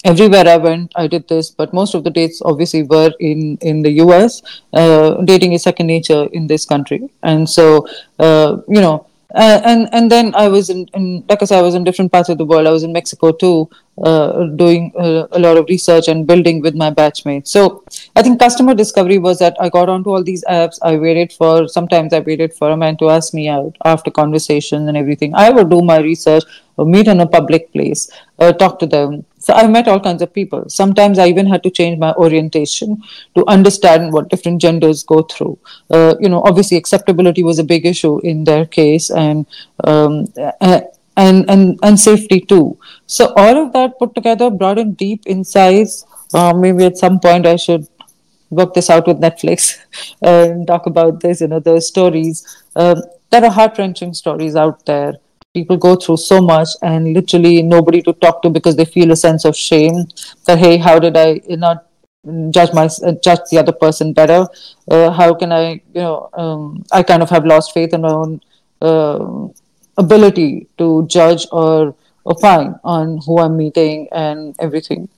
everywhere 0.04 0.48
I 0.48 0.56
went, 0.56 0.92
I 0.96 1.06
did 1.06 1.28
this, 1.28 1.50
but 1.50 1.72
most 1.72 1.94
of 1.94 2.02
the 2.02 2.10
dates 2.10 2.42
obviously 2.44 2.82
were 2.82 3.12
in 3.20 3.56
in 3.60 3.82
the 3.82 3.92
US. 4.04 4.42
Uh, 4.72 5.22
dating 5.22 5.52
is 5.52 5.62
second 5.62 5.86
nature 5.86 6.24
in 6.32 6.46
this 6.46 6.64
country, 6.64 7.08
and 7.22 7.48
so 7.48 7.86
uh, 8.18 8.56
you 8.68 8.80
know 8.80 9.06
uh, 9.34 9.60
and 9.64 9.88
and 9.92 10.10
then 10.10 10.34
I 10.34 10.48
was 10.48 10.70
in, 10.70 10.86
in 10.94 11.24
like 11.28 11.42
I 11.42 11.44
said, 11.44 11.58
I 11.58 11.62
was 11.62 11.74
in 11.74 11.84
different 11.84 12.12
parts 12.12 12.28
of 12.28 12.38
the 12.38 12.44
world. 12.44 12.66
I 12.66 12.70
was 12.70 12.82
in 12.82 12.92
Mexico 12.92 13.32
too, 13.32 13.68
uh, 14.02 14.44
doing 14.46 14.92
uh, 14.98 15.26
a 15.32 15.38
lot 15.38 15.56
of 15.56 15.66
research 15.68 16.08
and 16.08 16.26
building 16.26 16.60
with 16.60 16.74
my 16.74 16.90
batchmates. 16.90 17.48
So 17.48 17.84
I 18.16 18.22
think 18.22 18.38
customer 18.40 18.74
discovery 18.74 19.18
was 19.18 19.38
that 19.38 19.56
I 19.60 19.68
got 19.68 19.88
onto 19.88 20.10
all 20.10 20.22
these 20.22 20.44
apps. 20.44 20.78
I 20.82 20.96
waited 20.96 21.32
for 21.32 21.68
sometimes 21.68 22.12
I 22.12 22.20
waited 22.20 22.52
for 22.52 22.70
a 22.70 22.76
man 22.76 22.96
to 22.98 23.10
ask 23.10 23.34
me 23.34 23.48
out 23.48 23.76
after 23.84 24.10
conversations 24.10 24.88
and 24.88 24.96
everything. 24.96 25.34
I 25.34 25.50
would 25.50 25.70
do 25.70 25.82
my 25.82 25.98
research, 25.98 26.44
or 26.76 26.86
meet 26.86 27.08
in 27.08 27.20
a 27.20 27.26
public 27.26 27.72
place, 27.72 28.10
uh, 28.38 28.52
talk 28.52 28.78
to 28.78 28.86
them. 28.86 29.24
So 29.42 29.52
I've 29.54 29.70
met 29.70 29.88
all 29.88 29.98
kinds 29.98 30.22
of 30.22 30.32
people. 30.32 30.68
Sometimes 30.68 31.18
I 31.18 31.26
even 31.26 31.46
had 31.46 31.64
to 31.64 31.70
change 31.70 31.98
my 31.98 32.12
orientation 32.14 33.02
to 33.34 33.44
understand 33.48 34.12
what 34.12 34.28
different 34.28 34.60
genders 34.60 35.02
go 35.02 35.22
through. 35.22 35.58
Uh, 35.90 36.14
you 36.20 36.28
know, 36.28 36.42
obviously 36.42 36.76
acceptability 36.76 37.42
was 37.42 37.58
a 37.58 37.64
big 37.64 37.84
issue 37.84 38.20
in 38.20 38.44
their 38.44 38.64
case, 38.66 39.10
and 39.10 39.46
um, 39.82 40.26
and 41.16 41.50
and 41.50 41.78
and 41.82 41.98
safety 41.98 42.40
too. 42.40 42.78
So 43.06 43.32
all 43.36 43.66
of 43.66 43.72
that 43.72 43.98
put 43.98 44.14
together 44.14 44.48
brought 44.48 44.78
in 44.78 44.94
deep 44.94 45.22
insights. 45.26 46.06
Uh, 46.32 46.54
maybe 46.54 46.84
at 46.84 46.96
some 46.96 47.18
point 47.18 47.44
I 47.44 47.56
should 47.56 47.88
work 48.50 48.74
this 48.74 48.90
out 48.90 49.08
with 49.08 49.20
Netflix 49.20 49.78
and 50.22 50.66
talk 50.68 50.86
about 50.86 51.20
this. 51.20 51.40
You 51.40 51.48
know, 51.48 51.58
those 51.58 51.88
stories. 51.88 52.46
Um, 52.76 53.02
there 53.30 53.44
are 53.44 53.50
heart 53.50 53.76
wrenching 53.78 54.14
stories 54.14 54.54
out 54.54 54.86
there 54.86 55.14
people 55.54 55.76
go 55.76 55.94
through 55.96 56.16
so 56.16 56.40
much 56.40 56.68
and 56.82 57.12
literally 57.12 57.62
nobody 57.62 58.00
to 58.02 58.12
talk 58.14 58.42
to 58.42 58.50
because 58.50 58.76
they 58.76 58.84
feel 58.84 59.10
a 59.12 59.16
sense 59.16 59.44
of 59.44 59.54
shame 59.54 60.06
that 60.46 60.58
hey 60.58 60.76
how 60.78 60.98
did 60.98 61.16
i 61.16 61.40
not 61.48 61.86
judge 62.50 62.72
my 62.72 62.88
uh, 63.04 63.12
judge 63.22 63.40
the 63.50 63.58
other 63.58 63.72
person 63.72 64.12
better? 64.12 64.46
Uh, 64.88 65.10
how 65.10 65.34
can 65.34 65.52
i 65.52 65.72
you 65.72 66.02
know 66.06 66.30
um, 66.34 66.84
i 66.92 67.02
kind 67.02 67.22
of 67.22 67.28
have 67.28 67.44
lost 67.44 67.74
faith 67.74 67.92
in 67.92 68.00
my 68.02 68.12
own 68.12 68.40
uh, 68.80 69.48
ability 69.98 70.68
to 70.78 71.06
judge 71.06 71.46
or 71.52 71.94
opine 72.26 72.74
on 72.84 73.18
who 73.26 73.38
i'm 73.38 73.56
meeting 73.56 74.08
and 74.12 74.54
everything. 74.58 75.08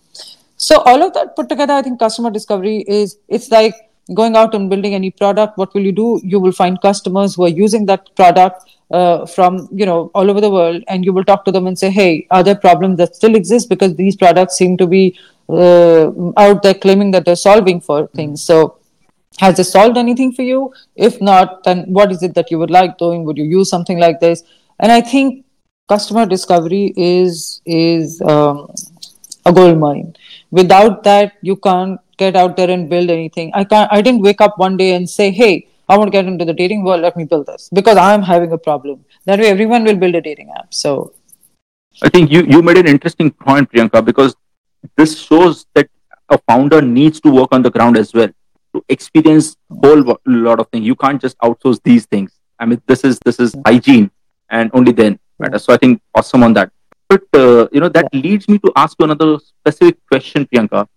So 0.57 0.79
all 0.81 1.03
of 1.03 1.13
that 1.15 1.37
put 1.37 1.49
together 1.49 1.75
i 1.75 1.83
think 1.83 1.99
customer 1.99 2.31
discovery 2.31 2.85
is 2.89 3.19
it's 3.29 3.51
like 3.51 3.75
going 4.13 4.37
out 4.37 4.55
and 4.55 4.69
building 4.69 4.95
any 4.95 5.11
product 5.11 5.57
what 5.57 5.73
will 5.75 5.83
you 5.83 5.93
do? 5.93 6.21
You 6.23 6.39
will 6.39 6.53
find 6.53 6.81
customers 6.81 7.35
who 7.35 7.45
are 7.45 7.49
using 7.49 7.87
that 7.87 8.15
product 8.17 8.71
uh, 8.91 9.25
from 9.27 9.69
you 9.73 9.87
know 9.87 10.11
all 10.15 10.31
over 10.31 10.41
the 10.41 10.51
world 10.51 10.83
and 10.89 11.05
you 11.05 11.13
will 11.13 11.25
talk 11.25 11.45
to 11.47 11.53
them 11.53 11.67
and 11.67 11.79
say 11.79 11.91
hey 11.91 12.27
are 12.31 12.43
there 12.43 12.55
problems 12.55 12.99
that 12.99 13.17
still 13.17 13.35
exist? 13.35 13.69
Because 13.69 13.95
these 13.97 14.17
products 14.17 14.57
seem 14.57 14.77
to 14.77 14.87
be 14.87 15.19
uh, 15.49 16.11
out 16.37 16.63
there 16.63 16.75
claiming 16.75 17.11
that 17.13 17.25
they're 17.25 17.37
solving 17.37 17.81
for 17.81 18.09
things. 18.09 18.43
So 18.43 18.79
has 19.39 19.59
it 19.59 19.65
solved 19.65 19.97
anything 19.97 20.33
for 20.33 20.43
you? 20.43 20.73
If 20.97 21.21
not 21.21 21.65
then 21.65 21.85
what 21.87 22.13
is 22.13 22.23
it 22.23 22.35
that 22.35 22.51
you 22.51 22.59
would 22.59 22.71
like 22.71 22.99
doing? 22.99 23.25
Would 23.25 23.39
you 23.39 23.45
use 23.45 23.71
something 23.71 23.99
like 23.99 24.21
this? 24.21 24.43
And 24.81 24.93
i 24.93 25.01
think 25.01 25.45
customer 25.89 26.27
discovery 26.27 26.93
is 26.97 27.61
is 27.67 28.21
um, 28.23 28.73
a 29.47 29.53
gold 29.53 29.79
mine. 29.79 30.15
Without 30.51 31.03
that 31.05 31.35
you 31.43 31.57
can't 31.57 32.01
get 32.17 32.37
out 32.37 32.57
there 32.57 32.71
and 32.71 32.89
build 32.89 33.11
anything 33.11 33.51
i 33.55 33.65
can't 33.65 33.93
i 33.93 34.01
didn't 34.01 34.23
wake 34.23 34.41
up 34.41 34.59
one 34.59 34.77
day 34.77 34.95
and 34.95 35.09
say 35.09 35.31
hey 35.31 35.55
I 35.89 35.99
want 35.99 36.09
to 36.09 36.13
get 36.13 36.25
into 36.27 36.45
the 36.45 36.55
dating 36.55 36.83
world. 36.83 37.03
Let 37.03 37.17
me 37.17 37.25
build 37.25 37.47
this 37.47 37.69
because 37.73 37.99
I'm 37.99 38.23
having 38.23 38.53
a 38.53 38.59
problem. 38.59 39.05
That 39.27 39.39
way, 39.39 39.49
everyone 39.49 39.85
will 39.85 39.97
build 39.97 40.15
a 40.15 40.21
dating 40.21 40.51
app. 40.57 40.73
So, 40.73 41.13
I 42.03 42.09
think 42.09 42.31
you 42.31 42.43
you 42.45 42.63
made 42.63 42.79
an 42.79 42.87
interesting 42.87 43.31
point, 43.31 43.71
Priyanka, 43.71 44.05
because 44.05 44.35
this 44.97 45.19
shows 45.19 45.67
that 45.75 45.89
a 46.31 46.39
founder 46.49 46.81
needs 46.81 47.21
to 47.21 47.31
work 47.31 47.53
on 47.53 47.63
the 47.63 47.71
ground 47.71 47.99
as 47.99 48.15
well 48.15 48.29
to 48.75 48.85
experience 48.89 49.57
a 49.71 49.87
whole 49.87 50.19
lot 50.25 50.59
of 50.59 50.69
things. 50.69 50.87
You 50.87 50.97
can't 50.97 51.21
just 51.21 51.37
outsource 51.39 51.81
these 51.85 52.07
things. 52.07 52.33
I 52.59 52.65
mean, 52.65 52.81
this 52.87 53.05
is 53.05 53.19
this 53.25 53.39
is 53.39 53.55
hygiene, 53.67 54.11
and 54.49 54.71
only 54.73 54.93
then 54.93 55.19
matter. 55.39 55.59
So 55.59 55.75
I 55.75 55.77
think 55.77 56.01
awesome 56.15 56.43
on 56.43 56.55
that. 56.55 56.73
But 57.11 57.25
uh, 57.35 57.69
you 57.73 57.81
know 57.81 57.91
that 57.91 58.09
leads 58.15 58.49
me 58.49 58.59
to 58.61 58.73
ask 58.75 58.97
you 58.99 59.05
another 59.05 59.39
specific 59.39 59.99
question, 60.09 60.47
Priyanka 60.47 60.89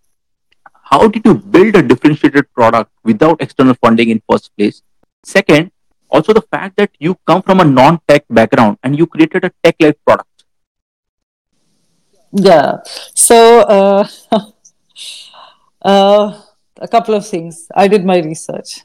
how 0.90 1.06
did 1.06 1.24
you 1.24 1.34
build 1.34 1.76
a 1.76 1.82
differentiated 1.82 2.52
product 2.54 2.90
without 3.04 3.40
external 3.42 3.74
funding 3.74 4.08
in 4.10 4.22
first 4.30 4.56
place? 4.56 4.82
Second 5.24 5.70
also 6.10 6.32
the 6.32 6.42
fact 6.42 6.76
that 6.76 6.90
you 6.98 7.14
come 7.26 7.42
from 7.42 7.60
a 7.60 7.64
non-tech 7.64 8.24
background 8.30 8.78
and 8.82 8.96
you 8.98 9.06
created 9.06 9.44
a 9.44 9.52
tech-led 9.62 10.02
product. 10.04 10.44
Yeah. 12.32 12.78
So 13.14 13.60
uh, 13.60 14.08
uh, 15.82 16.40
a 16.80 16.88
couple 16.88 17.14
of 17.14 17.26
things. 17.26 17.66
I 17.74 17.88
did 17.88 18.04
my 18.04 18.18
research. 18.18 18.80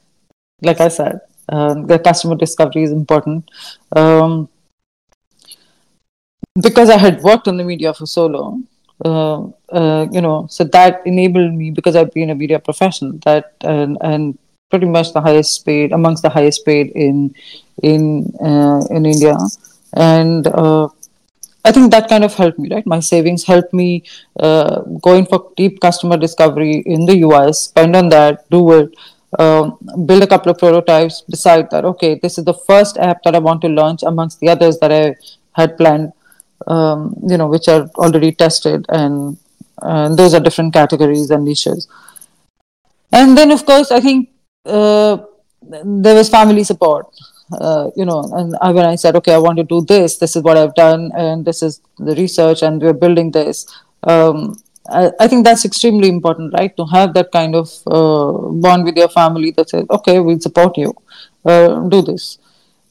Like 0.62 0.80
i 0.80 0.88
said 0.88 1.20
um, 1.50 1.88
the 1.88 2.00
customer 2.00 2.36
discovery 2.36 2.84
is 2.84 2.92
important. 2.92 3.50
Um, 3.96 4.50
because 6.62 6.90
i 6.90 6.98
had 6.98 7.22
worked 7.22 7.48
on 7.48 7.58
the 7.58 7.64
media 7.64 7.94
for 7.94 8.06
so 8.06 8.28
long 8.28 8.68
uh, 9.04 9.48
uh, 9.74 10.08
you 10.12 10.22
know, 10.22 10.48
so 10.50 10.64
that 10.66 11.02
enabled 11.06 11.54
me 11.54 11.72
because 11.72 11.96
I've 11.96 12.14
been 12.14 12.30
a 12.30 12.36
media 12.36 12.60
professional 12.60 13.14
that 13.26 13.54
and, 13.62 13.98
and 14.02 14.38
pretty 14.70 14.86
much 14.86 15.14
the 15.14 15.22
highest 15.22 15.66
paid 15.66 15.92
amongst 15.92 16.24
the 16.24 16.30
highest 16.30 16.66
paid 16.66 16.92
in 16.96 17.34
in 17.82 18.32
uh, 18.40 18.82
in 18.90 19.06
India, 19.06 19.36
and 19.94 20.48
uh, 20.48 20.88
I 21.66 21.72
think 21.72 21.92
that 21.92 22.08
kind 22.08 22.24
of 22.24 22.34
helped 22.34 22.60
me. 22.60 22.70
Right, 22.70 22.86
my 22.86 23.00
savings 23.00 23.44
helped 23.44 23.74
me 23.74 24.04
uh, 24.40 24.82
going 25.02 25.26
for 25.26 25.52
deep 25.58 25.80
customer 25.80 26.18
discovery 26.18 26.84
in 26.86 27.06
the 27.06 27.18
US. 27.28 27.62
Spend 27.62 27.96
on 27.96 28.10
that, 28.10 28.50
do 28.50 28.72
it. 28.74 28.96
Um, 29.40 29.80
build 30.06 30.22
a 30.22 30.28
couple 30.28 30.52
of 30.52 30.60
prototypes, 30.60 31.24
decide 31.28 31.72
that 31.72 31.86
okay, 31.86 32.20
this 32.22 32.38
is 32.38 32.46
the 32.46 32.54
first 32.54 32.98
app 32.98 33.24
that 33.24 33.36
I 33.36 33.40
want 33.40 33.62
to 33.62 33.68
launch 33.70 34.04
amongst 34.04 34.40
the 34.40 34.50
others 34.50 34.78
that 34.80 34.92
I 34.92 35.16
had 35.54 35.76
planned 35.78 36.14
um, 36.68 37.16
you 37.28 37.38
know, 37.38 37.48
which 37.48 37.68
are 37.68 37.90
already 37.96 38.32
tested, 38.32 38.86
and 38.90 39.38
uh, 39.84 40.16
those 40.16 40.34
are 40.34 40.40
different 40.40 40.74
categories 40.74 41.30
and 41.30 41.46
niches. 41.46 41.88
And 43.12 43.38
then, 43.38 43.52
of 43.52 43.66
course, 43.66 43.92
I 43.92 44.00
think 44.00 44.30
uh, 44.66 45.18
there 45.62 46.16
was 46.16 46.30
family 46.30 46.64
support. 46.64 47.08
Uh, 47.52 47.92
you 47.96 48.06
know, 48.06 48.24
and 48.34 48.56
I, 48.62 48.72
when 48.72 48.86
I 48.86 48.96
said, 48.96 49.16
okay, 49.18 49.34
I 49.34 49.38
want 49.38 49.58
to 49.58 49.64
do 49.64 49.82
this, 49.82 50.18
this 50.18 50.36
is 50.36 50.42
what 50.42 50.58
I've 50.58 50.74
done, 50.74 51.12
and 51.16 51.46
this 51.46 51.62
is 51.62 51.82
the 51.98 52.16
research, 52.16 52.64
and 52.64 52.82
we're 52.82 52.94
building 52.94 53.32
this. 53.32 53.68
Um, 54.04 54.56
I, 54.90 55.12
I, 55.20 55.28
think 55.28 55.46
that's 55.46 55.64
extremely 55.64 56.10
important, 56.10 56.54
right? 56.58 56.76
To 56.78 56.86
have 56.86 57.14
that 57.14 57.32
kind 57.32 57.54
of 57.54 57.70
uh, 57.86 58.50
bond 58.54 58.86
with 58.86 58.98
your 58.98 59.10
family 59.10 59.52
that 59.52 59.70
says, 59.70 59.86
okay, 59.90 60.20
we'll 60.20 60.40
support 60.40 60.78
you, 60.78 60.96
uh, 61.46 61.80
do 61.90 62.02
this, 62.02 62.40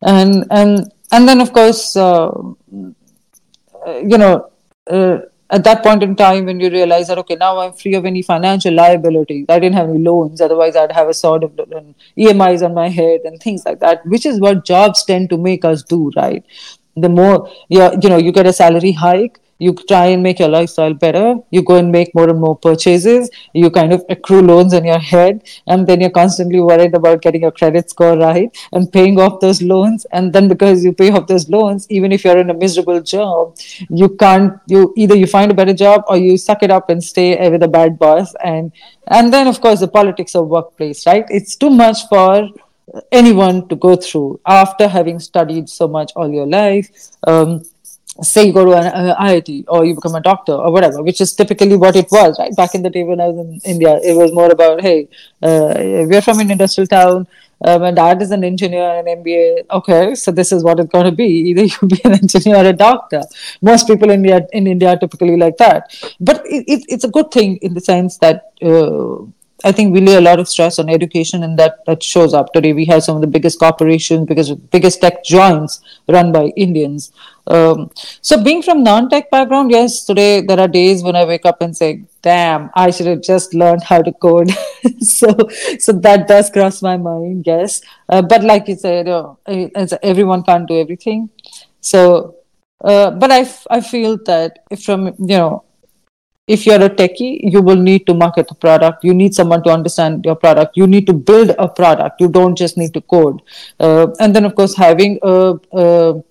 and 0.03 0.47
and 0.51 0.93
and 1.11 1.29
then 1.29 1.41
of 1.41 1.53
course 1.53 1.97
uh, 1.97 2.31
you 3.87 4.19
know, 4.19 4.51
at 5.53 5.65
that 5.65 5.83
point 5.83 6.03
in 6.03 6.17
time 6.17 6.47
when 6.47 6.59
you 6.61 6.71
realize 6.71 7.09
that 7.09 7.19
okay 7.19 7.37
now 7.37 7.51
i'm 7.61 7.73
free 7.81 7.95
of 7.95 8.07
any 8.11 8.23
financial 8.23 8.75
liabilities 8.75 9.45
i 9.49 9.59
didn't 9.59 9.77
have 9.81 9.89
any 9.89 9.99
loans 9.99 10.41
otherwise 10.41 10.77
i'd 10.77 10.93
have 11.01 11.09
a 11.09 11.15
sort 11.15 11.45
of 11.45 11.53
emis 12.27 12.65
on 12.69 12.75
my 12.75 12.89
head 12.89 13.21
and 13.25 13.41
things 13.41 13.67
like 13.67 13.79
that 13.81 14.07
which 14.07 14.25
is 14.25 14.41
what 14.41 14.65
jobs 14.65 15.05
tend 15.05 15.29
to 15.29 15.37
make 15.37 15.65
us 15.65 15.83
do 15.83 16.11
right? 16.17 16.45
The 16.95 17.09
more 17.09 17.51
you 17.69 18.09
know 18.11 18.19
you 18.19 18.33
get 18.33 18.47
a 18.47 18.53
salary 18.53 18.93
hike 18.93 19.39
you 19.59 19.75
try 19.89 20.07
and 20.07 20.23
make 20.23 20.39
your 20.39 20.49
lifestyle 20.49 20.95
better 20.95 21.37
you 21.51 21.63
go 21.63 21.77
and 21.77 21.91
make 21.93 22.15
more 22.15 22.29
and 22.29 22.41
more 22.41 22.57
purchases 22.57 23.31
you 23.53 23.71
kind 23.71 23.93
of 23.93 24.05
accrue 24.09 24.43
loans 24.43 24.73
in 24.73 24.85
your 24.85 24.99
head 24.99 25.43
and 25.67 25.87
then 25.87 26.01
you're 26.01 26.11
constantly 26.11 26.61
worried 26.61 26.95
about 26.95 27.23
getting 27.23 27.43
your 27.43 27.51
credit 27.51 27.89
score 27.91 28.17
right 28.17 28.57
and 28.73 28.93
paying 28.93 29.19
off 29.21 29.41
those 29.41 29.63
loans. 29.63 30.07
And 30.13 30.33
then 30.33 30.49
because 30.49 30.85
you 30.85 30.93
pay 30.93 31.11
off 31.11 31.27
those 31.27 31.49
loans 31.49 31.87
even 31.91 32.13
if 32.13 32.25
you're 32.25 32.39
in 32.39 32.51
a 32.51 32.55
miserable 32.55 33.01
job 33.01 33.57
you 33.89 34.09
can't 34.17 34.59
you 34.67 34.93
either 34.97 35.15
you 35.15 35.27
find 35.27 35.51
a 35.51 35.55
better 35.55 35.75
job 35.75 36.05
or 36.09 36.17
you 36.17 36.37
suck 36.37 36.63
it 36.63 36.71
up 36.71 36.91
and 36.91 37.03
stay 37.03 37.49
with 37.51 37.63
a 37.63 37.69
bad 37.69 37.99
boss. 37.99 38.35
And 38.45 38.73
and 39.09 39.33
then 39.33 39.47
of 39.47 39.61
course 39.61 39.81
the 39.81 39.89
politics 39.89 40.35
of 40.35 40.49
workplace 40.49 41.07
right? 41.07 41.25
It's 41.29 41.57
too 41.57 41.71
much 41.71 42.09
for 42.09 42.49
anyone 43.11 43.69
to 43.69 43.77
go 43.77 43.97
through 43.97 44.41
after 44.47 44.89
having 44.89 45.19
studied 45.19 45.69
so 45.69 45.89
much 45.89 46.13
all 46.17 46.31
your 46.31 46.47
life. 46.47 46.89
Um, 47.27 47.63
say 48.21 48.47
you 48.47 48.53
go 48.53 48.65
to 48.65 48.73
an 48.73 48.87
uh, 48.87 49.17
IIT 49.17 49.65
or 49.69 49.85
you 49.85 49.95
become 49.95 50.15
a 50.15 50.21
doctor 50.21 50.53
or 50.53 50.71
whatever, 50.71 51.03
which 51.03 51.21
is 51.21 51.35
typically 51.35 51.77
what 51.77 51.97
it 51.97 52.09
was, 52.11 52.39
right? 52.39 52.55
Back 52.55 52.75
in 52.75 52.83
the 52.83 52.91
day 52.91 53.05
when 53.05 53.21
I 53.21 53.29
was 53.29 53.39
in 53.47 53.61
India, 53.65 53.99
it 54.03 54.15
was 54.15 54.33
more 54.33 54.51
about, 54.51 54.83
hey, 54.83 55.09
uh, 55.43 55.73
we're 55.77 56.21
from 56.21 56.41
an 56.41 56.51
industrial 56.51 56.87
town. 56.87 57.27
Uh, 57.65 57.79
my 57.79 57.93
dad 57.93 58.21
is 58.21 58.33
an 58.33 58.45
engineer 58.45 58.99
and 58.99 59.09
an 59.09 59.23
MBA. 59.23 59.67
Okay, 59.71 60.15
so 60.15 60.31
this 60.31 60.53
is 60.53 60.65
what 60.65 60.81
it's 60.81 60.91
going 60.91 61.05
to 61.07 61.13
be. 61.13 61.25
Either 61.51 61.65
you 61.65 61.89
be 61.89 62.01
an 62.05 62.13
engineer 62.13 62.57
or 62.57 62.67
a 62.67 62.73
doctor. 62.73 63.23
Most 63.63 63.87
people 63.87 64.11
in 64.11 64.25
India, 64.25 64.47
in 64.53 64.67
India 64.67 64.91
are 64.91 64.99
typically 64.99 65.37
like 65.37 65.57
that. 65.59 65.97
But 66.21 66.43
it, 66.45 66.65
it, 66.67 66.85
it's 66.89 67.05
a 67.05 67.09
good 67.09 67.31
thing 67.31 67.57
in 67.59 67.73
the 67.73 67.81
sense 67.81 68.19
that 68.19 68.53
uh, 68.61 69.25
I 69.65 69.71
think 69.73 69.93
we 69.93 70.01
lay 70.01 70.17
a 70.17 70.21
lot 70.21 70.41
of 70.41 70.49
stress 70.49 70.79
on 70.79 70.89
education, 70.89 71.45
and 71.45 71.59
that 71.59 71.85
that 71.87 72.03
shows 72.03 72.35
up 72.35 72.53
today. 72.53 72.73
We 72.73 72.85
have 72.87 73.05
some 73.05 73.15
of 73.17 73.21
the 73.21 73.29
biggest 73.29 73.61
corporations, 73.61 74.27
because 74.27 74.51
biggest 74.51 75.01
tech 75.01 75.23
giants 75.25 75.81
run 76.09 76.33
by 76.33 76.47
Indians. 76.57 77.13
Um, 77.47 77.91
so, 78.21 78.43
being 78.43 78.63
from 78.63 78.83
non-tech 78.83 79.31
background, 79.31 79.71
yes, 79.71 80.05
today 80.05 80.43
there 80.43 80.61
are 80.61 80.69
days 80.69 81.03
when 81.03 81.17
I 81.17 81.25
wake 81.25 81.45
up 81.45 81.61
and 81.61 81.77
say, 81.77 82.05
"Damn, 82.23 82.71
I 82.75 82.91
should 82.91 83.07
have 83.07 83.23
just 83.23 83.55
learned 83.55 83.83
how 83.83 84.01
to 84.03 84.13
code." 84.13 84.51
so, 85.01 85.37
so 85.79 85.93
that 85.93 86.29
does 86.29 86.51
cross 86.51 86.83
my 86.83 86.97
mind, 86.97 87.45
yes. 87.47 87.83
Uh, 88.09 88.23
but 88.23 88.45
like 88.45 88.69
you 88.69 88.77
said, 88.77 89.09
uh, 89.09 89.35
everyone 90.03 90.45
can't 90.45 90.69
do 90.69 90.79
everything. 90.79 91.31
So, 91.81 92.37
uh, 92.85 93.11
but 93.11 93.33
I, 93.33 93.51
I 93.71 93.81
feel 93.81 94.19
that 94.25 94.61
from 94.81 95.07
you 95.19 95.37
know 95.37 95.65
if 96.49 96.67
you're 96.67 96.83
a 96.83 96.91
techie, 96.91 97.41
you 97.43 97.63
will 97.63 97.77
need 97.77 98.07
to 98.07 98.15
market 98.15 98.49
the 98.49 98.55
product. 98.55 99.05
You 99.05 99.15
need 99.15 99.35
someone 99.35 99.63
to 99.63 99.71
understand 99.71 100.25
your 100.25 100.35
product. 100.35 100.77
You 100.77 100.87
need 100.87 101.07
to 101.07 101.13
build 101.13 101.55
a 101.59 101.69
product. 101.69 102.21
You 102.21 102.29
don't 102.29 102.57
just 102.57 102.77
need 102.77 102.93
to 102.95 103.01
code. 103.01 103.43
Uh, 103.79 104.09
and 104.19 104.35
then, 104.35 104.45
of 104.45 104.55
course, 104.57 104.77
having 104.77 105.19
a, 105.23 105.55
a 105.73 106.23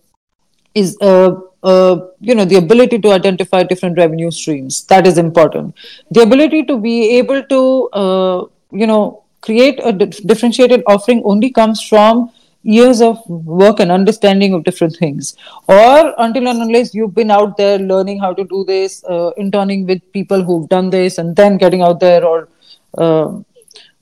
is 0.74 0.98
a, 1.02 1.36
a, 1.64 2.00
you 2.20 2.36
know 2.36 2.46
the 2.46 2.58
ability 2.58 3.00
to 3.00 3.12
identify 3.12 3.64
different 3.64 3.98
revenue 3.98 4.32
streams. 4.32 4.84
That 4.86 5.08
is 5.08 5.18
important. 5.18 5.76
The 6.12 6.22
ability 6.22 6.64
to 6.66 6.78
be 6.78 7.18
able 7.18 7.44
to 7.44 7.90
uh, 7.94 8.46
you 8.72 8.88
know 8.88 9.24
create 9.42 9.80
a 9.84 9.92
differentiated 9.92 10.84
offering 10.88 11.22
only 11.26 11.50
comes 11.50 11.82
from 11.82 12.32
years 12.64 13.02
of 13.02 13.28
work 13.28 13.80
and 13.80 13.92
understanding 13.92 14.54
of 14.54 14.64
different 14.64 14.96
things 14.96 15.36
or 15.68 16.14
until 16.20 16.48
and 16.48 16.62
unless 16.62 16.94
you've 16.94 17.16
been 17.16 17.32
out 17.32 17.58
there 17.58 17.80
learning 17.80 18.20
how 18.20 18.32
to 18.34 18.44
do 18.44 18.64
this 18.66 19.04
uh, 19.06 19.32
interning 19.38 19.86
with 19.88 20.00
people 20.14 20.44
who've 20.44 20.70
done 20.70 20.90
this 20.90 21.18
and 21.18 21.36
then 21.36 21.58
getting 21.58 21.82
out 21.82 22.00
there 22.00 22.24
or 22.24 22.50
uh, 23.00 23.40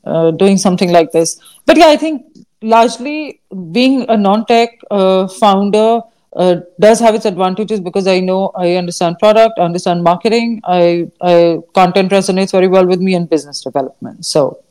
uh, 0.03 0.31
doing 0.31 0.57
something 0.57 0.91
like 0.91 1.11
this 1.13 1.39
but 1.65 1.77
yeah 1.77 1.87
i 1.87 1.95
think 1.95 2.25
largely 2.61 3.39
being 3.71 4.05
a 4.09 4.17
non-tech 4.17 4.77
uh, 4.91 5.27
founder 5.27 6.01
uh, 6.35 6.57
does 6.79 6.99
have 6.99 7.15
its 7.15 7.25
advantages 7.25 7.79
because 7.79 8.07
i 8.07 8.19
know 8.19 8.51
i 8.55 8.75
understand 8.75 9.17
product 9.19 9.57
I 9.57 9.63
understand 9.63 10.03
marketing 10.03 10.61
I, 10.63 11.09
I 11.21 11.59
content 11.73 12.11
resonates 12.11 12.51
very 12.51 12.67
well 12.67 12.85
with 12.85 12.99
me 12.99 13.15
and 13.15 13.29
business 13.29 13.61
development 13.61 14.25
so 14.25 14.63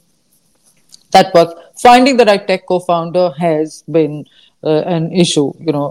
that 1.12 1.32
works. 1.34 1.54
Finding 1.80 2.16
the 2.16 2.24
right 2.24 2.46
tech 2.46 2.66
co-founder 2.66 3.30
has 3.38 3.82
been 3.90 4.26
uh, 4.64 4.82
an 4.86 5.12
issue. 5.12 5.52
You 5.58 5.72
know, 5.72 5.90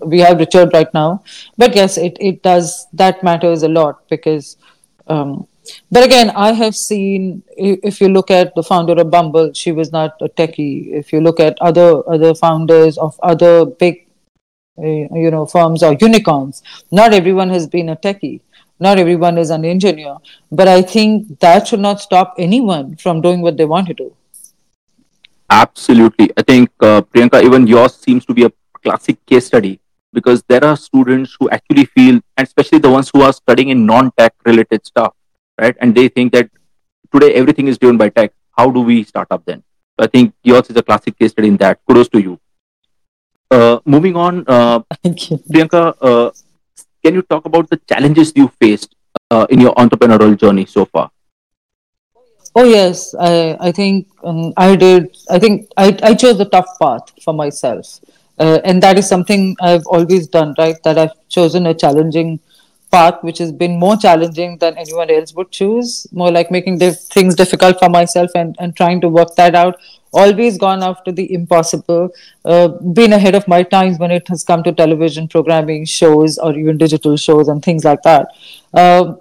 uh, 0.00 0.06
we 0.06 0.20
have 0.20 0.38
Richard 0.38 0.72
right 0.72 0.92
now, 0.92 1.22
but 1.56 1.74
yes, 1.74 1.96
it 1.96 2.16
it 2.20 2.42
does 2.42 2.86
that 2.92 3.22
matters 3.22 3.62
a 3.62 3.68
lot 3.68 4.08
because. 4.08 4.56
Um, 5.06 5.46
but 5.90 6.04
again, 6.04 6.28
I 6.36 6.52
have 6.52 6.76
seen 6.76 7.42
if 7.56 7.98
you 7.98 8.10
look 8.10 8.30
at 8.30 8.54
the 8.54 8.62
founder 8.62 8.92
of 9.00 9.10
Bumble, 9.10 9.54
she 9.54 9.72
was 9.72 9.92
not 9.92 10.12
a 10.20 10.28
techie. 10.28 10.92
If 10.92 11.10
you 11.10 11.22
look 11.22 11.40
at 11.40 11.56
other 11.62 12.06
other 12.06 12.34
founders 12.34 12.98
of 12.98 13.18
other 13.22 13.64
big, 13.64 14.03
you 14.76 15.30
know, 15.30 15.46
firms 15.46 15.82
or 15.82 15.96
unicorns, 16.00 16.62
not 16.90 17.12
everyone 17.12 17.48
has 17.50 17.66
been 17.66 17.88
a 17.88 17.96
techie 17.96 18.40
not 18.80 18.98
everyone 18.98 19.38
is 19.38 19.50
an 19.50 19.64
engineer 19.64 20.16
but 20.50 20.66
i 20.66 20.82
think 20.82 21.38
that 21.38 21.68
should 21.68 21.78
not 21.78 22.00
stop 22.00 22.34
anyone 22.36 22.96
from 22.96 23.20
doing 23.20 23.40
what 23.40 23.56
they 23.56 23.64
want 23.64 23.86
to 23.86 23.94
do 23.94 24.12
Absolutely. 25.50 26.30
I 26.36 26.42
think, 26.42 26.70
uh, 26.80 27.02
Priyanka, 27.02 27.42
even 27.42 27.66
yours 27.66 27.94
seems 27.94 28.24
to 28.26 28.34
be 28.34 28.44
a 28.44 28.52
classic 28.82 29.24
case 29.26 29.46
study 29.46 29.80
because 30.12 30.42
there 30.48 30.64
are 30.64 30.76
students 30.76 31.36
who 31.38 31.50
actually 31.50 31.84
feel, 31.84 32.14
and 32.36 32.46
especially 32.46 32.78
the 32.78 32.90
ones 32.90 33.10
who 33.12 33.22
are 33.22 33.32
studying 33.32 33.68
in 33.68 33.84
non 33.84 34.10
tech 34.16 34.34
related 34.44 34.86
stuff, 34.86 35.12
right? 35.60 35.76
And 35.80 35.94
they 35.94 36.08
think 36.08 36.32
that 36.32 36.50
today 37.12 37.34
everything 37.34 37.68
is 37.68 37.78
driven 37.78 37.96
by 37.96 38.08
tech. 38.08 38.32
How 38.56 38.70
do 38.70 38.80
we 38.80 39.04
start 39.04 39.28
up 39.30 39.44
then? 39.44 39.62
So 39.98 40.04
I 40.04 40.08
think 40.08 40.34
yours 40.42 40.70
is 40.70 40.76
a 40.76 40.82
classic 40.82 41.18
case 41.18 41.32
study 41.32 41.48
in 41.48 41.56
that. 41.58 41.78
Kudos 41.86 42.08
to 42.10 42.22
you. 42.22 42.40
Uh, 43.50 43.78
moving 43.84 44.16
on, 44.16 44.44
uh, 44.46 44.80
Thank 45.02 45.30
you. 45.30 45.38
Priyanka, 45.38 45.94
uh, 46.00 46.30
can 47.04 47.14
you 47.14 47.22
talk 47.22 47.44
about 47.44 47.68
the 47.70 47.76
challenges 47.88 48.32
you 48.34 48.50
faced 48.60 48.94
uh, 49.30 49.46
in 49.50 49.60
your 49.60 49.74
entrepreneurial 49.74 50.36
journey 50.36 50.66
so 50.66 50.84
far? 50.84 51.10
Oh 52.56 52.64
yes, 52.64 53.14
I 53.18 53.56
I 53.60 53.72
think 53.72 54.06
um, 54.22 54.52
I 54.56 54.76
did. 54.76 55.10
I 55.28 55.38
think 55.38 55.68
I 55.76 55.96
I 56.02 56.14
chose 56.14 56.38
the 56.38 56.46
tough 56.46 56.70
path 56.80 57.10
for 57.22 57.34
myself, 57.34 58.00
uh, 58.38 58.60
and 58.64 58.82
that 58.82 58.96
is 58.96 59.08
something 59.08 59.56
I've 59.60 59.86
always 59.86 60.28
done. 60.28 60.54
Right, 60.56 60.76
that 60.84 60.96
I've 60.96 61.16
chosen 61.28 61.66
a 61.66 61.74
challenging 61.74 62.38
path, 62.94 63.22
which 63.28 63.38
has 63.44 63.52
been 63.64 63.78
more 63.78 63.96
challenging 63.96 64.56
than 64.58 64.78
anyone 64.84 65.10
else 65.10 65.34
would 65.34 65.50
choose. 65.50 66.06
More 66.12 66.30
like 66.38 66.50
making 66.50 66.78
dif- 66.78 67.02
things 67.18 67.34
difficult 67.42 67.78
for 67.84 67.90
myself 67.98 68.40
and 68.42 68.56
and 68.66 68.76
trying 68.82 69.00
to 69.06 69.12
work 69.18 69.34
that 69.42 69.60
out. 69.64 69.80
Always 70.22 70.58
gone 70.64 70.82
after 70.88 71.12
the 71.20 71.24
impossible. 71.36 72.10
Uh, 72.44 72.68
been 72.98 73.12
ahead 73.14 73.34
of 73.34 73.48
my 73.48 73.62
times 73.64 73.98
when 73.98 74.12
it 74.16 74.28
has 74.28 74.44
come 74.50 74.62
to 74.66 74.72
television 74.80 75.26
programming 75.28 75.84
shows 75.84 76.38
or 76.38 76.52
even 76.56 76.78
digital 76.84 77.16
shows 77.16 77.48
and 77.54 77.64
things 77.68 77.84
like 77.84 78.02
that. 78.02 78.28
Uh, 78.82 79.14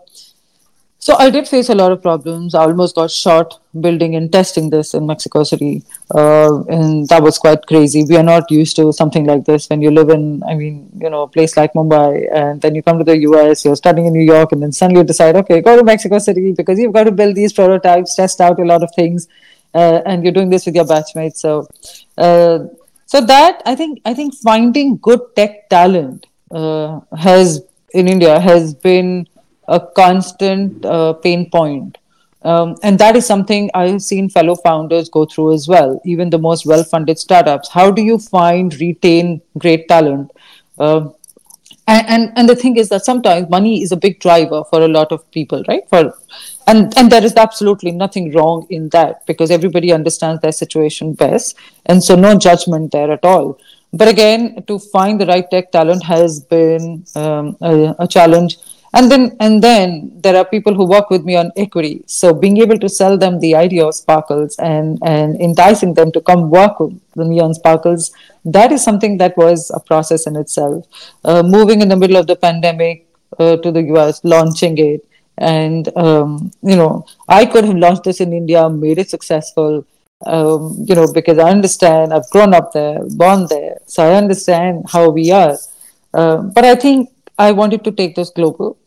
so 1.06 1.18
I 1.18 1.30
did 1.30 1.50
face 1.50 1.68
a 1.68 1.76
lot 1.76 1.92
of 1.92 2.02
problems. 2.02 2.56
I 2.56 2.62
almost 2.64 2.96
got 2.96 3.12
shot 3.12 3.60
building 3.86 4.16
and 4.16 4.32
testing 4.32 4.70
this 4.70 4.94
in 4.94 5.06
Mexico 5.06 5.44
City, 5.44 5.84
uh, 6.16 6.64
and 6.76 7.10
that 7.10 7.22
was 7.22 7.38
quite 7.38 7.66
crazy. 7.72 8.06
We 8.08 8.16
are 8.16 8.24
not 8.24 8.50
used 8.50 8.78
to 8.78 8.94
something 8.94 9.26
like 9.26 9.44
this 9.44 9.70
when 9.70 9.82
you 9.82 9.92
live 9.92 10.12
in, 10.12 10.42
I 10.48 10.54
mean, 10.56 10.90
you 10.98 11.10
know, 11.10 11.24
a 11.24 11.28
place 11.28 11.58
like 11.58 11.74
Mumbai, 11.74 12.34
and 12.34 12.62
then 12.62 12.74
you 12.74 12.82
come 12.84 13.00
to 13.00 13.04
the 13.04 13.18
US, 13.30 13.66
you're 13.66 13.76
studying 13.76 14.08
in 14.08 14.14
New 14.14 14.24
York, 14.24 14.54
and 14.54 14.64
then 14.64 14.72
suddenly 14.72 15.02
you 15.02 15.06
decide, 15.06 15.36
okay, 15.36 15.60
go 15.60 15.76
to 15.76 15.84
Mexico 15.84 16.20
City 16.20 16.54
because 16.54 16.80
you've 16.80 16.94
got 16.94 17.04
to 17.04 17.12
build 17.12 17.36
these 17.36 17.52
prototypes, 17.52 18.16
test 18.16 18.40
out 18.40 18.58
a 18.62 18.64
lot 18.64 18.82
of 18.82 18.90
things, 18.96 19.28
uh, 19.74 20.00
and 20.06 20.24
you're 20.24 20.38
doing 20.40 20.50
this 20.50 20.66
with 20.66 20.76
your 20.76 20.86
batchmates. 20.86 21.36
So, 21.36 21.68
uh, 22.18 22.60
so 23.08 23.20
that 23.26 23.62
I 23.66 23.76
think 23.76 24.00
I 24.06 24.14
think 24.14 24.36
finding 24.36 24.96
good 25.10 25.20
tech 25.36 25.68
talent 25.70 26.28
uh, 26.50 27.02
has 27.18 27.62
in 27.94 28.08
India 28.08 28.40
has 28.40 28.74
been 28.74 29.28
a 29.68 29.80
constant 29.80 30.86
uh, 30.86 31.14
pain 31.14 31.50
point. 31.50 31.98
Um, 32.44 32.76
and 32.84 33.00
that 33.00 33.16
is 33.16 33.26
something 33.26 33.70
I've 33.74 34.02
seen 34.02 34.30
fellow 34.30 34.56
founders 34.56 35.08
go 35.08 35.26
through 35.26 35.54
as 35.54 35.68
well, 35.68 36.02
even 36.06 36.30
the 36.30 36.38
most 36.38 36.66
well 36.66 36.84
funded 36.84 37.18
startups. 37.18 37.70
How 37.70 37.90
do 37.90 38.02
you 38.02 38.20
find, 38.20 38.74
retain 38.82 39.42
great 39.58 39.88
talent? 39.88 40.32
Uh, 40.78 41.10
and, 41.88 42.08
and, 42.08 42.34
and 42.36 42.50
the 42.50 42.56
thing 42.56 42.78
is 42.78 42.90
that 42.90 43.06
sometimes 43.06 43.50
money 43.50 43.82
is 43.82 43.92
a 43.92 43.98
big 43.98 44.20
driver 44.20 44.64
for 44.70 44.82
a 44.82 44.88
lot 44.88 45.12
of 45.12 45.30
people, 45.32 45.64
right? 45.68 45.88
For 45.90 46.14
and 46.66 46.98
and 46.98 47.12
there 47.12 47.24
is 47.24 47.36
absolutely 47.36 47.92
nothing 47.92 48.32
wrong 48.32 48.66
in 48.70 48.88
that 48.90 49.26
because 49.26 49.52
everybody 49.52 49.92
understands 49.92 50.42
their 50.42 50.54
situation 50.54 51.14
best, 51.14 51.58
and 51.88 52.02
so 52.02 52.16
no 52.16 52.38
judgment 52.38 52.94
there 52.94 53.12
at 53.12 53.26
all. 53.26 53.60
But 53.92 54.08
again, 54.08 54.64
to 54.68 54.80
find 54.80 55.20
the 55.20 55.26
right 55.26 55.50
tech 55.52 55.72
talent 55.72 56.04
has 56.04 56.40
been 56.40 57.06
um, 57.16 57.58
a, 57.62 57.96
a 58.00 58.08
challenge 58.08 58.58
and 58.94 59.12
then 59.12 59.36
and 59.40 59.64
then 59.64 60.12
there 60.24 60.36
are 60.36 60.46
people 60.46 60.74
who 60.74 60.86
work 60.86 61.10
with 61.10 61.24
me 61.24 61.36
on 61.36 61.52
equity. 61.58 62.04
So 62.06 62.34
being 62.34 62.58
able 62.58 62.78
to 62.80 62.90
sell 62.90 63.18
them 63.18 63.40
the 63.40 63.56
idea 63.56 63.86
of 63.86 63.96
sparkles 63.96 64.56
and 64.58 65.00
and 65.04 65.40
enticing 65.42 65.94
them 65.94 66.12
to 66.12 66.22
come 66.22 66.50
work 66.50 66.80
with 66.80 67.28
me 67.28 67.40
on 67.40 67.54
sparkles 67.54 68.12
that 68.46 68.72
is 68.72 68.84
something 68.84 69.18
that 69.18 69.36
was 69.38 69.72
a 69.74 69.80
process 69.80 70.28
in 70.28 70.36
itself. 70.36 70.86
Uh, 71.24 71.42
moving 71.44 71.82
in 71.82 71.90
the 71.90 71.96
middle 71.96 72.18
of 72.18 72.28
the 72.28 72.36
pandemic 72.36 73.08
uh, 73.40 73.58
to 73.58 73.72
the 73.72 73.82
us 73.82 74.24
launching 74.24 74.78
it. 74.78 75.08
And 75.38 75.90
um, 75.98 76.52
you 76.62 76.76
know 76.76 77.08
i 77.28 77.44
could 77.44 77.66
have 77.66 77.76
launched 77.76 78.04
this 78.04 78.20
in 78.22 78.34
india 78.34 78.70
made 78.70 79.00
it 79.00 79.10
successful 79.10 79.84
um, 80.28 80.86
you 80.88 80.94
know 80.94 81.12
because 81.12 81.40
i 81.40 81.50
understand 81.50 82.14
i've 82.14 82.30
grown 82.30 82.54
up 82.54 82.72
there 82.72 83.00
born 83.22 83.48
there 83.48 83.80
so 83.88 84.04
i 84.04 84.14
understand 84.14 84.86
how 84.94 85.10
we 85.10 85.32
are. 85.32 85.58
Uh, 86.14 86.38
but 86.38 86.64
i 86.66 86.76
think 86.76 87.10
I 87.38 87.52
wanted 87.52 87.84
to 87.86 87.92
take 87.92 88.16
this 88.16 88.30
global. 88.30 88.78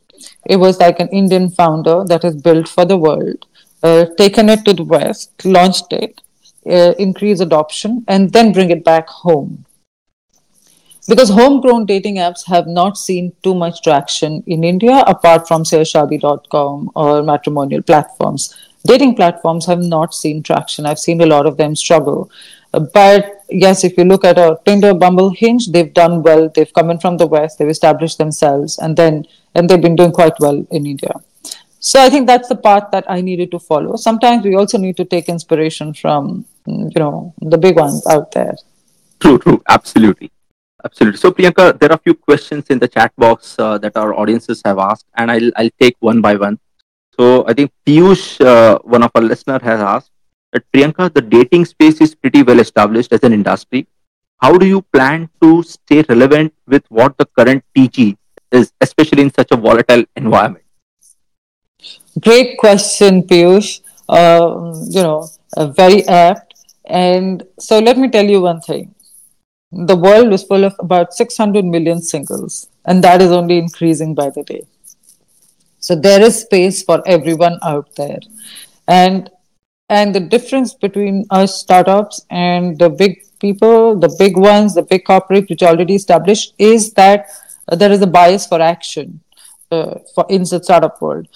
It 0.44 0.56
was 0.56 0.78
like 0.78 1.00
an 1.00 1.08
Indian 1.08 1.50
founder 1.50 2.04
that 2.06 2.24
is 2.24 2.36
built 2.36 2.68
for 2.68 2.84
the 2.84 2.96
world, 2.96 3.46
uh, 3.82 4.06
taken 4.16 4.48
it 4.48 4.64
to 4.64 4.72
the 4.72 4.84
West, 4.84 5.44
launched 5.44 5.92
it, 5.92 6.20
uh, 6.66 6.92
increase 6.98 7.40
adoption, 7.40 8.04
and 8.08 8.32
then 8.32 8.52
bring 8.52 8.70
it 8.70 8.84
back 8.84 9.08
home 9.08 9.66
because 11.08 11.28
homegrown 11.30 11.86
dating 11.86 12.16
apps 12.16 12.46
have 12.46 12.66
not 12.66 12.98
seen 12.98 13.32
too 13.42 13.54
much 13.54 13.82
traction 13.82 14.42
in 14.46 14.64
India 14.64 15.04
apart 15.06 15.46
from 15.46 15.64
say 15.64 15.82
Shaadi.com 15.82 16.90
or 16.94 17.22
matrimonial 17.22 17.82
platforms. 17.82 18.54
Dating 18.84 19.14
platforms 19.14 19.66
have 19.66 19.80
not 19.80 20.14
seen 20.14 20.42
traction. 20.42 20.86
I've 20.86 20.98
seen 20.98 21.20
a 21.20 21.26
lot 21.26 21.46
of 21.46 21.56
them 21.56 21.74
struggle. 21.76 22.30
Uh, 22.74 22.80
But 22.80 23.44
yes, 23.48 23.84
if 23.84 23.96
you 23.98 24.04
look 24.04 24.24
at 24.24 24.38
a 24.38 24.58
Tinder, 24.64 24.94
Bumble, 24.94 25.30
Hinge, 25.30 25.68
they've 25.68 25.92
done 25.92 26.22
well. 26.22 26.48
They've 26.54 26.72
come 26.72 26.90
in 26.90 26.98
from 26.98 27.16
the 27.16 27.26
West, 27.26 27.58
they've 27.58 27.68
established 27.68 28.18
themselves, 28.18 28.78
and 28.78 28.96
then 28.96 29.26
and 29.56 29.68
they've 29.68 29.80
been 29.80 29.96
doing 29.96 30.12
quite 30.12 30.38
well 30.38 30.64
in 30.70 30.86
India. 30.86 31.14
So 31.80 32.00
I 32.00 32.10
think 32.10 32.26
that's 32.26 32.48
the 32.48 32.56
path 32.56 32.88
that 32.92 33.04
I 33.08 33.20
needed 33.20 33.50
to 33.52 33.58
follow. 33.58 33.96
Sometimes 33.96 34.44
we 34.44 34.54
also 34.54 34.78
need 34.78 34.96
to 34.96 35.04
take 35.04 35.28
inspiration 35.28 35.94
from 35.94 36.44
mm, 36.68 36.90
you 36.94 37.00
know 37.02 37.34
the 37.40 37.58
big 37.58 37.76
ones 37.76 38.06
out 38.06 38.32
there. 38.32 38.56
True, 39.20 39.38
true. 39.38 39.62
Absolutely. 39.68 40.30
Absolutely. 40.84 41.18
So, 41.18 41.32
Priyanka, 41.32 41.78
there 41.80 41.90
are 41.90 41.94
a 41.94 42.04
few 42.06 42.14
questions 42.14 42.66
in 42.70 42.78
the 42.78 42.86
chat 42.86 43.12
box 43.16 43.56
uh, 43.58 43.78
that 43.78 43.96
our 43.96 44.14
audiences 44.14 44.60
have 44.64 44.78
asked, 44.78 45.06
and 45.16 45.30
I'll, 45.30 45.50
I'll 45.56 45.70
take 45.80 45.96
one 46.00 46.20
by 46.20 46.36
one. 46.36 46.58
So, 47.18 47.46
I 47.48 47.54
think 47.54 47.72
Piyush, 47.86 48.44
uh, 48.44 48.78
one 48.84 49.02
of 49.02 49.10
our 49.14 49.22
listeners, 49.22 49.62
has 49.62 49.80
asked 49.80 50.10
that 50.52 50.70
Priyanka, 50.72 51.12
the 51.12 51.22
dating 51.22 51.64
space 51.64 52.00
is 52.00 52.14
pretty 52.14 52.42
well 52.42 52.60
established 52.60 53.12
as 53.12 53.24
an 53.24 53.32
industry. 53.32 53.88
How 54.38 54.56
do 54.58 54.66
you 54.66 54.82
plan 54.82 55.28
to 55.42 55.62
stay 55.62 56.04
relevant 56.08 56.52
with 56.66 56.84
what 56.88 57.16
the 57.16 57.24
current 57.24 57.64
TG 57.74 58.16
is, 58.52 58.72
especially 58.80 59.22
in 59.22 59.32
such 59.32 59.48
a 59.50 59.56
volatile 59.56 60.04
environment? 60.16 60.64
Great 62.20 62.58
question, 62.58 63.22
Piyush. 63.22 63.80
Um, 64.08 64.72
you 64.88 65.02
know, 65.02 65.28
uh, 65.56 65.66
very 65.66 66.06
apt. 66.06 66.54
And 66.86 67.42
so 67.58 67.78
let 67.78 67.98
me 67.98 68.08
tell 68.08 68.24
you 68.24 68.42
one 68.42 68.60
thing. 68.60 68.94
The 69.72 69.96
world 69.96 70.32
is 70.32 70.44
full 70.44 70.64
of 70.64 70.74
about 70.78 71.12
600 71.12 71.64
million 71.64 72.00
singles, 72.00 72.68
and 72.84 73.02
that 73.02 73.20
is 73.20 73.32
only 73.32 73.58
increasing 73.58 74.14
by 74.14 74.30
the 74.30 74.44
day. 74.44 74.66
So 75.80 75.94
there 75.96 76.22
is 76.22 76.40
space 76.40 76.82
for 76.82 77.02
everyone 77.06 77.58
out 77.62 77.94
there. 77.96 78.20
And 78.88 79.30
and 79.88 80.14
the 80.14 80.20
difference 80.20 80.74
between 80.74 81.26
us 81.30 81.60
startups 81.60 82.24
and 82.28 82.78
the 82.78 82.90
big 82.90 83.22
people, 83.38 83.96
the 83.96 84.14
big 84.18 84.36
ones, 84.36 84.74
the 84.74 84.82
big 84.82 85.04
corporates 85.04 85.48
which 85.48 85.62
already 85.62 85.94
established, 85.94 86.54
is 86.58 86.92
that 86.94 87.20
uh, 87.20 87.32
there 87.72 87.92
is 87.92 88.00
a 88.02 88.06
bias 88.06 88.46
for 88.46 88.60
action 88.60 89.20
uh, 89.70 89.94
for 90.14 90.26
in 90.28 90.42
the 90.42 90.60
startup 90.62 91.00
world. 91.00 91.28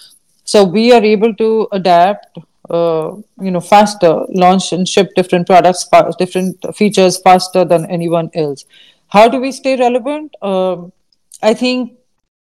So 0.43 0.63
we 0.63 0.91
are 0.91 1.03
able 1.03 1.33
to 1.35 1.67
adapt, 1.71 2.37
uh, 2.69 3.15
you 3.41 3.51
know, 3.51 3.59
faster, 3.59 4.25
launch 4.29 4.71
and 4.73 4.87
ship 4.87 5.11
different 5.15 5.47
products, 5.47 5.83
fa- 5.83 6.11
different 6.17 6.65
features 6.75 7.19
faster 7.21 7.63
than 7.65 7.85
anyone 7.89 8.29
else. 8.33 8.65
How 9.07 9.27
do 9.27 9.39
we 9.39 9.51
stay 9.51 9.75
relevant? 9.75 10.35
Um, 10.41 10.91
I 11.41 11.53
think 11.53 11.97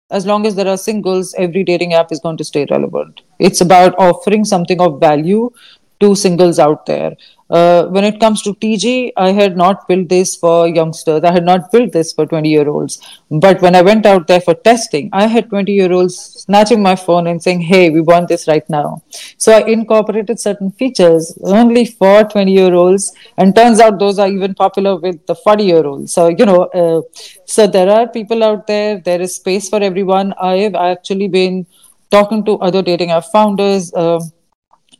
as 0.09 0.25
long 0.25 0.45
as 0.45 0.55
there 0.55 0.67
are 0.67 0.77
singles, 0.77 1.33
every 1.37 1.63
dating 1.63 1.93
app 1.93 2.11
is 2.11 2.19
going 2.19 2.37
to 2.37 2.43
stay 2.43 2.65
relevant. 2.69 3.21
It's 3.39 3.61
about 3.61 3.95
offering 3.97 4.45
something 4.45 4.79
of 4.79 4.99
value 4.99 5.51
to 5.99 6.15
singles 6.15 6.59
out 6.59 6.85
there. 6.85 7.15
Uh, 7.49 7.85
when 7.87 8.03
it 8.03 8.19
comes 8.19 8.41
to 8.41 8.53
TG, 8.55 9.13
I 9.15 9.31
had 9.31 9.55
not 9.55 9.87
built 9.87 10.09
this 10.09 10.35
for 10.35 10.67
youngsters. 10.67 11.23
I 11.23 11.31
had 11.31 11.45
not 11.45 11.71
built 11.71 11.93
this 11.93 12.11
for 12.11 12.25
20 12.25 12.49
year 12.49 12.67
olds. 12.67 12.99
But 13.31 13.61
when 13.61 13.73
I 13.73 13.81
went 13.81 14.05
out 14.05 14.27
there 14.27 14.41
for 14.41 14.53
testing, 14.53 15.09
I 15.13 15.27
had 15.27 15.49
20 15.49 15.71
year 15.71 15.91
olds 15.91 16.17
snatching 16.17 16.81
my 16.81 16.95
phone 16.95 17.27
and 17.27 17.41
saying, 17.41 17.61
Hey, 17.61 17.89
we 17.89 18.01
want 18.01 18.27
this 18.27 18.47
right 18.47 18.69
now. 18.69 19.01
So 19.37 19.53
I 19.53 19.61
incorporated 19.61 20.39
certain 20.39 20.71
features 20.71 21.37
only 21.43 21.85
for 21.85 22.25
20 22.25 22.51
year 22.51 22.73
olds. 22.73 23.13
And 23.37 23.55
turns 23.55 23.79
out 23.79 23.97
those 23.97 24.19
are 24.19 24.27
even 24.27 24.53
popular 24.53 24.97
with 24.97 25.25
the 25.25 25.35
40 25.35 25.63
year 25.63 25.85
olds. 25.85 26.13
So, 26.13 26.27
you 26.27 26.45
know, 26.45 26.63
uh, 26.65 27.01
so 27.45 27.65
there 27.65 27.89
are 27.89 28.07
people 28.09 28.43
out 28.43 28.67
there, 28.67 28.99
there 28.99 29.21
is 29.21 29.35
space 29.35 29.69
for 29.69 29.81
everyone. 29.81 30.33
I 30.41 30.57
have 30.57 30.75
actually 30.75 31.29
been 31.29 31.65
talking 32.11 32.43
to 32.45 32.57
other 32.59 32.81
dating 32.81 33.11
app 33.11 33.25
founders. 33.31 33.93
Uh, 33.93 34.19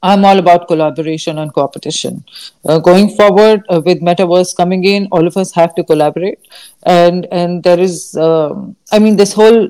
I'm 0.04 0.26
all 0.26 0.38
about 0.38 0.68
collaboration 0.68 1.40
and 1.40 1.54
competition. 1.54 2.24
Uh, 2.66 2.80
going 2.80 3.10
forward 3.10 3.64
uh, 3.70 3.82
with 3.84 4.02
metaverse 4.02 4.56
coming 4.56 4.84
in, 4.84 5.08
all 5.12 5.26
of 5.26 5.38
us 5.38 5.52
have 5.54 5.74
to 5.76 5.84
collaborate, 5.84 6.40
and 6.84 7.28
and 7.32 7.64
there 7.64 7.80
is, 7.80 8.16
um, 8.16 8.76
I 8.92 9.00
mean, 9.00 9.16
this 9.16 9.34
whole 9.34 9.70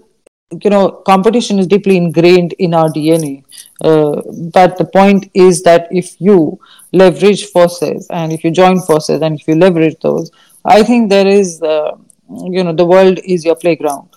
you 0.64 0.70
know 0.70 0.92
competition 1.06 1.60
is 1.60 1.68
deeply 1.68 1.98
ingrained 1.98 2.54
in 2.54 2.74
our 2.74 2.90
DNA. 2.90 3.44
Uh, 3.84 4.22
but 4.52 4.78
the 4.78 4.86
point 4.86 5.30
is 5.34 5.64
that 5.64 5.88
if 5.92 6.20
you 6.20 6.60
leverage 6.94 7.46
forces 7.48 8.08
and 8.10 8.32
if 8.32 8.44
you 8.44 8.52
join 8.52 8.80
forces 8.82 9.22
and 9.22 9.40
if 9.40 9.48
you 9.48 9.56
leverage 9.56 9.96
those, 10.02 10.32
I 10.66 10.84
think 10.84 11.10
there 11.10 11.28
is, 11.28 11.62
uh, 11.62 11.96
you 12.30 12.64
know, 12.64 12.74
the 12.74 12.86
world 12.86 13.20
is 13.24 13.46
your 13.46 13.56
playground. 13.56 14.10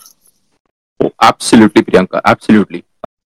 Oh, 1.00 1.12
absolutely, 1.20 1.82
Priyanka. 1.82 2.20
Absolutely. 2.24 2.84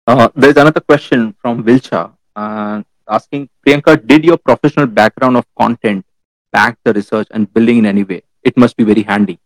Uh, 0.07 0.29
there's 0.35 0.57
another 0.57 0.79
question 0.79 1.35
from 1.41 1.63
Vilcha 1.63 2.11
uh, 2.39 2.81
asking 3.17 3.49
Priyanka, 3.65 3.95
did 4.05 4.23
your 4.23 4.37
professional 4.37 4.87
background 4.87 5.37
of 5.37 5.45
content 5.57 6.05
back 6.51 6.77
the 6.83 6.93
research 6.93 7.27
and 7.31 7.53
building 7.53 7.77
in 7.79 7.85
any 7.85 8.03
way? 8.03 8.21
It 8.43 8.57
must 8.57 8.77
be 8.77 8.83
very 8.83 9.03
handy. 9.03 9.39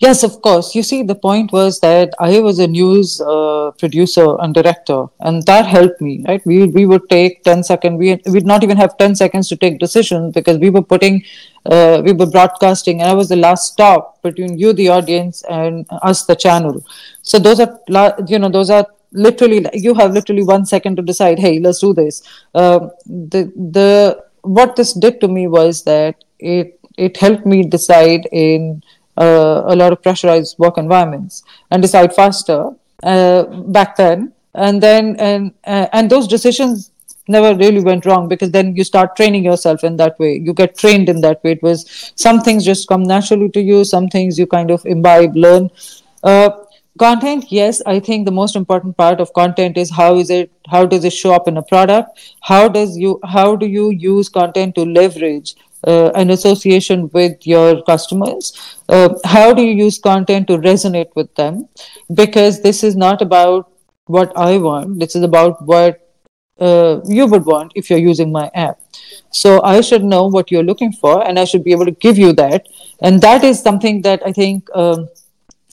Yes, 0.00 0.22
of 0.22 0.40
course. 0.42 0.76
You 0.76 0.84
see, 0.84 1.02
the 1.02 1.16
point 1.16 1.50
was 1.52 1.80
that 1.80 2.10
I 2.20 2.38
was 2.38 2.60
a 2.60 2.68
news 2.68 3.20
uh, 3.20 3.72
producer 3.80 4.26
and 4.38 4.54
director, 4.54 5.06
and 5.18 5.42
that 5.46 5.66
helped 5.66 6.00
me, 6.00 6.24
right? 6.28 6.40
We, 6.46 6.66
we 6.68 6.86
would 6.86 7.08
take 7.10 7.42
10 7.42 7.64
seconds, 7.64 7.98
we, 7.98 8.20
we'd 8.30 8.46
not 8.46 8.62
even 8.62 8.76
have 8.76 8.96
10 8.96 9.16
seconds 9.16 9.48
to 9.48 9.56
take 9.56 9.80
decisions 9.80 10.34
because 10.34 10.58
we 10.58 10.70
were 10.70 10.82
putting, 10.82 11.24
uh, 11.66 12.00
we 12.04 12.12
were 12.12 12.30
broadcasting, 12.30 13.00
and 13.00 13.10
I 13.10 13.14
was 13.14 13.28
the 13.28 13.42
last 13.48 13.72
stop 13.72 14.22
between 14.22 14.56
you, 14.56 14.72
the 14.72 14.88
audience, 14.88 15.42
and 15.50 15.84
us, 16.02 16.26
the 16.26 16.36
channel. 16.36 16.84
So 17.22 17.40
those 17.40 17.58
are, 17.58 17.80
you 18.28 18.38
know, 18.38 18.50
those 18.50 18.70
are 18.70 18.86
literally, 19.26 19.66
you 19.72 19.94
have 19.94 20.12
literally 20.12 20.44
one 20.44 20.64
second 20.64 20.96
to 20.96 21.02
decide, 21.02 21.38
hey, 21.38 21.58
let's 21.58 21.80
do 21.80 21.92
this. 21.92 22.22
Um 22.54 22.90
the, 23.06 23.42
the, 23.78 24.24
what 24.42 24.76
this 24.76 24.92
did 24.92 25.20
to 25.22 25.28
me 25.28 25.46
was 25.46 25.84
that 25.84 26.24
it, 26.38 26.80
it 26.96 27.16
helped 27.16 27.46
me 27.46 27.62
decide 27.62 28.28
in 28.32 28.82
uh, 29.16 29.62
a 29.66 29.76
lot 29.76 29.92
of 29.92 30.02
pressurized 30.02 30.58
work 30.58 30.78
environments 30.78 31.42
and 31.70 31.82
decide 31.82 32.14
faster 32.14 32.70
uh, 33.02 33.44
back 33.78 33.96
then. 33.96 34.32
And 34.54 34.82
then 34.82 35.16
and 35.16 35.52
uh, 35.64 35.86
and 35.92 36.10
those 36.10 36.26
decisions 36.26 36.90
never 37.28 37.54
really 37.54 37.80
went 37.80 38.06
wrong 38.06 38.28
because 38.28 38.50
then 38.50 38.74
you 38.74 38.84
start 38.84 39.14
training 39.14 39.44
yourself 39.44 39.84
in 39.84 39.96
that 39.98 40.18
way. 40.18 40.36
You 40.36 40.54
get 40.54 40.78
trained 40.78 41.08
in 41.08 41.20
that 41.20 41.44
way. 41.44 41.52
It 41.52 41.62
was 41.62 42.12
some 42.16 42.40
things 42.40 42.64
just 42.64 42.88
come 42.88 43.02
naturally 43.02 43.50
to 43.50 43.60
you 43.60 43.84
some 43.84 44.08
things 44.08 44.38
you 44.38 44.46
kind 44.46 44.70
of 44.70 44.84
imbibe 44.86 45.36
learn. 45.36 45.70
Uh, 46.22 46.50
content 46.98 47.44
yes 47.50 47.80
i 47.86 47.98
think 47.98 48.26
the 48.26 48.36
most 48.38 48.56
important 48.56 48.96
part 48.96 49.20
of 49.20 49.32
content 49.32 49.76
is 49.76 49.90
how 49.90 50.16
is 50.16 50.30
it 50.30 50.50
how 50.70 50.84
does 50.86 51.04
it 51.04 51.12
show 51.12 51.32
up 51.34 51.48
in 51.48 51.56
a 51.56 51.62
product? 51.62 52.20
How 52.42 52.68
does 52.68 52.96
you 52.96 53.20
how 53.24 53.56
do 53.56 53.66
you 53.66 53.90
use 53.90 54.28
content 54.28 54.74
to 54.74 54.82
leverage 54.84 55.54
uh, 55.86 56.10
an 56.14 56.30
association 56.30 57.08
with 57.12 57.46
your 57.46 57.82
customers? 57.82 58.52
Uh, 58.88 59.14
how 59.24 59.54
do 59.54 59.62
you 59.62 59.74
use 59.74 59.98
content 59.98 60.48
to 60.48 60.58
resonate 60.58 61.14
with 61.14 61.34
them? 61.34 61.68
Because 62.12 62.62
this 62.62 62.84
is 62.84 62.96
not 62.96 63.22
about 63.22 63.70
what 64.06 64.32
i 64.42 64.56
want 64.56 64.98
this 64.98 65.14
is 65.14 65.22
about 65.22 65.60
what 65.70 65.96
uh, 66.60 66.98
you 67.04 67.26
would 67.26 67.44
want 67.44 67.70
if 67.76 67.88
you're 67.88 67.98
using 67.98 68.32
my 68.32 68.50
app. 68.54 68.80
So 69.30 69.62
i 69.62 69.80
should 69.80 70.02
know 70.02 70.26
what 70.26 70.50
you're 70.50 70.68
looking 70.68 70.92
for 70.92 71.26
and 71.26 71.38
i 71.38 71.44
should 71.44 71.62
be 71.64 71.72
able 71.72 71.84
to 71.84 71.92
give 72.06 72.18
you 72.18 72.32
that. 72.34 72.66
And 73.00 73.20
that 73.20 73.44
is 73.44 73.60
something 73.60 74.02
that 74.02 74.22
i 74.26 74.32
think 74.32 74.68
um, 74.74 75.08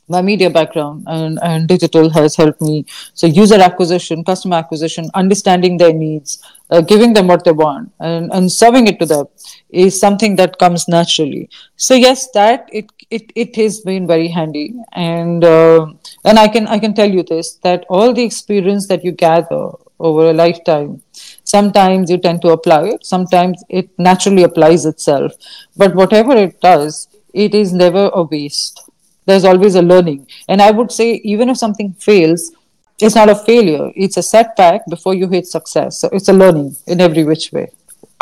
my 0.07 0.21
media 0.21 0.49
background 0.49 1.03
and, 1.07 1.39
and 1.41 1.67
digital 1.67 2.09
has 2.09 2.35
helped 2.35 2.61
me. 2.61 2.85
So 3.13 3.27
user 3.27 3.59
acquisition, 3.59 4.23
customer 4.23 4.57
acquisition, 4.57 5.09
understanding 5.13 5.77
their 5.77 5.93
needs, 5.93 6.43
uh, 6.69 6.81
giving 6.81 7.13
them 7.13 7.27
what 7.27 7.43
they 7.43 7.51
want, 7.51 7.91
and, 7.99 8.31
and 8.31 8.51
serving 8.51 8.87
it 8.87 8.99
to 8.99 9.05
them 9.05 9.25
is 9.69 9.99
something 9.99 10.35
that 10.37 10.57
comes 10.59 10.87
naturally. 10.87 11.49
So 11.75 11.95
yes, 11.95 12.29
that 12.31 12.69
it 12.71 12.91
it, 13.09 13.31
it 13.35 13.55
has 13.55 13.81
been 13.81 14.07
very 14.07 14.27
handy, 14.27 14.75
and 14.93 15.43
uh, 15.43 15.87
and 16.23 16.39
I 16.39 16.47
can 16.47 16.67
I 16.67 16.79
can 16.79 16.93
tell 16.93 17.09
you 17.09 17.23
this 17.23 17.55
that 17.63 17.85
all 17.89 18.13
the 18.13 18.23
experience 18.23 18.87
that 18.87 19.03
you 19.03 19.11
gather 19.11 19.69
over 19.99 20.29
a 20.29 20.33
lifetime 20.33 21.01
sometimes 21.45 22.11
you 22.11 22.17
tend 22.17 22.41
to 22.41 22.49
apply 22.49 22.83
it 22.83 23.05
sometimes 23.05 23.63
it 23.69 23.89
naturally 23.97 24.43
applies 24.43 24.85
itself 24.85 25.31
but 25.77 25.95
whatever 25.95 26.35
it 26.35 26.59
does 26.59 27.07
it 27.33 27.55
is 27.55 27.71
never 27.71 28.09
a 28.13 28.23
waste 28.23 28.81
there's 29.25 29.45
always 29.45 29.75
a 29.75 29.81
learning. 29.81 30.27
And 30.47 30.61
I 30.61 30.71
would 30.71 30.91
say, 30.91 31.15
even 31.23 31.49
if 31.49 31.57
something 31.57 31.93
fails, 31.93 32.51
it's 32.99 33.15
not 33.15 33.29
a 33.29 33.35
failure, 33.35 33.91
it's 33.95 34.17
a 34.17 34.23
setback 34.23 34.81
before 34.89 35.13
you 35.13 35.27
hit 35.27 35.47
success. 35.47 35.99
So 35.99 36.09
it's 36.11 36.29
a 36.29 36.33
learning 36.33 36.75
in 36.87 37.01
every 37.01 37.23
which 37.23 37.51
way. 37.51 37.71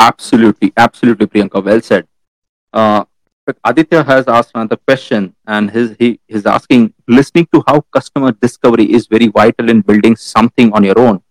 Absolutely, 0.00 0.72
absolutely, 0.76 1.26
Priyanka. 1.26 1.64
Well 1.64 1.80
said. 1.80 2.06
Uh, 2.72 3.04
Aditya 3.62 4.02
has 4.02 4.26
asked 4.26 4.52
another 4.54 4.76
question, 4.76 5.34
and 5.46 5.70
his, 5.70 5.94
he 5.98 6.18
is 6.28 6.46
asking, 6.46 6.94
listening 7.06 7.46
to 7.52 7.62
how 7.66 7.82
customer 7.92 8.32
discovery 8.32 8.90
is 8.90 9.06
very 9.06 9.28
vital 9.28 9.68
in 9.68 9.82
building 9.82 10.16
something 10.16 10.72
on 10.72 10.82
your 10.82 10.98
own. 10.98 11.22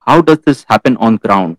How 0.00 0.20
does 0.20 0.38
this 0.40 0.64
happen 0.68 0.96
on 0.98 1.16
ground? 1.16 1.56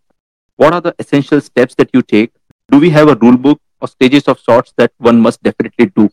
What 0.55 0.73
are 0.73 0.81
the 0.81 0.95
essential 0.99 1.41
steps 1.41 1.73
that 1.75 1.89
you 1.93 2.03
take? 2.03 2.31
Do 2.69 2.79
we 2.79 2.91
have 2.91 3.09
a 3.09 3.15
rule 3.15 3.37
book 3.37 3.59
or 3.81 3.87
stages 3.87 4.27
of 4.27 4.39
sorts 4.39 4.71
that 4.77 4.91
one 4.97 5.19
must 5.19 5.41
definitely 5.41 5.87
do? 5.87 6.09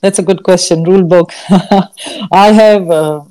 That's 0.00 0.18
a 0.18 0.22
good 0.22 0.42
question. 0.42 0.84
Rule 0.84 1.04
book. 1.04 1.32
I 2.32 2.52
have 2.52 2.90
uh, 2.90 3.22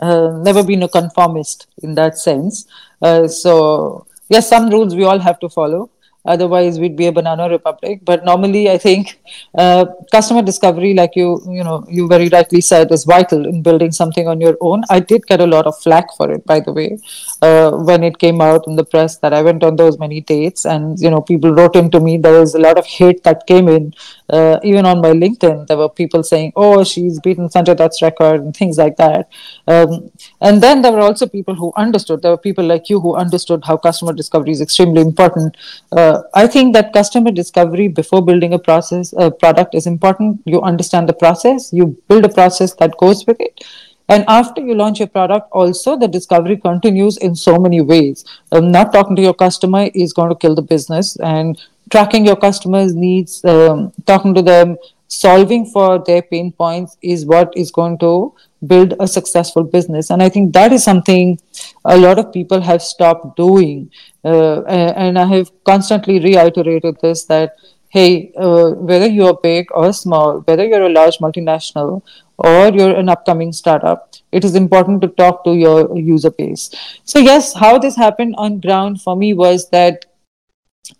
uh, 0.00 0.38
never 0.42 0.62
been 0.62 0.82
a 0.82 0.88
conformist 0.88 1.66
in 1.82 1.94
that 1.94 2.18
sense. 2.18 2.66
Uh, 3.02 3.26
so, 3.26 4.06
yes, 4.28 4.48
some 4.48 4.70
rules 4.70 4.94
we 4.94 5.04
all 5.04 5.18
have 5.18 5.38
to 5.40 5.48
follow 5.48 5.90
otherwise 6.24 6.78
we'd 6.78 6.96
be 6.96 7.06
a 7.06 7.12
banana 7.12 7.48
republic. 7.48 8.00
But 8.04 8.24
normally 8.24 8.70
i 8.70 8.78
think 8.78 9.18
uh, 9.54 9.84
customer 10.10 10.42
discovery 10.42 10.94
like 10.94 11.16
you 11.16 11.40
you 11.48 11.64
know 11.64 11.84
you 11.88 12.08
very 12.08 12.28
rightly 12.28 12.60
said 12.60 12.92
is 12.92 13.04
vital 13.04 13.46
in 13.46 13.62
building 13.62 13.92
something 13.92 14.28
on 14.28 14.40
your 14.40 14.56
own. 14.60 14.84
I 14.90 15.00
did 15.00 15.26
get 15.26 15.40
a 15.40 15.46
lot 15.46 15.66
of 15.66 15.78
flack 15.78 16.06
for 16.16 16.30
it 16.30 16.44
by 16.46 16.60
the 16.60 16.72
way 16.72 16.98
uh, 17.42 17.70
when 17.72 18.02
it 18.02 18.18
came 18.18 18.40
out 18.40 18.66
in 18.66 18.76
the 18.76 18.84
press 18.84 19.16
that 19.18 19.32
i 19.32 19.42
went 19.42 19.62
on 19.62 19.76
those 19.76 19.98
many 19.98 20.20
dates 20.20 20.64
and 20.64 20.98
you 21.00 21.10
know 21.10 21.20
people 21.20 21.52
wrote 21.52 21.76
into 21.76 22.00
me. 22.00 22.16
There 22.18 22.40
was 22.40 22.54
a 22.54 22.58
lot 22.58 22.78
of 22.78 22.86
hate 22.86 23.22
that 23.24 23.46
came 23.46 23.68
in 23.68 23.94
uh, 24.30 24.58
even 24.62 24.86
on 24.86 25.00
my 25.00 25.12
linkedin. 25.12 25.66
There 25.66 25.76
were 25.76 25.88
people 25.88 26.22
saying 26.22 26.52
oh 26.56 26.84
she's 26.84 27.20
beaten 27.20 27.48
sanjay 27.48 27.76
dutt's 27.76 28.02
record 28.02 28.40
and 28.40 28.56
things 28.56 28.78
like 28.78 28.96
that. 28.96 29.28
Um, 29.66 30.10
and 30.40 30.62
then 30.62 30.82
there 30.82 30.92
were 30.92 31.00
also 31.00 31.26
people 31.26 31.54
who 31.54 31.72
understood. 31.76 32.22
There 32.22 32.30
were 32.30 32.44
people 32.48 32.64
like 32.64 32.88
you 32.88 33.00
who 33.00 33.14
understood 33.14 33.64
how 33.64 33.76
customer 33.76 34.12
discovery 34.12 34.52
is 34.52 34.60
extremely 34.60 35.02
important 35.02 35.56
uh, 35.92 36.13
I 36.34 36.46
think 36.46 36.74
that 36.74 36.92
customer 36.92 37.30
discovery 37.30 37.88
before 37.88 38.24
building 38.24 38.52
a 38.52 38.58
process, 38.58 39.14
a 39.16 39.30
product 39.30 39.74
is 39.74 39.86
important. 39.86 40.40
You 40.44 40.62
understand 40.62 41.08
the 41.08 41.12
process, 41.12 41.72
you 41.72 41.96
build 42.08 42.24
a 42.24 42.28
process 42.28 42.74
that 42.74 42.96
goes 42.98 43.26
with 43.26 43.40
it. 43.40 43.64
And 44.08 44.24
after 44.28 44.60
you 44.60 44.74
launch 44.74 44.98
your 44.98 45.08
product, 45.08 45.48
also 45.50 45.96
the 45.98 46.08
discovery 46.08 46.58
continues 46.58 47.16
in 47.16 47.34
so 47.34 47.58
many 47.58 47.80
ways. 47.80 48.24
Um, 48.52 48.70
not 48.70 48.92
talking 48.92 49.16
to 49.16 49.22
your 49.22 49.34
customer 49.34 49.88
is 49.94 50.12
going 50.12 50.28
to 50.28 50.34
kill 50.34 50.54
the 50.54 50.62
business, 50.62 51.16
and 51.16 51.58
tracking 51.90 52.26
your 52.26 52.36
customers' 52.36 52.94
needs, 52.94 53.44
um, 53.44 53.92
talking 54.04 54.34
to 54.34 54.42
them, 54.42 54.76
solving 55.08 55.64
for 55.66 56.02
their 56.04 56.22
pain 56.22 56.52
points 56.52 56.96
is 57.00 57.24
what 57.24 57.52
is 57.56 57.70
going 57.70 57.98
to 57.98 58.34
build 58.66 58.94
a 59.00 59.06
successful 59.06 59.64
business. 59.64 60.10
And 60.10 60.22
I 60.22 60.28
think 60.28 60.52
that 60.52 60.72
is 60.72 60.84
something 60.84 61.38
a 61.84 61.96
lot 61.96 62.18
of 62.18 62.32
people 62.32 62.60
have 62.60 62.82
stopped 62.82 63.36
doing. 63.36 63.90
Uh, 64.24 64.62
and 64.62 65.18
I 65.18 65.26
have 65.26 65.50
constantly 65.64 66.18
reiterated 66.20 66.98
this 67.00 67.24
that, 67.26 67.56
hey, 67.88 68.32
uh, 68.36 68.70
whether 68.70 69.06
you're 69.06 69.38
big 69.42 69.66
or 69.70 69.92
small, 69.92 70.40
whether 70.40 70.64
you're 70.64 70.82
a 70.82 70.88
large 70.88 71.18
multinational 71.18 72.02
or 72.38 72.68
you're 72.68 72.96
an 72.96 73.08
upcoming 73.08 73.52
startup, 73.52 74.14
it 74.32 74.44
is 74.44 74.54
important 74.54 75.00
to 75.02 75.08
talk 75.08 75.44
to 75.44 75.54
your 75.54 75.96
user 75.96 76.30
base. 76.30 76.70
So, 77.04 77.18
yes, 77.18 77.54
how 77.54 77.78
this 77.78 77.96
happened 77.96 78.34
on 78.36 78.60
ground 78.60 79.00
for 79.00 79.16
me 79.16 79.34
was 79.34 79.68
that 79.70 80.06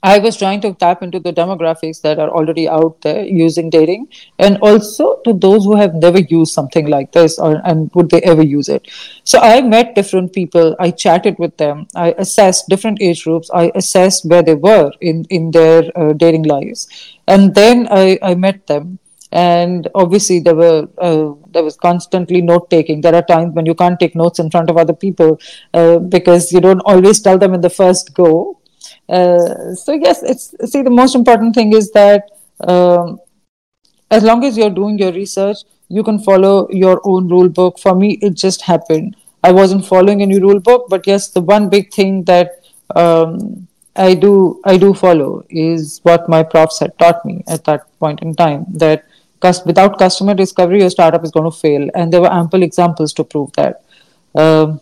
I 0.02 0.18
was 0.18 0.38
trying 0.38 0.62
to 0.62 0.72
tap 0.72 1.02
into 1.02 1.20
the 1.20 1.32
demographics 1.32 2.00
that 2.02 2.18
are 2.18 2.30
already 2.30 2.66
out 2.66 3.02
there 3.02 3.24
using 3.24 3.68
dating. 3.68 4.08
And 4.38 4.56
also 4.58 5.20
to 5.26 5.34
those 5.34 5.64
who 5.64 5.76
have 5.76 5.94
never 5.94 6.20
used 6.20 6.54
something 6.54 6.86
like 6.86 7.12
this 7.12 7.38
or 7.38 7.60
and 7.66 7.90
would 7.94 8.08
they 8.08 8.22
ever 8.22 8.42
use 8.42 8.70
it. 8.70 8.88
So 9.24 9.40
I 9.40 9.60
met 9.60 9.94
different 9.94 10.32
people, 10.32 10.74
I 10.80 10.90
chatted 10.90 11.38
with 11.38 11.56
them, 11.58 11.86
I 11.94 12.12
assessed 12.16 12.68
different 12.68 13.02
age 13.02 13.24
groups, 13.24 13.50
I 13.52 13.72
assessed 13.74 14.24
where 14.24 14.42
they 14.42 14.54
were 14.54 14.90
in, 15.02 15.24
in 15.28 15.50
their 15.50 15.90
uh, 15.94 16.14
dating 16.14 16.44
lives. 16.44 16.88
And 17.28 17.54
then 17.54 17.86
I, 17.90 18.18
I 18.22 18.34
met 18.34 18.66
them. 18.66 18.98
And 19.32 19.88
obviously 19.94 20.38
there 20.38 20.54
were 20.54 20.88
uh, 20.96 21.34
there 21.50 21.64
was 21.64 21.76
constantly 21.76 22.40
note 22.40 22.70
taking. 22.70 23.00
There 23.00 23.14
are 23.14 23.22
times 23.22 23.52
when 23.52 23.66
you 23.66 23.74
can't 23.74 23.98
take 23.98 24.14
notes 24.14 24.38
in 24.38 24.48
front 24.48 24.70
of 24.70 24.76
other 24.76 24.92
people 24.94 25.40
uh, 25.74 25.98
because 25.98 26.52
you 26.52 26.60
don't 26.60 26.80
always 26.86 27.20
tell 27.20 27.36
them 27.36 27.52
in 27.52 27.60
the 27.60 27.68
first 27.68 28.14
go 28.14 28.60
uh, 29.08 29.74
so 29.74 29.92
yes, 29.92 30.22
it's 30.22 30.54
see 30.70 30.82
the 30.82 30.90
most 30.90 31.14
important 31.14 31.54
thing 31.54 31.72
is 31.72 31.90
that 31.92 32.30
um, 32.60 33.18
as 34.10 34.22
long 34.22 34.44
as 34.44 34.56
you're 34.56 34.70
doing 34.70 34.98
your 34.98 35.12
research, 35.12 35.58
you 35.88 36.02
can 36.02 36.18
follow 36.18 36.68
your 36.70 37.00
own 37.04 37.28
rule 37.28 37.48
book. 37.48 37.78
For 37.78 37.94
me, 37.94 38.18
it 38.22 38.34
just 38.34 38.62
happened. 38.62 39.16
I 39.42 39.52
wasn't 39.52 39.86
following 39.86 40.22
any 40.22 40.40
rule 40.40 40.60
book, 40.60 40.86
but 40.88 41.06
yes, 41.06 41.28
the 41.28 41.42
one 41.42 41.68
big 41.68 41.92
thing 41.92 42.24
that 42.24 42.60
um, 42.96 43.68
I 43.96 44.14
do 44.14 44.60
I 44.64 44.76
do 44.78 44.94
follow 44.94 45.44
is 45.50 46.00
what 46.02 46.28
my 46.28 46.42
profs 46.42 46.78
had 46.80 46.98
taught 46.98 47.24
me 47.24 47.44
at 47.46 47.64
that 47.64 47.86
point 47.98 48.22
in 48.22 48.34
time 48.34 48.66
that 48.74 49.04
without 49.66 49.98
customer 49.98 50.34
discovery, 50.34 50.80
your 50.80 50.90
startup 50.90 51.22
is 51.22 51.30
going 51.30 51.50
to 51.50 51.56
fail, 51.56 51.90
and 51.94 52.12
there 52.12 52.22
were 52.22 52.32
ample 52.32 52.62
examples 52.62 53.12
to 53.12 53.24
prove 53.24 53.52
that. 53.52 53.82
Um, 54.34 54.80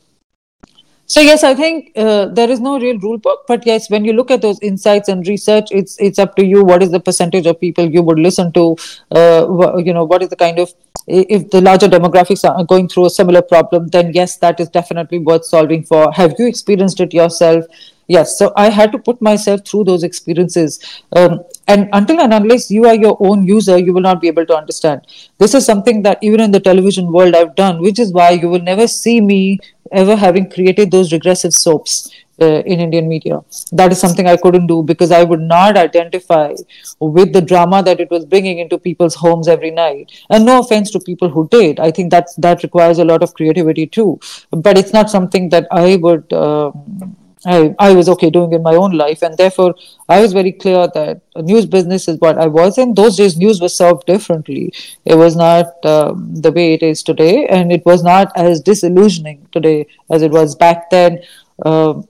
so 1.12 1.20
yes, 1.20 1.44
I 1.44 1.54
think 1.54 1.92
uh, 1.94 2.24
there 2.26 2.48
is 2.48 2.58
no 2.58 2.78
real 2.80 2.98
rule 2.98 3.18
book, 3.18 3.40
but 3.46 3.66
yes, 3.66 3.90
when 3.90 4.02
you 4.02 4.14
look 4.14 4.30
at 4.30 4.40
those 4.40 4.58
insights 4.60 5.10
and 5.10 5.28
research, 5.28 5.68
it's 5.70 5.98
it's 6.00 6.18
up 6.18 6.36
to 6.36 6.46
you. 6.52 6.64
What 6.64 6.82
is 6.82 6.90
the 6.90 7.00
percentage 7.00 7.44
of 7.46 7.60
people 7.60 7.90
you 7.96 8.02
would 8.02 8.18
listen 8.18 8.50
to? 8.52 8.76
Uh, 9.10 9.76
you 9.76 9.92
know, 9.92 10.04
what 10.04 10.22
is 10.22 10.30
the 10.30 10.36
kind 10.36 10.58
of 10.58 10.72
if 11.06 11.50
the 11.50 11.60
larger 11.60 11.86
demographics 11.86 12.48
are 12.48 12.64
going 12.64 12.88
through 12.88 13.06
a 13.06 13.10
similar 13.10 13.42
problem, 13.42 13.88
then 13.88 14.12
yes, 14.14 14.38
that 14.38 14.58
is 14.58 14.70
definitely 14.70 15.18
worth 15.18 15.44
solving 15.44 15.84
for. 15.84 16.10
Have 16.12 16.34
you 16.38 16.46
experienced 16.46 17.00
it 17.00 17.12
yourself? 17.12 17.66
Yes. 18.08 18.38
So 18.38 18.52
I 18.56 18.68
had 18.68 18.92
to 18.92 18.98
put 18.98 19.20
myself 19.22 19.66
through 19.66 19.84
those 19.84 20.02
experiences. 20.02 21.02
Um, 21.12 21.40
and 21.68 21.88
until 21.92 22.20
and 22.20 22.34
unless 22.34 22.70
you 22.70 22.86
are 22.86 22.94
your 22.94 23.16
own 23.20 23.44
user, 23.44 23.78
you 23.78 23.92
will 23.92 24.02
not 24.02 24.20
be 24.20 24.28
able 24.28 24.46
to 24.46 24.56
understand. 24.56 25.06
This 25.38 25.54
is 25.54 25.64
something 25.64 26.02
that 26.02 26.18
even 26.22 26.40
in 26.40 26.50
the 26.50 26.60
television 26.60 27.12
world 27.12 27.34
I've 27.34 27.54
done, 27.54 27.80
which 27.80 27.98
is 27.98 28.12
why 28.12 28.30
you 28.30 28.48
will 28.48 28.60
never 28.60 28.86
see 28.86 29.20
me 29.20 29.60
ever 29.92 30.16
having 30.16 30.50
created 30.50 30.90
those 30.90 31.12
regressive 31.12 31.54
soaps 31.54 32.10
uh, 32.40 32.62
in 32.64 32.80
Indian 32.80 33.08
media. 33.08 33.40
That 33.72 33.92
is 33.92 34.00
something 34.00 34.26
I 34.26 34.36
couldn't 34.36 34.66
do 34.66 34.82
because 34.82 35.10
I 35.10 35.22
would 35.22 35.40
not 35.40 35.76
identify 35.76 36.54
with 37.00 37.32
the 37.32 37.40
drama 37.40 37.82
that 37.82 38.00
it 38.00 38.10
was 38.10 38.24
bringing 38.24 38.58
into 38.58 38.78
people's 38.78 39.14
homes 39.14 39.48
every 39.48 39.70
night. 39.70 40.10
And 40.30 40.44
no 40.44 40.60
offense 40.60 40.90
to 40.92 41.00
people 41.00 41.28
who 41.28 41.48
did, 41.48 41.78
I 41.78 41.90
think 41.90 42.10
that 42.10 42.28
that 42.38 42.62
requires 42.62 42.98
a 42.98 43.04
lot 43.04 43.22
of 43.22 43.34
creativity 43.34 43.86
too. 43.86 44.20
But 44.50 44.78
it's 44.78 44.92
not 44.92 45.10
something 45.10 45.50
that 45.50 45.66
I 45.70 45.96
would. 45.96 46.32
Um, 46.32 47.16
I, 47.44 47.74
I 47.78 47.92
was 47.92 48.08
okay 48.08 48.30
doing 48.30 48.52
in 48.52 48.62
my 48.62 48.74
own 48.74 48.92
life. 48.92 49.22
And 49.22 49.36
therefore, 49.36 49.74
I 50.08 50.20
was 50.20 50.32
very 50.32 50.52
clear 50.52 50.88
that 50.94 51.20
news 51.36 51.66
business 51.66 52.08
is 52.08 52.18
what 52.18 52.38
I 52.38 52.46
was 52.46 52.78
in. 52.78 52.94
Those 52.94 53.16
days, 53.16 53.36
news 53.36 53.60
was 53.60 53.76
served 53.76 54.06
differently. 54.06 54.72
It 55.04 55.16
was 55.16 55.36
not 55.36 55.84
um, 55.84 56.34
the 56.34 56.52
way 56.52 56.74
it 56.74 56.82
is 56.82 57.02
today, 57.02 57.46
and 57.46 57.72
it 57.72 57.84
was 57.84 58.02
not 58.02 58.32
as 58.36 58.60
disillusioning 58.60 59.48
today 59.52 59.86
as 60.10 60.22
it 60.22 60.30
was 60.30 60.54
back 60.54 60.90
then. 60.90 61.20
Uh, 61.64 62.02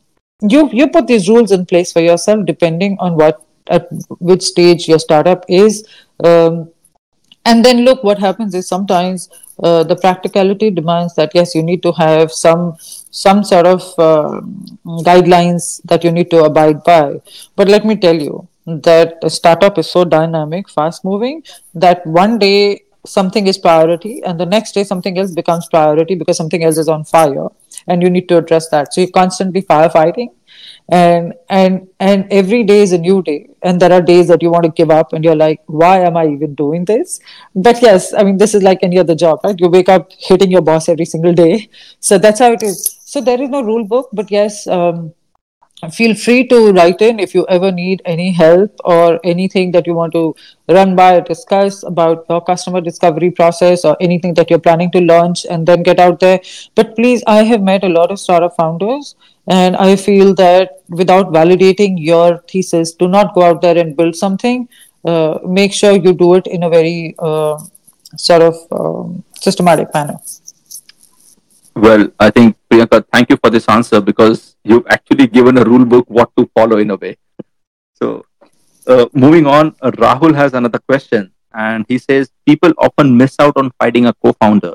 you 0.43 0.68
you 0.72 0.89
put 0.89 1.07
these 1.07 1.28
rules 1.28 1.53
in 1.53 1.64
place 1.66 1.93
for 1.93 2.01
yourself 2.01 2.45
depending 2.45 2.97
on 2.99 3.14
what 3.14 3.45
at 3.68 3.87
which 4.18 4.43
stage 4.43 4.89
your 4.89 4.99
startup 4.99 5.45
is. 5.49 5.87
Um, 6.24 6.70
and 7.45 7.64
then 7.64 7.85
look 7.85 8.05
what 8.05 8.18
happens 8.18 8.55
is 8.55 8.68
sometimes 8.68 9.28
uh, 9.62 9.83
the 9.85 9.97
practicality 9.97 10.70
demands 10.70 11.14
that 11.14 11.30
yes 11.35 11.55
you 11.55 11.62
need 11.62 11.83
to 11.83 11.93
have 11.93 12.33
some 12.33 12.76
some 13.13 13.45
sort 13.45 13.67
of 13.67 13.83
uh, 13.99 14.41
guidelines 15.09 15.81
that 15.85 16.03
you 16.03 16.11
need 16.11 16.31
to 16.31 16.45
abide 16.45 16.83
by. 16.83 17.21
But 17.55 17.69
let 17.69 17.85
me 17.85 17.95
tell 17.97 18.17
you 18.17 18.49
that 18.67 19.19
a 19.23 19.31
startup 19.31 19.79
is 19.79 19.91
so 19.91 20.05
dynamic 20.05 20.69
fast 20.69 21.05
moving 21.05 21.43
that 21.75 22.07
one 22.07 22.39
day 22.39 22.83
something 23.05 23.47
is 23.49 23.59
priority 23.59 24.23
and 24.25 24.39
the 24.39 24.47
next 24.47 24.73
day 24.73 24.85
something 24.85 25.19
else 25.19 25.33
becomes 25.33 25.67
priority 25.69 26.15
because 26.15 26.37
something 26.37 26.63
else 26.63 26.79
is 26.79 26.89
on 26.89 27.05
fire 27.05 27.49
and 27.89 28.03
you 28.03 28.09
need 28.09 28.29
to 28.29 28.39
address 28.39 28.69
that. 28.71 28.95
So 28.95 29.01
you're 29.01 29.11
constantly 29.11 29.63
firefighting 29.63 30.29
and 30.89 31.35
and 31.49 31.89
and 32.01 32.27
every 32.31 32.63
day 32.65 32.81
is 32.83 32.93
a 32.93 32.99
new 32.99 33.23
day 33.23 33.49
and 33.63 33.81
there 33.81 33.93
are 33.93 34.03
days 34.03 34.29
that 34.29 34.43
you 34.43 34.51
want 34.51 34.65
to 34.65 34.71
give 34.71 34.91
up 34.91 35.13
and 35.13 35.25
you're 35.25 35.37
like 35.37 35.61
why 35.67 36.01
am 36.01 36.17
i 36.17 36.27
even 36.27 36.55
doing 36.55 36.85
this? 36.85 37.21
But 37.55 37.83
yes 37.83 38.13
i 38.15 38.23
mean 38.23 38.37
this 38.37 38.55
is 38.55 38.63
like 38.63 38.81
any 38.83 38.99
other 38.99 39.15
job 39.15 39.41
right? 39.45 39.59
You 39.59 39.69
wake 39.69 39.89
up 39.89 40.11
hitting 40.19 40.51
your 40.51 40.63
boss 40.63 40.89
every 40.89 41.05
single 41.05 41.33
day. 41.33 41.69
So 42.01 42.19
that's 42.19 42.41
how 42.41 42.53
it 42.53 42.63
is 42.63 43.01
so 43.13 43.21
there 43.21 43.41
is 43.47 43.51
no 43.55 43.63
rule 43.63 43.85
book 43.85 44.09
but 44.13 44.31
yes 44.31 44.67
um, 44.67 45.13
feel 45.97 46.15
free 46.15 46.47
to 46.53 46.59
write 46.73 47.03
in 47.03 47.19
if 47.19 47.35
you 47.35 47.45
ever 47.57 47.71
need 47.73 48.03
any 48.05 48.31
help 48.31 48.83
or 48.85 49.19
anything 49.25 49.73
that 49.73 49.87
you 49.87 49.95
want 49.95 50.13
to 50.13 50.35
run 50.69 50.95
by 50.95 51.17
or 51.17 51.21
discuss 51.21 51.83
about 51.83 52.25
your 52.31 52.41
customer 52.41 52.81
discovery 52.81 53.31
process 53.31 53.85
or 53.85 53.97
anything 54.01 54.35
that 54.35 54.49
you're 54.49 54.65
planning 54.69 54.91
to 54.93 55.01
launch 55.01 55.45
and 55.51 55.67
then 55.67 55.83
get 55.83 55.99
out 55.99 56.21
there 56.21 56.41
but 56.77 56.95
please 56.95 57.23
i 57.27 57.43
have 57.43 57.63
met 57.71 57.85
a 57.85 57.95
lot 57.99 58.13
of 58.13 58.21
startup 58.21 58.57
founders 58.57 59.15
and 59.49 59.77
I 59.77 59.97
feel 59.97 60.35
that 60.35 60.83
without 60.89 61.33
validating 61.33 61.97
your 61.99 62.39
thesis, 62.49 62.93
do 62.93 63.09
not 63.09 63.35
go 63.35 63.43
out 63.43 63.61
there 63.61 63.77
and 63.77 63.97
build 63.97 64.15
something. 64.15 64.69
Uh, 65.05 65.39
make 65.45 65.73
sure 65.73 65.93
you 65.93 66.13
do 66.13 66.35
it 66.35 66.47
in 66.47 66.63
a 66.63 66.71
very 66.71 67.15
uh, 67.19 67.59
sort 68.17 68.43
of 68.43 68.55
um, 68.71 69.25
systematic 69.35 69.93
manner. 69.93 70.17
Well, 71.75 72.09
I 72.18 72.31
think 72.31 72.57
Priyanka, 72.70 73.05
thank 73.12 73.31
you 73.31 73.37
for 73.37 73.51
this 73.51 73.68
answer 73.68 74.01
because 74.01 74.57
you've 74.64 74.87
actually 74.89 75.27
given 75.27 75.59
a 75.59 75.64
rule 75.64 75.85
book 75.85 76.05
what 76.09 76.31
to 76.37 76.49
follow 76.55 76.79
in 76.79 76.91
a 76.91 76.97
way. 76.97 77.16
So, 78.03 78.09
Uh, 78.93 79.07
moving 79.23 79.47
on, 79.57 79.68
uh, 79.87 79.91
Rahul 80.03 80.33
has 80.39 80.55
another 80.61 80.79
question, 80.91 81.27
and 81.64 81.85
he 81.91 81.99
says 82.07 82.31
people 82.51 82.73
often 82.87 83.12
miss 83.20 83.35
out 83.45 83.61
on 83.62 83.68
finding 83.83 84.07
a 84.11 84.12
co-founder. 84.25 84.73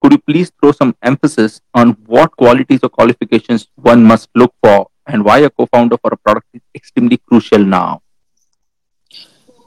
Could 0.00 0.12
you 0.16 0.20
please 0.30 0.52
throw 0.60 0.70
some 0.80 0.92
emphasis 1.10 1.60
on 1.80 1.90
what 2.14 2.36
qualities 2.42 2.84
or 2.88 2.90
qualifications 2.98 3.66
one 3.90 4.04
must 4.12 4.28
look 4.42 4.54
for, 4.66 4.76
and 5.08 5.24
why 5.28 5.38
a 5.48 5.50
co-founder 5.50 5.98
for 6.04 6.12
a 6.16 6.20
product 6.28 6.46
is 6.60 6.62
extremely 6.80 7.18
crucial 7.28 7.66
now? 7.78 7.88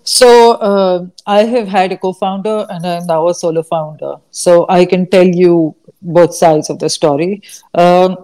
So 0.03 0.29
uh, 0.53 1.05
I 1.27 1.43
have 1.43 1.67
had 1.67 1.91
a 1.91 1.97
co-founder 1.97 2.55
and 2.69 2.85
I'm 2.85 3.05
now 3.05 3.27
a 3.27 3.33
solo 3.33 3.61
founder. 3.63 4.15
So 4.31 4.65
I 4.69 4.85
can 4.85 5.05
tell 5.07 5.27
you 5.27 5.75
both 6.01 6.35
sides 6.35 6.69
of 6.69 6.79
the 6.79 6.89
story. 6.89 7.41
Um, 7.73 8.17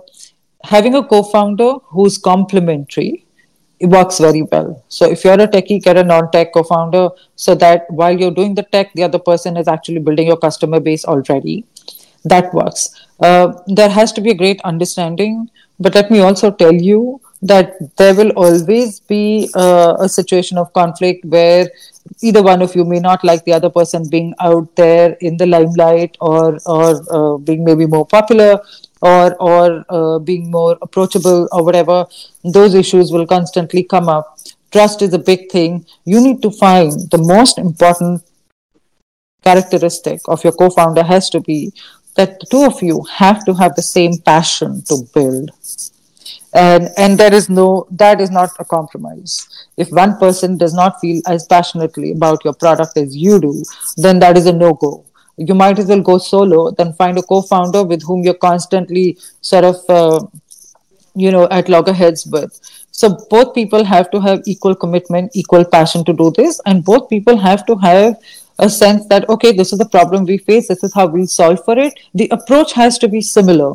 having 0.63 0.95
a 0.95 1.03
co-founder 1.03 1.73
who's 1.89 2.17
complementary 2.17 3.28
it 3.80 3.88
works 3.88 4.17
very 4.17 4.41
well. 4.41 4.84
So 4.88 5.09
if 5.09 5.23
you're 5.23 5.34
a 5.34 5.47
techie, 5.47 5.82
get 5.84 5.97
a 5.97 6.03
non-tech 6.03 6.53
co-founder 6.53 7.09
so 7.36 7.55
that 7.55 7.86
while 7.89 8.17
you're 8.17 8.32
doing 8.32 8.55
the 8.55 8.63
tech, 8.63 8.91
the 8.93 9.03
other 9.03 9.19
person 9.19 9.57
is 9.57 9.67
actually 9.67 9.99
building 9.99 10.28
your 10.28 10.38
customer 10.38 10.80
base 10.80 11.05
already. 11.05 11.65
That 12.25 12.53
works. 12.53 13.05
Uh, 13.19 13.53
there 13.67 13.89
has 13.89 14.11
to 14.13 14.21
be 14.21 14.32
a 14.32 14.36
great 14.36 14.61
understanding, 14.61 15.49
but 15.80 15.93
let 15.95 16.09
me 16.09 16.19
also 16.19 16.51
tell 16.51 16.73
you 16.73 17.21
that 17.43 17.75
there 17.97 18.15
will 18.15 18.32
always 18.32 18.99
be 18.99 19.49
uh, 19.53 19.95
a 19.99 20.09
situation 20.09 20.57
of 20.57 20.73
conflict 20.73 21.23
where 21.25 21.69
either 22.22 22.41
one 22.41 22.61
of 22.61 22.76
you 22.76 22.84
may 22.84 22.99
not 22.99 23.24
like 23.24 23.43
the 23.45 23.53
other 23.53 23.70
person 23.70 24.07
being 24.09 24.34
out 24.39 24.76
there 24.76 25.13
in 25.22 25.38
the 25.38 25.45
limelight 25.45 26.18
or 26.20 26.57
or 26.65 26.88
uh, 27.11 27.38
being 27.38 27.63
maybe 27.63 27.86
more 27.86 28.05
popular 28.05 28.59
or 29.01 29.36
or 29.39 29.86
uh, 29.89 30.20
being 30.20 30.49
more 30.51 30.78
approachable 30.82 31.47
or 31.51 31.63
whatever 31.63 32.05
those 32.43 32.74
issues 32.74 33.11
will 33.11 33.28
constantly 33.28 33.84
come 33.84 34.09
up. 34.09 34.38
Trust 34.72 35.01
is 35.01 35.13
a 35.13 35.20
big 35.20 35.49
thing. 35.49 35.86
You 36.05 36.22
need 36.22 36.41
to 36.41 36.51
find 36.51 36.91
the 37.11 37.18
most 37.18 37.57
important 37.57 38.24
characteristic 39.43 40.20
of 40.28 40.43
your 40.43 40.53
co-founder 40.53 41.03
has 41.03 41.30
to 41.30 41.39
be 41.39 41.72
that 42.15 42.39
the 42.39 42.45
two 42.51 42.63
of 42.65 42.82
you 42.82 43.03
have 43.09 43.45
to 43.45 43.53
have 43.53 43.76
the 43.76 43.82
same 43.82 44.18
passion 44.18 44.82
to 44.89 44.97
build 45.13 45.51
and 46.62 46.89
and 46.97 47.18
there 47.18 47.34
is 47.34 47.49
no 47.49 47.88
that 47.91 48.22
is 48.22 48.32
not 48.32 48.51
a 48.60 48.66
compromise. 48.66 49.34
If 49.78 49.89
one 49.91 50.18
person 50.18 50.58
does 50.58 50.74
not 50.74 50.99
feel 50.99 51.22
as 51.28 51.45
passionately 51.45 52.12
about 52.12 52.43
your 52.45 52.53
product 52.53 52.97
as 52.97 53.16
you 53.16 53.39
do 53.39 53.53
then 53.97 54.20
that 54.20 54.38
is 54.38 54.47
a 54.47 54.53
no 54.53 54.74
go 54.74 55.05
you 55.38 55.53
might 55.53 55.78
as 55.78 55.86
well 55.88 56.01
go 56.01 56.18
solo 56.18 56.72
than 56.72 56.93
find 56.93 57.18
a 57.18 57.22
co-founder 57.22 57.84
with 57.84 58.03
whom 58.03 58.24
you're 58.24 58.41
constantly 58.45 59.18
sort 59.41 59.64
of 59.64 59.76
uh, 59.89 60.26
you 61.16 61.32
know 61.32 61.47
at 61.49 61.70
loggerheads 61.70 62.26
with. 62.26 62.60
So 62.91 63.16
both 63.30 63.53
people 63.53 63.84
have 63.84 64.10
to 64.12 64.20
have 64.20 64.41
equal 64.45 64.76
commitment 64.76 65.32
equal 65.36 65.64
passion 65.64 66.03
to 66.05 66.14
do 66.14 66.32
this 66.32 66.60
and 66.66 66.84
both 66.84 67.10
people 67.10 67.38
have 67.38 67.66
to 67.68 67.76
have 67.76 68.16
a 68.60 68.70
sense 68.70 69.05
that 69.08 69.28
okay 69.30 69.51
this 69.51 69.72
is 69.72 69.80
the 69.80 69.89
problem 69.95 70.26
we 70.26 70.38
face 70.38 70.68
this 70.68 70.84
is 70.84 70.93
how 70.93 71.05
we'll 71.05 71.28
solve 71.28 71.64
for 71.64 71.78
it. 71.78 71.93
The 72.14 72.28
approach 72.30 72.74
has 72.74 72.97
to 72.99 73.08
be 73.08 73.22
similar. 73.22 73.74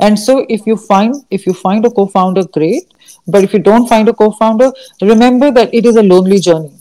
And 0.00 0.18
so 0.18 0.46
if 0.48 0.66
you 0.66 0.76
find 0.76 1.14
if 1.30 1.46
you 1.46 1.54
find 1.54 1.84
a 1.84 1.90
co-founder 1.90 2.44
great. 2.44 2.90
But 3.26 3.44
if 3.44 3.52
you 3.54 3.58
don't 3.58 3.88
find 3.88 4.08
a 4.08 4.12
co-founder 4.12 4.72
remember 5.00 5.50
that 5.50 5.72
it 5.72 5.86
is 5.86 5.96
a 5.96 6.02
lonely 6.02 6.40
journey 6.40 6.72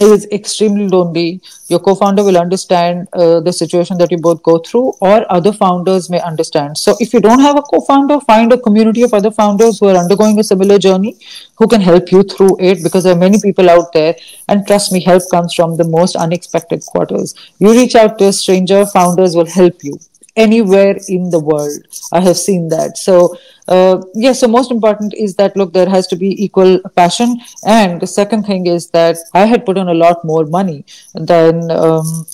is 0.00 0.26
extremely 0.32 0.88
lonely. 0.88 1.40
Your 1.68 1.80
co 1.80 1.94
founder 1.94 2.24
will 2.24 2.38
understand 2.38 3.08
uh, 3.12 3.40
the 3.40 3.52
situation 3.52 3.98
that 3.98 4.10
you 4.10 4.18
both 4.18 4.42
go 4.42 4.58
through, 4.58 4.92
or 5.00 5.30
other 5.32 5.52
founders 5.52 6.08
may 6.10 6.20
understand. 6.20 6.78
So, 6.78 6.96
if 7.00 7.12
you 7.12 7.20
don't 7.20 7.40
have 7.40 7.56
a 7.56 7.62
co 7.62 7.80
founder, 7.80 8.20
find 8.20 8.52
a 8.52 8.58
community 8.58 9.02
of 9.02 9.14
other 9.14 9.30
founders 9.30 9.78
who 9.78 9.88
are 9.88 9.96
undergoing 9.96 10.38
a 10.38 10.44
similar 10.44 10.78
journey 10.78 11.16
who 11.56 11.66
can 11.66 11.80
help 11.80 12.12
you 12.12 12.22
through 12.22 12.56
it 12.60 12.82
because 12.82 13.04
there 13.04 13.14
are 13.14 13.18
many 13.18 13.40
people 13.40 13.68
out 13.68 13.92
there. 13.92 14.14
And 14.48 14.66
trust 14.66 14.92
me, 14.92 15.00
help 15.00 15.22
comes 15.30 15.54
from 15.54 15.76
the 15.76 15.84
most 15.84 16.16
unexpected 16.16 16.84
quarters. 16.86 17.34
You 17.58 17.72
reach 17.72 17.94
out 17.94 18.18
to 18.18 18.28
a 18.28 18.32
stranger, 18.32 18.86
founders 18.86 19.34
will 19.34 19.46
help 19.46 19.82
you 19.82 19.98
anywhere 20.38 20.96
in 21.08 21.30
the 21.30 21.40
world. 21.40 21.80
I 22.12 22.20
have 22.20 22.38
seen 22.38 22.68
that. 22.68 22.96
So, 22.96 23.36
uh, 23.66 24.00
yes, 24.14 24.14
yeah, 24.14 24.32
so 24.32 24.48
most 24.48 24.70
important 24.70 25.12
is 25.14 25.34
that 25.36 25.56
look, 25.56 25.72
there 25.72 25.88
has 25.88 26.06
to 26.08 26.16
be 26.16 26.42
equal 26.42 26.80
passion. 26.96 27.40
And 27.66 28.00
the 28.00 28.06
second 28.06 28.44
thing 28.44 28.66
is 28.66 28.90
that 28.90 29.16
I 29.34 29.44
had 29.44 29.66
put 29.66 29.76
on 29.76 29.88
a 29.88 29.94
lot 29.94 30.24
more 30.24 30.46
money 30.46 30.84
than. 31.14 31.70
Um, 31.70 32.26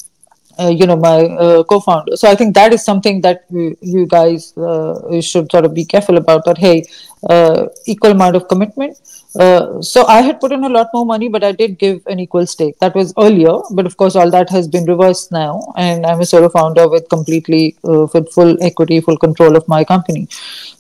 uh, 0.59 0.69
you 0.69 0.87
know 0.87 0.97
my 0.97 1.19
uh, 1.45 1.63
co-founder 1.65 2.17
so 2.17 2.29
i 2.31 2.35
think 2.35 2.55
that 2.55 2.73
is 2.73 2.85
something 2.85 3.21
that 3.21 3.45
you, 3.51 4.07
guys 4.07 4.57
uh, 4.59 5.21
should 5.21 5.51
sort 5.51 5.65
of 5.65 5.75
be 5.75 5.85
careful 5.85 6.17
about 6.17 6.45
that 6.45 6.59
hey 6.59 6.85
uh, 7.31 7.67
equal 7.87 8.11
amount 8.11 8.37
of 8.37 8.47
commitment 8.49 8.97
uh, 9.39 9.83
so 9.83 10.07
I 10.07 10.21
had 10.21 10.39
put 10.39 10.53
in 10.53 10.63
a 10.63 10.69
lot 10.69 10.91
more 10.95 11.05
money, 11.05 11.29
but 11.29 11.43
I 11.43 11.51
did 11.51 11.79
give 11.79 12.03
an 12.07 12.21
equal 12.21 12.47
stake. 12.47 12.79
That 12.79 12.95
was 12.95 13.13
earlier, 13.19 13.59
but 13.73 13.85
of 13.85 13.97
course, 13.97 14.15
all 14.15 14.31
that 14.31 14.49
has 14.51 14.69
been 14.69 14.85
reversed 14.85 15.33
now, 15.33 15.73
and 15.77 16.07
I'm 16.07 16.21
a 16.21 16.27
solo 16.27 16.49
founder 16.49 16.89
with 16.89 17.09
completely 17.09 17.77
uh, 17.85 18.07
with 18.15 18.33
full 18.33 18.57
equity, 18.63 19.01
full 19.01 19.19
control 19.19 19.57
of 19.57 19.67
my 19.67 19.83
company. 19.83 20.29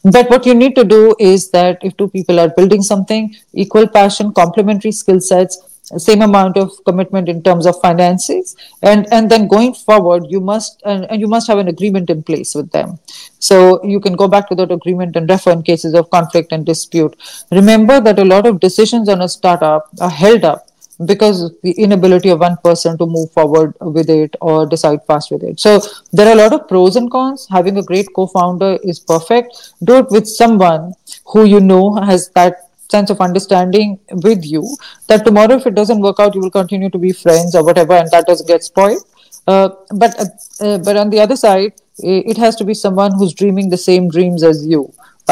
But 0.05 0.31
what 0.31 0.47
you 0.47 0.55
need 0.55 0.77
to 0.77 0.85
do 0.85 1.17
is 1.19 1.51
that 1.51 1.79
if 1.83 1.97
two 1.97 2.09
people 2.09 2.39
are 2.39 2.49
building 2.49 2.83
something, 2.83 3.35
equal 3.53 3.89
passion, 3.89 4.33
complementary 4.33 4.93
skill 4.93 5.21
sets, 5.21 5.59
same 5.99 6.23
amount 6.23 6.57
of 6.57 6.73
commitment 6.85 7.29
in 7.29 7.43
terms 7.43 7.67
of 7.67 7.81
finances. 7.81 8.57
And 8.83 9.07
and 9.13 9.31
then 9.31 9.49
going 9.49 9.75
forward 9.75 10.27
you 10.29 10.41
must 10.41 10.83
and, 10.85 11.05
and 11.11 11.21
you 11.21 11.29
must 11.29 11.47
have 11.49 11.59
an 11.59 11.69
agreement 11.69 12.11
in 12.11 12.23
place 12.23 12.55
with 12.55 12.71
them. 12.71 12.99
So 13.39 13.85
you 13.85 14.01
can 14.01 14.15
go 14.15 14.29
back 14.29 14.49
to 14.49 14.55
that 14.57 14.73
agreement 14.73 15.17
and 15.17 15.29
refer 15.29 15.53
in 15.53 15.63
cases 15.63 15.95
of 15.95 16.11
conflict 16.11 16.53
and 16.53 16.65
dispute. 16.65 17.17
Remember 17.51 18.01
that 18.01 18.19
a 18.19 18.25
lot 18.25 18.47
of 18.47 18.61
decisions 18.61 19.09
on 19.09 19.21
a 19.23 19.29
startup 19.29 19.89
are 20.01 20.11
held 20.11 20.45
up 20.45 20.69
because 21.07 21.53
the 21.63 21.73
inability 21.73 22.29
of 22.29 22.41
one 22.41 22.57
person 22.63 22.97
to 22.99 23.07
move 23.07 23.31
forward 23.33 23.75
with 23.81 24.09
it 24.09 24.37
or 24.41 24.67
decide 24.67 25.05
fast 25.07 25.31
with 25.31 25.43
it. 25.43 25.59
So 25.61 25.81
there 26.13 26.29
are 26.29 26.33
a 26.33 26.37
lot 26.37 26.53
of 26.53 26.69
pros 26.69 26.97
and 26.97 27.11
cons. 27.11 27.49
Having 27.51 27.79
a 27.79 27.83
great 27.83 28.07
co-founder 28.15 28.79
is 28.83 29.01
perfect. 29.01 29.75
Do 29.83 29.99
it 29.99 30.07
with 30.11 30.27
someone 30.27 30.95
who 31.27 31.45
you 31.45 31.61
know 31.61 31.95
has 31.97 32.31
that 32.31 32.64
sense 32.95 33.11
of 33.15 33.21
understanding 33.27 33.99
with 34.27 34.45
you 34.55 34.63
that 35.09 35.25
tomorrow 35.29 35.57
if 35.61 35.67
it 35.71 35.77
doesn't 35.81 36.05
work 36.09 36.21
out 36.25 36.35
you 36.35 36.43
will 36.45 36.57
continue 36.61 36.91
to 36.97 37.01
be 37.07 37.13
friends 37.25 37.57
or 37.61 37.65
whatever 37.69 37.95
and 38.01 38.11
that 38.17 38.27
doesn't 38.31 38.53
get 38.55 38.63
spoiled. 38.73 39.05
Uh, 39.47 39.69
but 40.03 40.13
uh, 40.23 40.29
uh, 40.65 40.79
but 40.87 40.97
on 40.97 41.11
the 41.15 41.21
other 41.25 41.39
side 41.47 41.73
it 41.99 42.39
has 42.45 42.57
to 42.61 42.65
be 42.71 42.75
someone 42.75 43.13
who's 43.19 43.35
dreaming 43.41 43.69
the 43.75 43.83
same 43.89 44.09
dreams 44.17 44.43
as 44.51 44.67
you. 44.75 44.83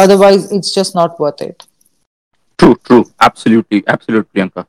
Otherwise 0.05 0.51
it's 0.57 0.73
just 0.79 0.95
not 0.95 1.19
worth 1.23 1.41
it. 1.51 1.67
True 2.59 2.77
true. 2.89 3.05
Absolutely 3.29 3.83
absolutely 3.95 4.29
priyanka. 4.35 4.67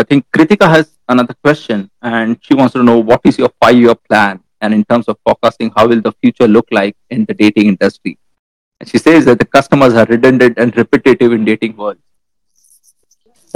I 0.00 0.04
think 0.08 0.26
kritika 0.36 0.68
has 0.76 0.86
another 1.08 1.34
question 1.46 1.90
and 2.02 2.38
she 2.46 2.54
wants 2.60 2.74
to 2.74 2.82
know 2.88 2.98
what 3.10 3.20
is 3.24 3.38
your 3.42 3.52
five 3.60 3.76
year 3.84 3.94
plan? 3.94 4.40
And 4.60 4.74
in 4.74 4.84
terms 4.90 5.06
of 5.10 5.18
forecasting 5.24 5.72
how 5.76 5.86
will 5.90 6.02
the 6.08 6.14
future 6.22 6.48
look 6.56 6.68
like 6.80 6.96
in 7.10 7.24
the 7.30 7.34
dating 7.42 7.68
industry? 7.74 8.18
And 8.80 8.88
she 8.88 8.98
says 8.98 9.24
that 9.24 9.38
the 9.42 9.48
customers 9.56 9.94
are 9.94 10.06
redundant 10.06 10.58
and 10.58 10.76
repetitive 10.76 11.32
in 11.32 11.44
dating 11.44 11.76
world 11.76 11.98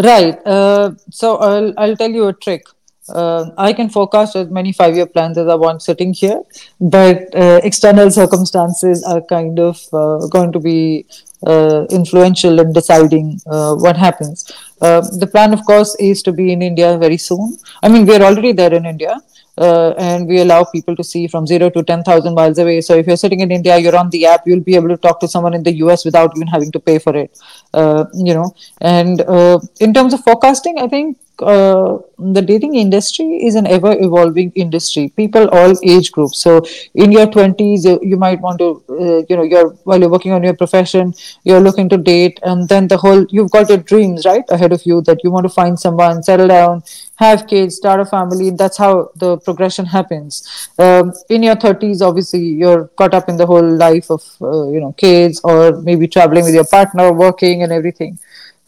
Right. 0.03 0.36
Uh, 0.44 0.94
so 1.11 1.36
I'll, 1.36 1.72
I'll 1.76 1.96
tell 1.96 2.11
you 2.11 2.26
a 2.26 2.32
trick. 2.32 2.64
Uh, 3.09 3.50
I 3.57 3.72
can 3.72 3.88
forecast 3.88 4.34
as 4.36 4.48
many 4.48 4.72
five 4.72 4.96
year 4.96 5.07
plans 5.07 5.38
as 5.38 5.46
I 5.46 5.55
want 5.55 5.82
sitting 5.82 6.12
here, 6.12 6.40
but 6.80 7.34
uh, 7.34 7.61
external 7.62 8.11
circumstances 8.11 9.05
are 9.05 9.20
kind 9.20 9.59
of 9.61 9.80
uh, 9.92 10.26
going 10.28 10.53
to 10.53 10.61
be 10.61 11.07
uh, 11.46 11.84
influential 11.90 12.59
in 12.61 12.72
deciding 12.72 13.40
uh, 13.46 13.74
what 13.74 13.96
happens. 13.96 14.44
the 14.80 15.28
plan, 15.30 15.53
of 15.53 15.64
course, 15.66 15.94
is 16.00 16.22
to 16.22 16.32
be 16.32 16.53
in 16.53 16.62
India 16.62 16.96
very 16.98 17.16
soon. 17.16 17.59
I 17.82 17.88
mean, 17.88 18.07
we're 18.07 18.22
already 18.22 18.53
there 18.53 18.72
in 18.72 18.86
India. 18.86 19.20
Uh, 19.59 19.90
and 19.98 20.26
we 20.26 20.40
allow 20.40 20.64
people 20.64 20.96
to 20.96 21.05
see 21.05 21.26
from 21.26 21.46
zero 21.46 21.68
to 21.68 21.82
10,000 21.82 22.34
miles 22.34 22.59
away. 22.59 22.80
So 22.80 22.94
if 22.94 23.07
you're 23.07 23.18
sitting 23.18 23.40
in 23.40 23.53
India, 23.53 23.76
you're 23.76 23.96
on 23.96 24.09
the 24.09 24.24
app, 24.24 24.46
you'll 24.46 24.61
be 24.61 24.74
able 24.76 24.88
to 24.88 24.96
talk 24.96 25.20
to 25.20 25.28
someone 25.28 25.53
in 25.53 25.62
the 25.62 25.74
US 25.84 26.07
without 26.07 26.34
even 26.36 26.48
having 26.48 26.72
to 26.72 26.80
pay 26.80 26.98
for 26.98 27.14
it. 27.14 27.38
Uh, 27.75 28.05
you 28.14 28.35
know, 28.35 28.55
and 28.81 29.23
uh, 29.23 29.59
in 29.81 29.95
terms 29.95 30.12
of 30.12 30.20
forecasting, 30.23 30.79
I 30.79 30.89
think 30.89 31.16
uh, 31.39 31.99
the 32.18 32.43
dating 32.43 32.74
industry 32.74 33.45
is 33.45 33.55
an 33.55 33.66
ever 33.66 33.97
evolving 33.99 34.53
industry. 34.55 35.12
People 35.16 35.49
all 35.49 35.74
age 35.83 36.12
groups. 36.12 36.41
So 36.41 36.62
in 36.95 37.12
your 37.12 37.26
20s 37.26 37.85
you, 37.85 37.99
you 38.03 38.16
might 38.16 38.41
want 38.41 38.59
to 38.59 38.83
uh, 38.89 39.22
you 39.28 39.37
know 39.37 39.43
you're 39.43 39.70
while 39.85 39.99
you're 39.99 40.09
working 40.09 40.33
on 40.33 40.43
your 40.43 40.55
profession 40.55 41.12
you're 41.45 41.61
looking 41.61 41.89
to 41.89 41.97
date 41.97 42.39
and 42.43 42.68
then 42.68 42.89
the 42.89 42.97
whole 42.97 43.24
you've 43.30 43.51
got 43.51 43.68
your 43.68 43.78
dreams 43.78 44.24
right 44.24 44.45
ahead 44.51 44.72
of 44.72 44.85
you 44.85 45.01
that 45.03 45.18
you 45.24 45.30
want 45.30 45.45
to 45.45 45.49
find 45.49 45.78
someone 45.78 46.22
settle 46.22 46.49
down 46.49 46.83
have 47.16 47.47
kids 47.47 47.76
start 47.76 48.01
a 48.01 48.05
family. 48.05 48.51
That's 48.51 48.76
how 48.76 49.11
the 49.14 49.37
progression 49.39 49.87
happens. 49.87 50.70
Um, 50.78 51.12
in 51.28 51.43
your 51.43 51.57
30s 51.57 52.03
obviously 52.03 52.41
you're 52.62 52.89
caught 52.99 53.14
up 53.14 53.28
in 53.28 53.37
the 53.37 53.47
whole 53.47 53.68
life 53.76 54.11
of 54.11 54.22
uh, 54.41 54.68
you 54.68 54.80
know 54.80 54.93
kids 54.93 55.41
or 55.45 55.80
maybe 55.83 56.09
traveling 56.09 56.45
with 56.45 56.55
your 56.55 56.64
partner 56.66 57.12
working 57.12 57.62
and 57.62 57.72
everything 57.72 58.18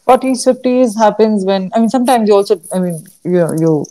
40s 0.05 0.43
50s 0.43 0.97
happens 0.97 1.45
when 1.45 1.69
i 1.73 1.79
mean 1.79 1.89
sometimes 1.89 2.27
you 2.29 2.35
also 2.35 2.59
i 2.73 2.79
mean 2.79 3.03
you 3.23 3.31
know 3.31 3.53
you 3.59 3.85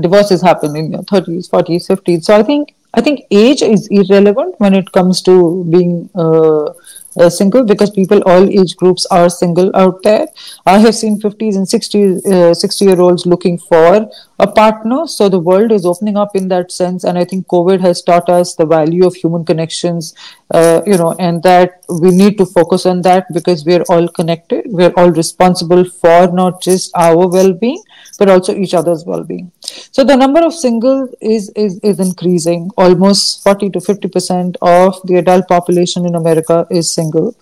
divorces 0.00 0.42
happen 0.42 0.76
in 0.76 0.90
your 0.92 1.02
30s 1.02 1.48
40s 1.48 1.86
50s 1.86 2.24
so 2.26 2.36
i 2.36 2.42
think 2.42 2.74
i 2.94 3.00
think 3.00 3.20
age 3.30 3.62
is 3.62 3.86
irrelevant 3.90 4.54
when 4.58 4.74
it 4.74 4.90
comes 4.92 5.22
to 5.22 5.64
being 5.70 6.08
uh, 6.14 6.72
uh, 7.20 7.30
single 7.30 7.64
because 7.64 7.90
people 7.90 8.20
all 8.26 8.48
age 8.48 8.76
groups 8.76 9.06
are 9.06 9.28
single 9.30 9.70
out 9.76 10.02
there. 10.02 10.26
I 10.66 10.78
have 10.78 10.94
seen 10.94 11.20
50s 11.20 11.56
and 11.56 11.68
60, 11.68 12.16
uh, 12.26 12.54
60 12.54 12.84
year 12.84 13.00
olds 13.00 13.26
looking 13.26 13.58
for 13.58 14.08
a 14.38 14.46
partner. 14.46 15.06
So 15.06 15.28
the 15.28 15.38
world 15.38 15.72
is 15.72 15.86
opening 15.86 16.16
up 16.16 16.34
in 16.34 16.48
that 16.48 16.72
sense. 16.72 17.04
And 17.04 17.16
I 17.18 17.24
think 17.24 17.46
COVID 17.46 17.80
has 17.80 18.02
taught 18.02 18.28
us 18.28 18.54
the 18.54 18.66
value 18.66 19.06
of 19.06 19.14
human 19.14 19.44
connections, 19.44 20.14
uh, 20.52 20.82
you 20.86 20.96
know, 20.96 21.14
and 21.18 21.42
that 21.42 21.84
we 21.88 22.10
need 22.10 22.38
to 22.38 22.46
focus 22.46 22.86
on 22.86 23.02
that 23.02 23.26
because 23.32 23.64
we're 23.64 23.84
all 23.88 24.08
connected. 24.08 24.64
We're 24.66 24.92
all 24.96 25.10
responsible 25.10 25.84
for 25.84 26.32
not 26.32 26.60
just 26.62 26.90
our 26.96 27.28
well 27.28 27.52
being, 27.52 27.82
but 28.18 28.28
also 28.28 28.54
each 28.54 28.74
other's 28.74 29.04
well 29.04 29.24
being. 29.24 29.52
So 29.60 30.04
the 30.04 30.16
number 30.16 30.44
of 30.44 30.52
single 30.52 31.08
is, 31.20 31.50
is, 31.50 31.78
is 31.80 32.00
increasing. 32.00 32.70
Almost 32.76 33.42
40 33.44 33.70
to 33.70 33.78
50% 33.78 34.56
of 34.62 35.00
the 35.04 35.16
adult 35.16 35.48
population 35.48 36.06
in 36.06 36.14
America 36.14 36.66
is 36.70 36.92
single. 36.92 37.36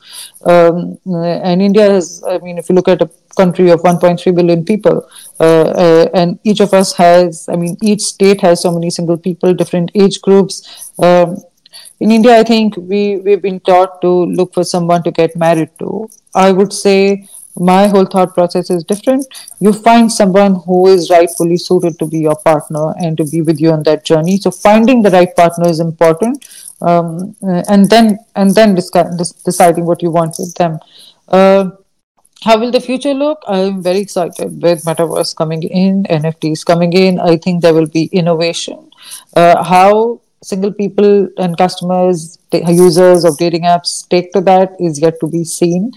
Um, 0.45 0.99
and 1.07 1.63
India 1.63 1.91
is, 1.91 2.23
I 2.25 2.39
mean, 2.39 2.59
if 2.59 2.69
you 2.69 2.75
look 2.75 2.89
at 2.89 3.01
a 3.01 3.11
country 3.37 3.71
of 3.71 3.81
1.3 3.81 4.35
billion 4.35 4.65
people, 4.65 5.09
uh, 5.41 5.63
uh, 5.85 6.09
and 6.15 6.39
each 6.45 6.61
of 6.61 6.73
us 6.73 6.95
has, 6.97 7.49
I 7.49 7.57
mean, 7.57 7.77
each 7.83 8.03
state 8.03 8.41
has 8.41 8.63
so 8.63 8.73
many 8.73 8.91
single 8.91 9.17
people, 9.17 9.55
different 9.55 9.91
age 9.95 10.21
groups. 10.21 10.93
Um, 10.99 11.37
in 12.01 12.11
India, 12.11 12.37
I 12.37 12.43
think 12.43 12.77
we, 12.77 13.19
we've 13.19 13.43
been 13.43 13.61
taught 13.61 14.01
to 14.03 14.09
look 14.09 14.55
for 14.55 14.65
someone 14.65 15.03
to 15.05 15.11
get 15.11 15.37
married 15.37 15.71
to. 15.79 16.09
I 16.35 16.51
would 16.53 16.73
say 16.73 17.29
my 17.57 17.87
whole 17.87 18.07
thought 18.07 18.35
process 18.35 18.71
is 18.71 18.85
different. 18.85 19.27
You 19.61 19.73
find 19.73 20.11
someone 20.11 20.57
who 20.67 20.89
is 20.89 21.11
rightfully 21.11 21.57
suited 21.59 21.99
to 21.99 22.07
be 22.07 22.19
your 22.19 22.37
partner 22.37 22.95
and 22.99 23.17
to 23.19 23.25
be 23.25 23.43
with 23.43 23.61
you 23.61 23.71
on 23.73 23.83
that 23.85 24.05
journey. 24.05 24.39
So 24.39 24.51
finding 24.51 25.03
the 25.03 25.11
right 25.11 25.35
partner 25.37 25.69
is 25.69 25.81
important, 25.81 26.47
um, 26.81 27.37
and 27.43 27.89
then 27.91 28.19
and 28.35 28.55
then 28.55 28.75
discuss, 28.75 29.33
deciding 29.45 29.85
what 29.85 30.03
you 30.03 30.11
want 30.11 30.37
with 30.39 30.55
them. 30.55 30.79
Uh, 31.29 31.71
how 32.43 32.59
will 32.59 32.71
the 32.71 32.81
future 32.81 33.15
look? 33.15 33.43
I'm 33.47 33.83
very 33.83 33.99
excited 33.99 34.63
with 34.63 34.85
metaverse 34.85 35.35
coming 35.37 35.63
in, 35.63 36.05
NFTs 36.05 36.65
coming 36.65 36.93
in. 36.93 37.21
I 37.21 37.37
think 37.37 37.63
there 37.63 37.75
will 37.75 37.87
be 37.87 38.05
innovation. 38.13 38.91
Uh, 39.35 39.63
how 39.63 40.21
single 40.43 40.73
people 40.73 41.29
and 41.39 41.57
customers, 41.57 42.39
users 42.53 43.25
of 43.25 43.39
dating 43.39 43.63
apps 43.63 44.09
take 44.09 44.33
to 44.33 44.41
that 44.41 44.73
is 44.81 45.01
yet 45.01 45.21
to 45.21 45.29
be 45.29 45.45
seen. 45.45 45.93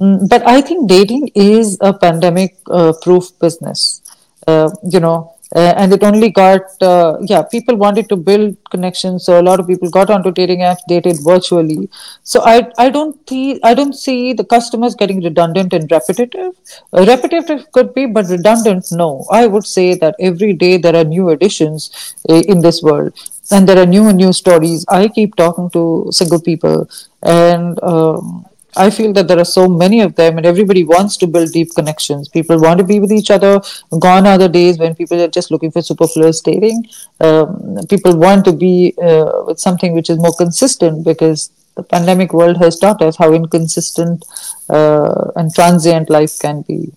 Mm, 0.00 0.28
but 0.28 0.46
I 0.46 0.60
think 0.60 0.88
dating 0.88 1.30
is 1.34 1.78
a 1.80 1.92
pandemic 1.92 2.58
uh, 2.66 2.92
proof 3.00 3.38
business. 3.38 4.02
Uh, 4.48 4.70
you 4.82 5.00
know, 5.00 5.33
uh, 5.54 5.74
and 5.76 5.92
it 5.92 6.02
only 6.02 6.30
got 6.30 6.62
uh, 6.82 7.16
yeah 7.22 7.42
people 7.42 7.76
wanted 7.76 8.08
to 8.08 8.16
build 8.16 8.56
connections 8.70 9.24
so 9.24 9.40
a 9.40 9.44
lot 9.48 9.60
of 9.60 9.66
people 9.66 9.90
got 9.90 10.10
onto 10.10 10.30
dating 10.32 10.60
apps 10.60 10.82
dated 10.88 11.16
virtually. 11.22 11.88
So 12.22 12.40
i 12.44 12.66
i 12.78 12.88
don't 12.90 13.16
see 13.28 13.60
i 13.62 13.74
don't 13.74 13.94
see 13.94 14.32
the 14.32 14.44
customers 14.44 14.94
getting 14.94 15.22
redundant 15.22 15.72
and 15.72 15.90
repetitive. 15.90 16.52
Uh, 16.92 17.04
repetitive 17.06 17.70
could 17.72 17.94
be 17.94 18.06
but 18.06 18.26
redundant 18.26 18.86
no. 18.92 19.24
I 19.30 19.46
would 19.46 19.66
say 19.66 19.94
that 19.96 20.16
every 20.18 20.52
day 20.52 20.76
there 20.76 20.96
are 20.96 21.04
new 21.04 21.30
additions 21.30 22.14
uh, 22.28 22.42
in 22.54 22.60
this 22.60 22.82
world. 22.82 23.12
And 23.50 23.68
there 23.68 23.78
are 23.78 23.86
new 23.86 24.08
and 24.08 24.16
new 24.16 24.32
stories. 24.32 24.86
I 24.88 25.08
keep 25.08 25.36
talking 25.36 25.68
to 25.70 26.06
single 26.10 26.40
people 26.40 26.88
and 27.22 27.78
um, 27.82 28.46
I 28.76 28.90
feel 28.90 29.12
that 29.14 29.28
there 29.28 29.38
are 29.38 29.44
so 29.44 29.68
many 29.68 30.00
of 30.00 30.14
them, 30.16 30.36
and 30.36 30.46
everybody 30.46 30.84
wants 30.84 31.16
to 31.18 31.26
build 31.26 31.52
deep 31.52 31.74
connections. 31.74 32.28
People 32.28 32.60
want 32.60 32.78
to 32.78 32.84
be 32.84 33.00
with 33.00 33.12
each 33.12 33.30
other. 33.30 33.60
Gone 33.98 34.26
are 34.26 34.38
the 34.38 34.48
days 34.48 34.78
when 34.78 34.94
people 34.94 35.20
are 35.20 35.28
just 35.28 35.50
looking 35.50 35.70
for 35.70 35.82
superfluous 35.82 36.40
dating. 36.40 36.84
Um, 37.20 37.78
people 37.88 38.16
want 38.16 38.44
to 38.46 38.52
be 38.52 38.94
uh, 39.02 39.44
with 39.46 39.58
something 39.58 39.94
which 39.94 40.10
is 40.10 40.18
more 40.18 40.34
consistent 40.36 41.04
because 41.04 41.50
the 41.76 41.82
pandemic 41.82 42.32
world 42.32 42.56
has 42.58 42.78
taught 42.78 43.02
us 43.02 43.16
how 43.16 43.32
inconsistent 43.32 44.24
uh, 44.68 45.30
and 45.36 45.54
transient 45.54 46.10
life 46.10 46.38
can 46.38 46.62
be. 46.62 46.92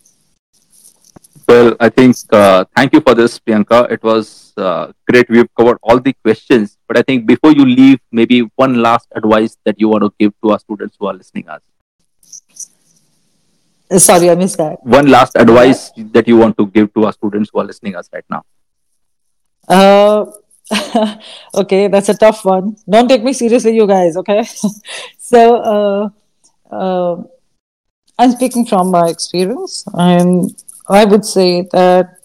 Well, 1.48 1.76
I 1.80 1.90
think 1.90 2.18
uh, 2.32 2.66
thank 2.76 2.94
you 2.94 3.02
for 3.02 3.16
this, 3.16 3.40
Priyanka. 3.40 3.92
It 3.92 4.04
was 4.04 4.47
uh, 4.58 4.92
great. 5.10 5.30
We've 5.30 5.54
covered 5.56 5.78
all 5.82 6.00
the 6.00 6.14
questions, 6.24 6.78
but 6.88 6.98
I 6.98 7.02
think 7.02 7.26
before 7.26 7.52
you 7.52 7.66
leave, 7.66 8.00
maybe 8.12 8.50
one 8.56 8.82
last 8.82 9.08
advice 9.16 9.58
that 9.66 9.80
you 9.80 9.90
want 9.90 10.04
to 10.04 10.14
give 10.20 10.34
to 10.44 10.52
our 10.52 10.60
students 10.60 10.96
who 11.00 11.08
are 11.08 11.14
listening 11.14 11.48
us. 11.50 11.62
Sorry, 13.98 14.30
I 14.30 14.36
missed 14.36 14.58
that. 14.58 14.84
One 14.84 15.08
last 15.08 15.38
advice 15.38 15.92
yeah. 15.96 16.06
that 16.12 16.28
you 16.28 16.38
want 16.38 16.58
to 16.58 16.68
give 16.68 16.94
to 16.96 17.06
our 17.06 17.14
students 17.14 17.50
who 17.54 17.60
are 17.60 17.66
listening 17.66 17.96
us 17.96 18.10
right 18.12 18.26
now. 18.30 18.44
Uh, 19.68 20.26
okay, 21.56 21.88
that's 21.88 22.10
a 22.10 22.14
tough 22.14 22.44
one. 22.44 22.76
Don't 22.90 23.08
take 23.08 23.24
me 23.24 23.32
seriously, 23.32 23.76
you 23.76 23.88
guys. 23.88 24.18
Okay, 24.18 24.44
so 25.18 25.56
uh, 25.56 26.10
uh, 26.70 27.24
I'm 28.20 28.32
speaking 28.32 28.66
from 28.66 28.92
my 28.92 29.08
experience, 29.08 29.86
and 29.94 30.52
I 30.90 31.06
would 31.06 31.24
say 31.24 31.62
that 31.72 32.17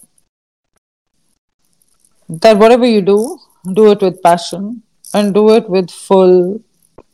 that 2.29 2.57
whatever 2.57 2.85
you 2.85 3.01
do, 3.01 3.39
do 3.73 3.91
it 3.91 4.01
with 4.01 4.21
passion 4.21 4.81
and 5.13 5.33
do 5.33 5.53
it 5.55 5.69
with 5.69 5.89
full 5.91 6.61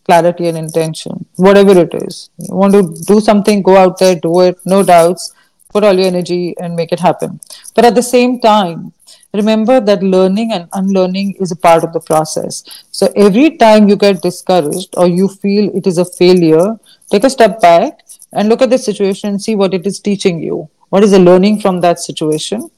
clarity 0.06 0.48
and 0.48 0.58
intention, 0.58 1.26
whatever 1.36 1.78
it 1.80 1.94
is. 1.94 2.30
You 2.38 2.56
want 2.56 2.74
to 2.74 3.04
do 3.06 3.20
something, 3.20 3.62
go 3.62 3.78
out 3.78 4.00
there, 4.00 4.16
do 4.16 4.42
it, 4.42 4.58
no 4.66 4.82
doubts, 4.84 5.34
put 5.70 5.84
all 5.84 5.94
your 5.94 6.08
energy 6.08 6.56
and 6.60 6.76
make 6.76 6.92
it 6.92 7.00
happen. 7.00 7.40
But 7.76 7.86
at 7.86 7.96
the 7.96 8.02
same 8.02 8.40
time, 8.40 8.94
remember 9.34 9.80
that 9.80 10.02
learning 10.02 10.52
and 10.52 10.68
unlearning 10.74 11.36
is 11.40 11.52
a 11.52 11.56
part 11.56 11.84
of 11.84 11.94
the 11.94 12.00
process. 12.00 12.64
So 12.92 13.12
every 13.16 13.58
time 13.58 13.88
you 13.88 13.96
get 13.96 14.22
discouraged 14.22 14.96
or 14.98 15.08
you 15.08 15.28
feel 15.28 15.70
it 15.76 15.86
is 15.86 16.00
a 16.00 16.06
failure, 16.06 16.80
take 17.12 17.24
a 17.24 17.30
step 17.30 17.62
back 17.62 18.00
and 18.34 18.50
look 18.50 18.64
at 18.64 18.72
the 18.72 18.78
situation 18.78 19.30
and 19.30 19.42
see 19.42 19.56
what 19.56 19.74
it 19.74 19.86
is 19.86 20.00
teaching 20.00 20.42
you 20.42 20.70
what 20.90 21.04
is 21.04 21.12
the 21.12 21.20
learning 21.20 21.60
from 21.60 21.82
that 21.82 22.00
situation 22.00 22.70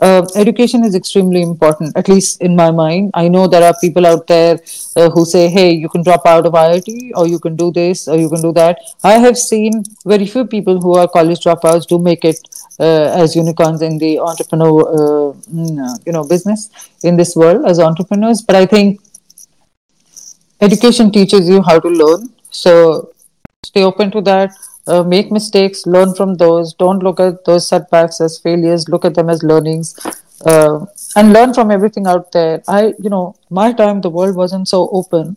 uh, 0.00 0.26
education 0.34 0.84
is 0.84 0.94
extremely 0.94 1.42
important 1.42 1.96
at 1.96 2.08
least 2.08 2.40
in 2.40 2.56
my 2.56 2.70
mind. 2.70 3.10
I 3.14 3.28
know 3.28 3.46
there 3.46 3.62
are 3.62 3.74
people 3.80 4.06
out 4.06 4.26
there 4.26 4.58
uh, 4.96 5.10
who 5.10 5.24
say 5.24 5.48
hey 5.48 5.72
you 5.72 5.88
can 5.88 6.02
drop 6.02 6.26
out 6.26 6.46
of 6.46 6.52
iit 6.52 7.10
or 7.14 7.26
you 7.26 7.38
can 7.38 7.56
do 7.56 7.70
this 7.72 8.08
or 8.08 8.16
you 8.16 8.28
can 8.28 8.42
do 8.42 8.52
that. 8.52 8.78
I 9.04 9.12
have 9.18 9.38
seen 9.38 9.84
very 10.04 10.26
few 10.26 10.46
people 10.46 10.80
who 10.80 10.94
are 10.94 11.08
college 11.08 11.40
dropouts 11.40 11.86
do 11.86 11.98
make 11.98 12.24
it 12.24 12.38
uh, 12.78 13.22
as 13.22 13.36
unicorns 13.36 13.82
in 13.82 13.98
the 13.98 14.18
entrepreneur 14.18 14.80
uh, 14.88 15.32
mm, 15.52 16.06
you 16.06 16.12
know 16.12 16.24
business 16.24 16.70
in 17.02 17.16
this 17.16 17.36
world 17.36 17.66
as 17.66 17.78
entrepreneurs. 17.78 18.42
But 18.42 18.56
i 18.56 18.66
think 18.66 19.00
education 20.60 21.10
teaches 21.10 21.48
you 21.48 21.62
how 21.62 21.78
to 21.80 21.88
learn. 21.88 22.28
So 22.50 23.12
stay 23.64 23.82
open 23.82 24.10
to 24.12 24.20
that 24.22 24.50
uh, 24.86 25.02
make 25.02 25.30
mistakes, 25.30 25.86
learn 25.86 26.14
from 26.14 26.34
those. 26.34 26.74
Don't 26.74 27.02
look 27.02 27.20
at 27.20 27.44
those 27.44 27.68
setbacks 27.68 28.20
as 28.20 28.38
failures. 28.38 28.88
Look 28.88 29.04
at 29.04 29.14
them 29.14 29.28
as 29.28 29.42
learnings, 29.42 29.94
uh, 30.46 30.86
and 31.16 31.32
learn 31.32 31.54
from 31.54 31.70
everything 31.70 32.06
out 32.06 32.32
there. 32.32 32.62
I, 32.66 32.94
you 32.98 33.10
know, 33.10 33.36
my 33.50 33.72
time 33.72 34.00
the 34.00 34.10
world 34.10 34.36
wasn't 34.36 34.68
so 34.68 34.88
open. 34.92 35.36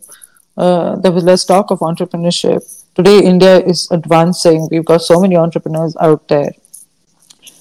Uh, 0.56 0.96
there 0.96 1.12
was 1.12 1.24
less 1.24 1.44
talk 1.44 1.70
of 1.70 1.80
entrepreneurship. 1.80 2.62
Today, 2.94 3.18
India 3.24 3.58
is 3.58 3.88
advancing. 3.90 4.68
We've 4.70 4.84
got 4.84 5.02
so 5.02 5.20
many 5.20 5.36
entrepreneurs 5.36 5.96
out 6.00 6.28
there. 6.28 6.52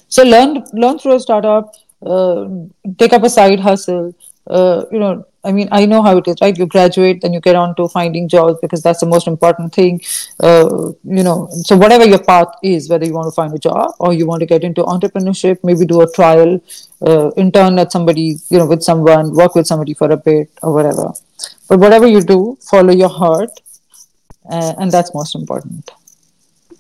So 0.08 0.24
learn 0.24 0.64
learn 0.74 1.00
through 1.00 1.16
a 1.16 1.20
startup. 1.20 1.74
Uh, 2.06 2.48
take 2.98 3.14
up 3.14 3.24
a 3.24 3.30
side 3.30 3.60
hustle. 3.60 4.14
Uh, 4.46 4.86
you 4.92 5.00
know, 5.00 5.26
I 5.46 5.52
mean, 5.52 5.68
I 5.72 5.86
know 5.86 6.02
how 6.02 6.18
it 6.18 6.28
is, 6.28 6.38
right? 6.42 6.58
You 6.58 6.66
graduate, 6.66 7.22
then 7.22 7.34
you 7.34 7.42
get 7.42 7.56
on 7.56 7.76
to 7.76 7.88
finding 7.90 8.30
jobs 8.30 8.60
because 8.62 8.82
that's 8.82 9.02
the 9.02 9.06
most 9.06 9.28
important 9.28 9.74
thing. 9.74 10.02
Uh, 10.40 10.92
you 11.04 11.24
know, 11.24 11.50
so 11.52 11.76
whatever 11.76 12.06
your 12.06 12.24
path 12.24 12.48
is, 12.64 12.90
whether 12.90 13.06
you 13.06 13.14
want 13.14 13.28
to 13.28 13.32
find 13.32 13.54
a 13.54 13.60
job 13.60 13.94
or 14.00 14.14
you 14.14 14.26
want 14.26 14.40
to 14.40 14.46
get 14.46 14.64
into 14.64 14.84
entrepreneurship, 14.84 15.58
maybe 15.64 15.86
do 15.86 16.02
a 16.02 16.12
trial, 16.14 16.62
uh, 17.06 17.32
intern 17.36 17.78
at 17.78 17.92
somebody, 17.92 18.38
you 18.50 18.58
know, 18.58 18.66
with 18.66 18.84
someone, 18.84 19.36
work 19.36 19.56
with 19.56 19.68
somebody 19.68 19.94
for 19.94 20.10
a 20.12 20.18
bit 20.18 20.50
or 20.62 20.74
whatever. 20.74 21.12
But 21.68 21.80
whatever 21.80 22.08
you 22.08 22.22
do, 22.22 22.58
follow 22.62 22.94
your 22.94 23.10
heart, 23.10 23.52
uh, 24.50 24.74
and 24.80 24.92
that's 24.92 25.14
most 25.14 25.36
important. 25.36 25.92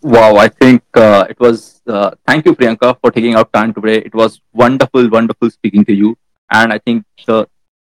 Wow, 0.01 0.36
I 0.36 0.47
think 0.47 0.84
uh, 0.93 1.26
it 1.30 1.39
was. 1.39 1.82
Uh, 1.86 2.11
thank 2.26 2.45
you, 2.45 2.55
Priyanka, 2.55 2.97
for 3.01 3.11
taking 3.11 3.36
out 3.36 3.51
time 3.51 3.74
today. 3.74 3.97
It 3.97 4.14
was 4.14 4.39
wonderful, 4.53 5.09
wonderful 5.09 5.49
speaking 5.49 5.84
to 5.86 5.93
you. 5.93 6.18
And 6.49 6.72
I 6.72 6.78
think 6.78 7.05
the 7.26 7.47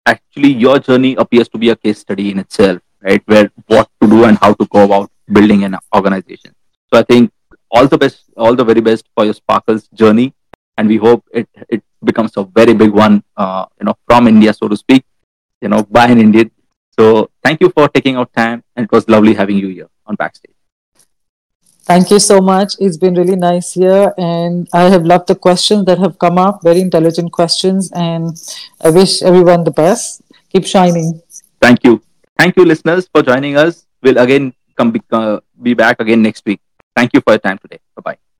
actually 0.06 0.52
your 0.52 0.78
journey 0.78 1.14
appears 1.16 1.48
to 1.48 1.58
be 1.58 1.70
a 1.70 1.76
case 1.76 2.00
study 2.00 2.30
in 2.30 2.38
itself, 2.38 2.80
right? 3.00 3.22
Where 3.26 3.50
what 3.66 3.88
to 4.00 4.08
do 4.08 4.24
and 4.24 4.38
how 4.38 4.54
to 4.54 4.66
go 4.66 4.84
about 4.84 5.10
building 5.32 5.64
an 5.64 5.76
organization. 5.94 6.54
So 6.92 7.00
I 7.00 7.02
think 7.02 7.30
all 7.70 7.86
the 7.86 7.98
best, 7.98 8.24
all 8.36 8.54
the 8.54 8.64
very 8.64 8.80
best 8.80 9.08
for 9.14 9.24
your 9.24 9.34
Sparkles 9.34 9.88
journey, 9.94 10.34
and 10.76 10.88
we 10.88 10.96
hope 10.96 11.24
it 11.32 11.48
it 11.68 11.82
becomes 12.04 12.36
a 12.36 12.44
very 12.44 12.74
big 12.74 12.90
one, 12.90 13.22
uh, 13.36 13.66
you 13.80 13.86
know, 13.86 13.94
from 14.06 14.28
India, 14.28 14.52
so 14.52 14.68
to 14.68 14.76
speak, 14.76 15.04
you 15.60 15.68
know, 15.68 15.82
by 15.84 16.06
an 16.06 16.18
Indian. 16.18 16.50
So 16.98 17.30
thank 17.42 17.60
you 17.60 17.70
for 17.70 17.88
taking 17.88 18.16
out 18.16 18.32
time, 18.32 18.62
and 18.76 18.84
it 18.84 18.92
was 18.92 19.08
lovely 19.08 19.34
having 19.34 19.56
you 19.56 19.68
here 19.68 19.88
on 20.06 20.16
backstage. 20.16 20.51
Thank 21.84 22.10
you 22.10 22.20
so 22.20 22.40
much. 22.40 22.76
It's 22.78 22.96
been 22.96 23.14
really 23.14 23.34
nice 23.34 23.72
here, 23.72 24.14
and 24.16 24.68
I 24.72 24.84
have 24.88 25.04
loved 25.04 25.26
the 25.26 25.34
questions 25.34 25.84
that 25.86 25.98
have 25.98 26.18
come 26.18 26.38
up. 26.38 26.62
Very 26.62 26.80
intelligent 26.80 27.32
questions, 27.32 27.90
and 27.92 28.38
I 28.80 28.90
wish 28.90 29.20
everyone 29.22 29.64
the 29.64 29.72
best. 29.72 30.22
Keep 30.50 30.64
shining. 30.64 31.20
Thank 31.60 31.82
you. 31.84 32.00
Thank 32.38 32.56
you, 32.56 32.64
listeners, 32.64 33.08
for 33.12 33.22
joining 33.22 33.56
us. 33.56 33.86
We'll 34.02 34.18
again 34.18 34.54
come 34.76 34.92
be, 34.92 35.02
uh, 35.10 35.40
be 35.60 35.74
back 35.74 36.00
again 36.00 36.22
next 36.22 36.46
week. 36.46 36.60
Thank 36.94 37.14
you 37.14 37.20
for 37.20 37.32
your 37.32 37.40
time 37.40 37.58
today. 37.58 37.80
Bye 37.96 38.02
bye. 38.14 38.31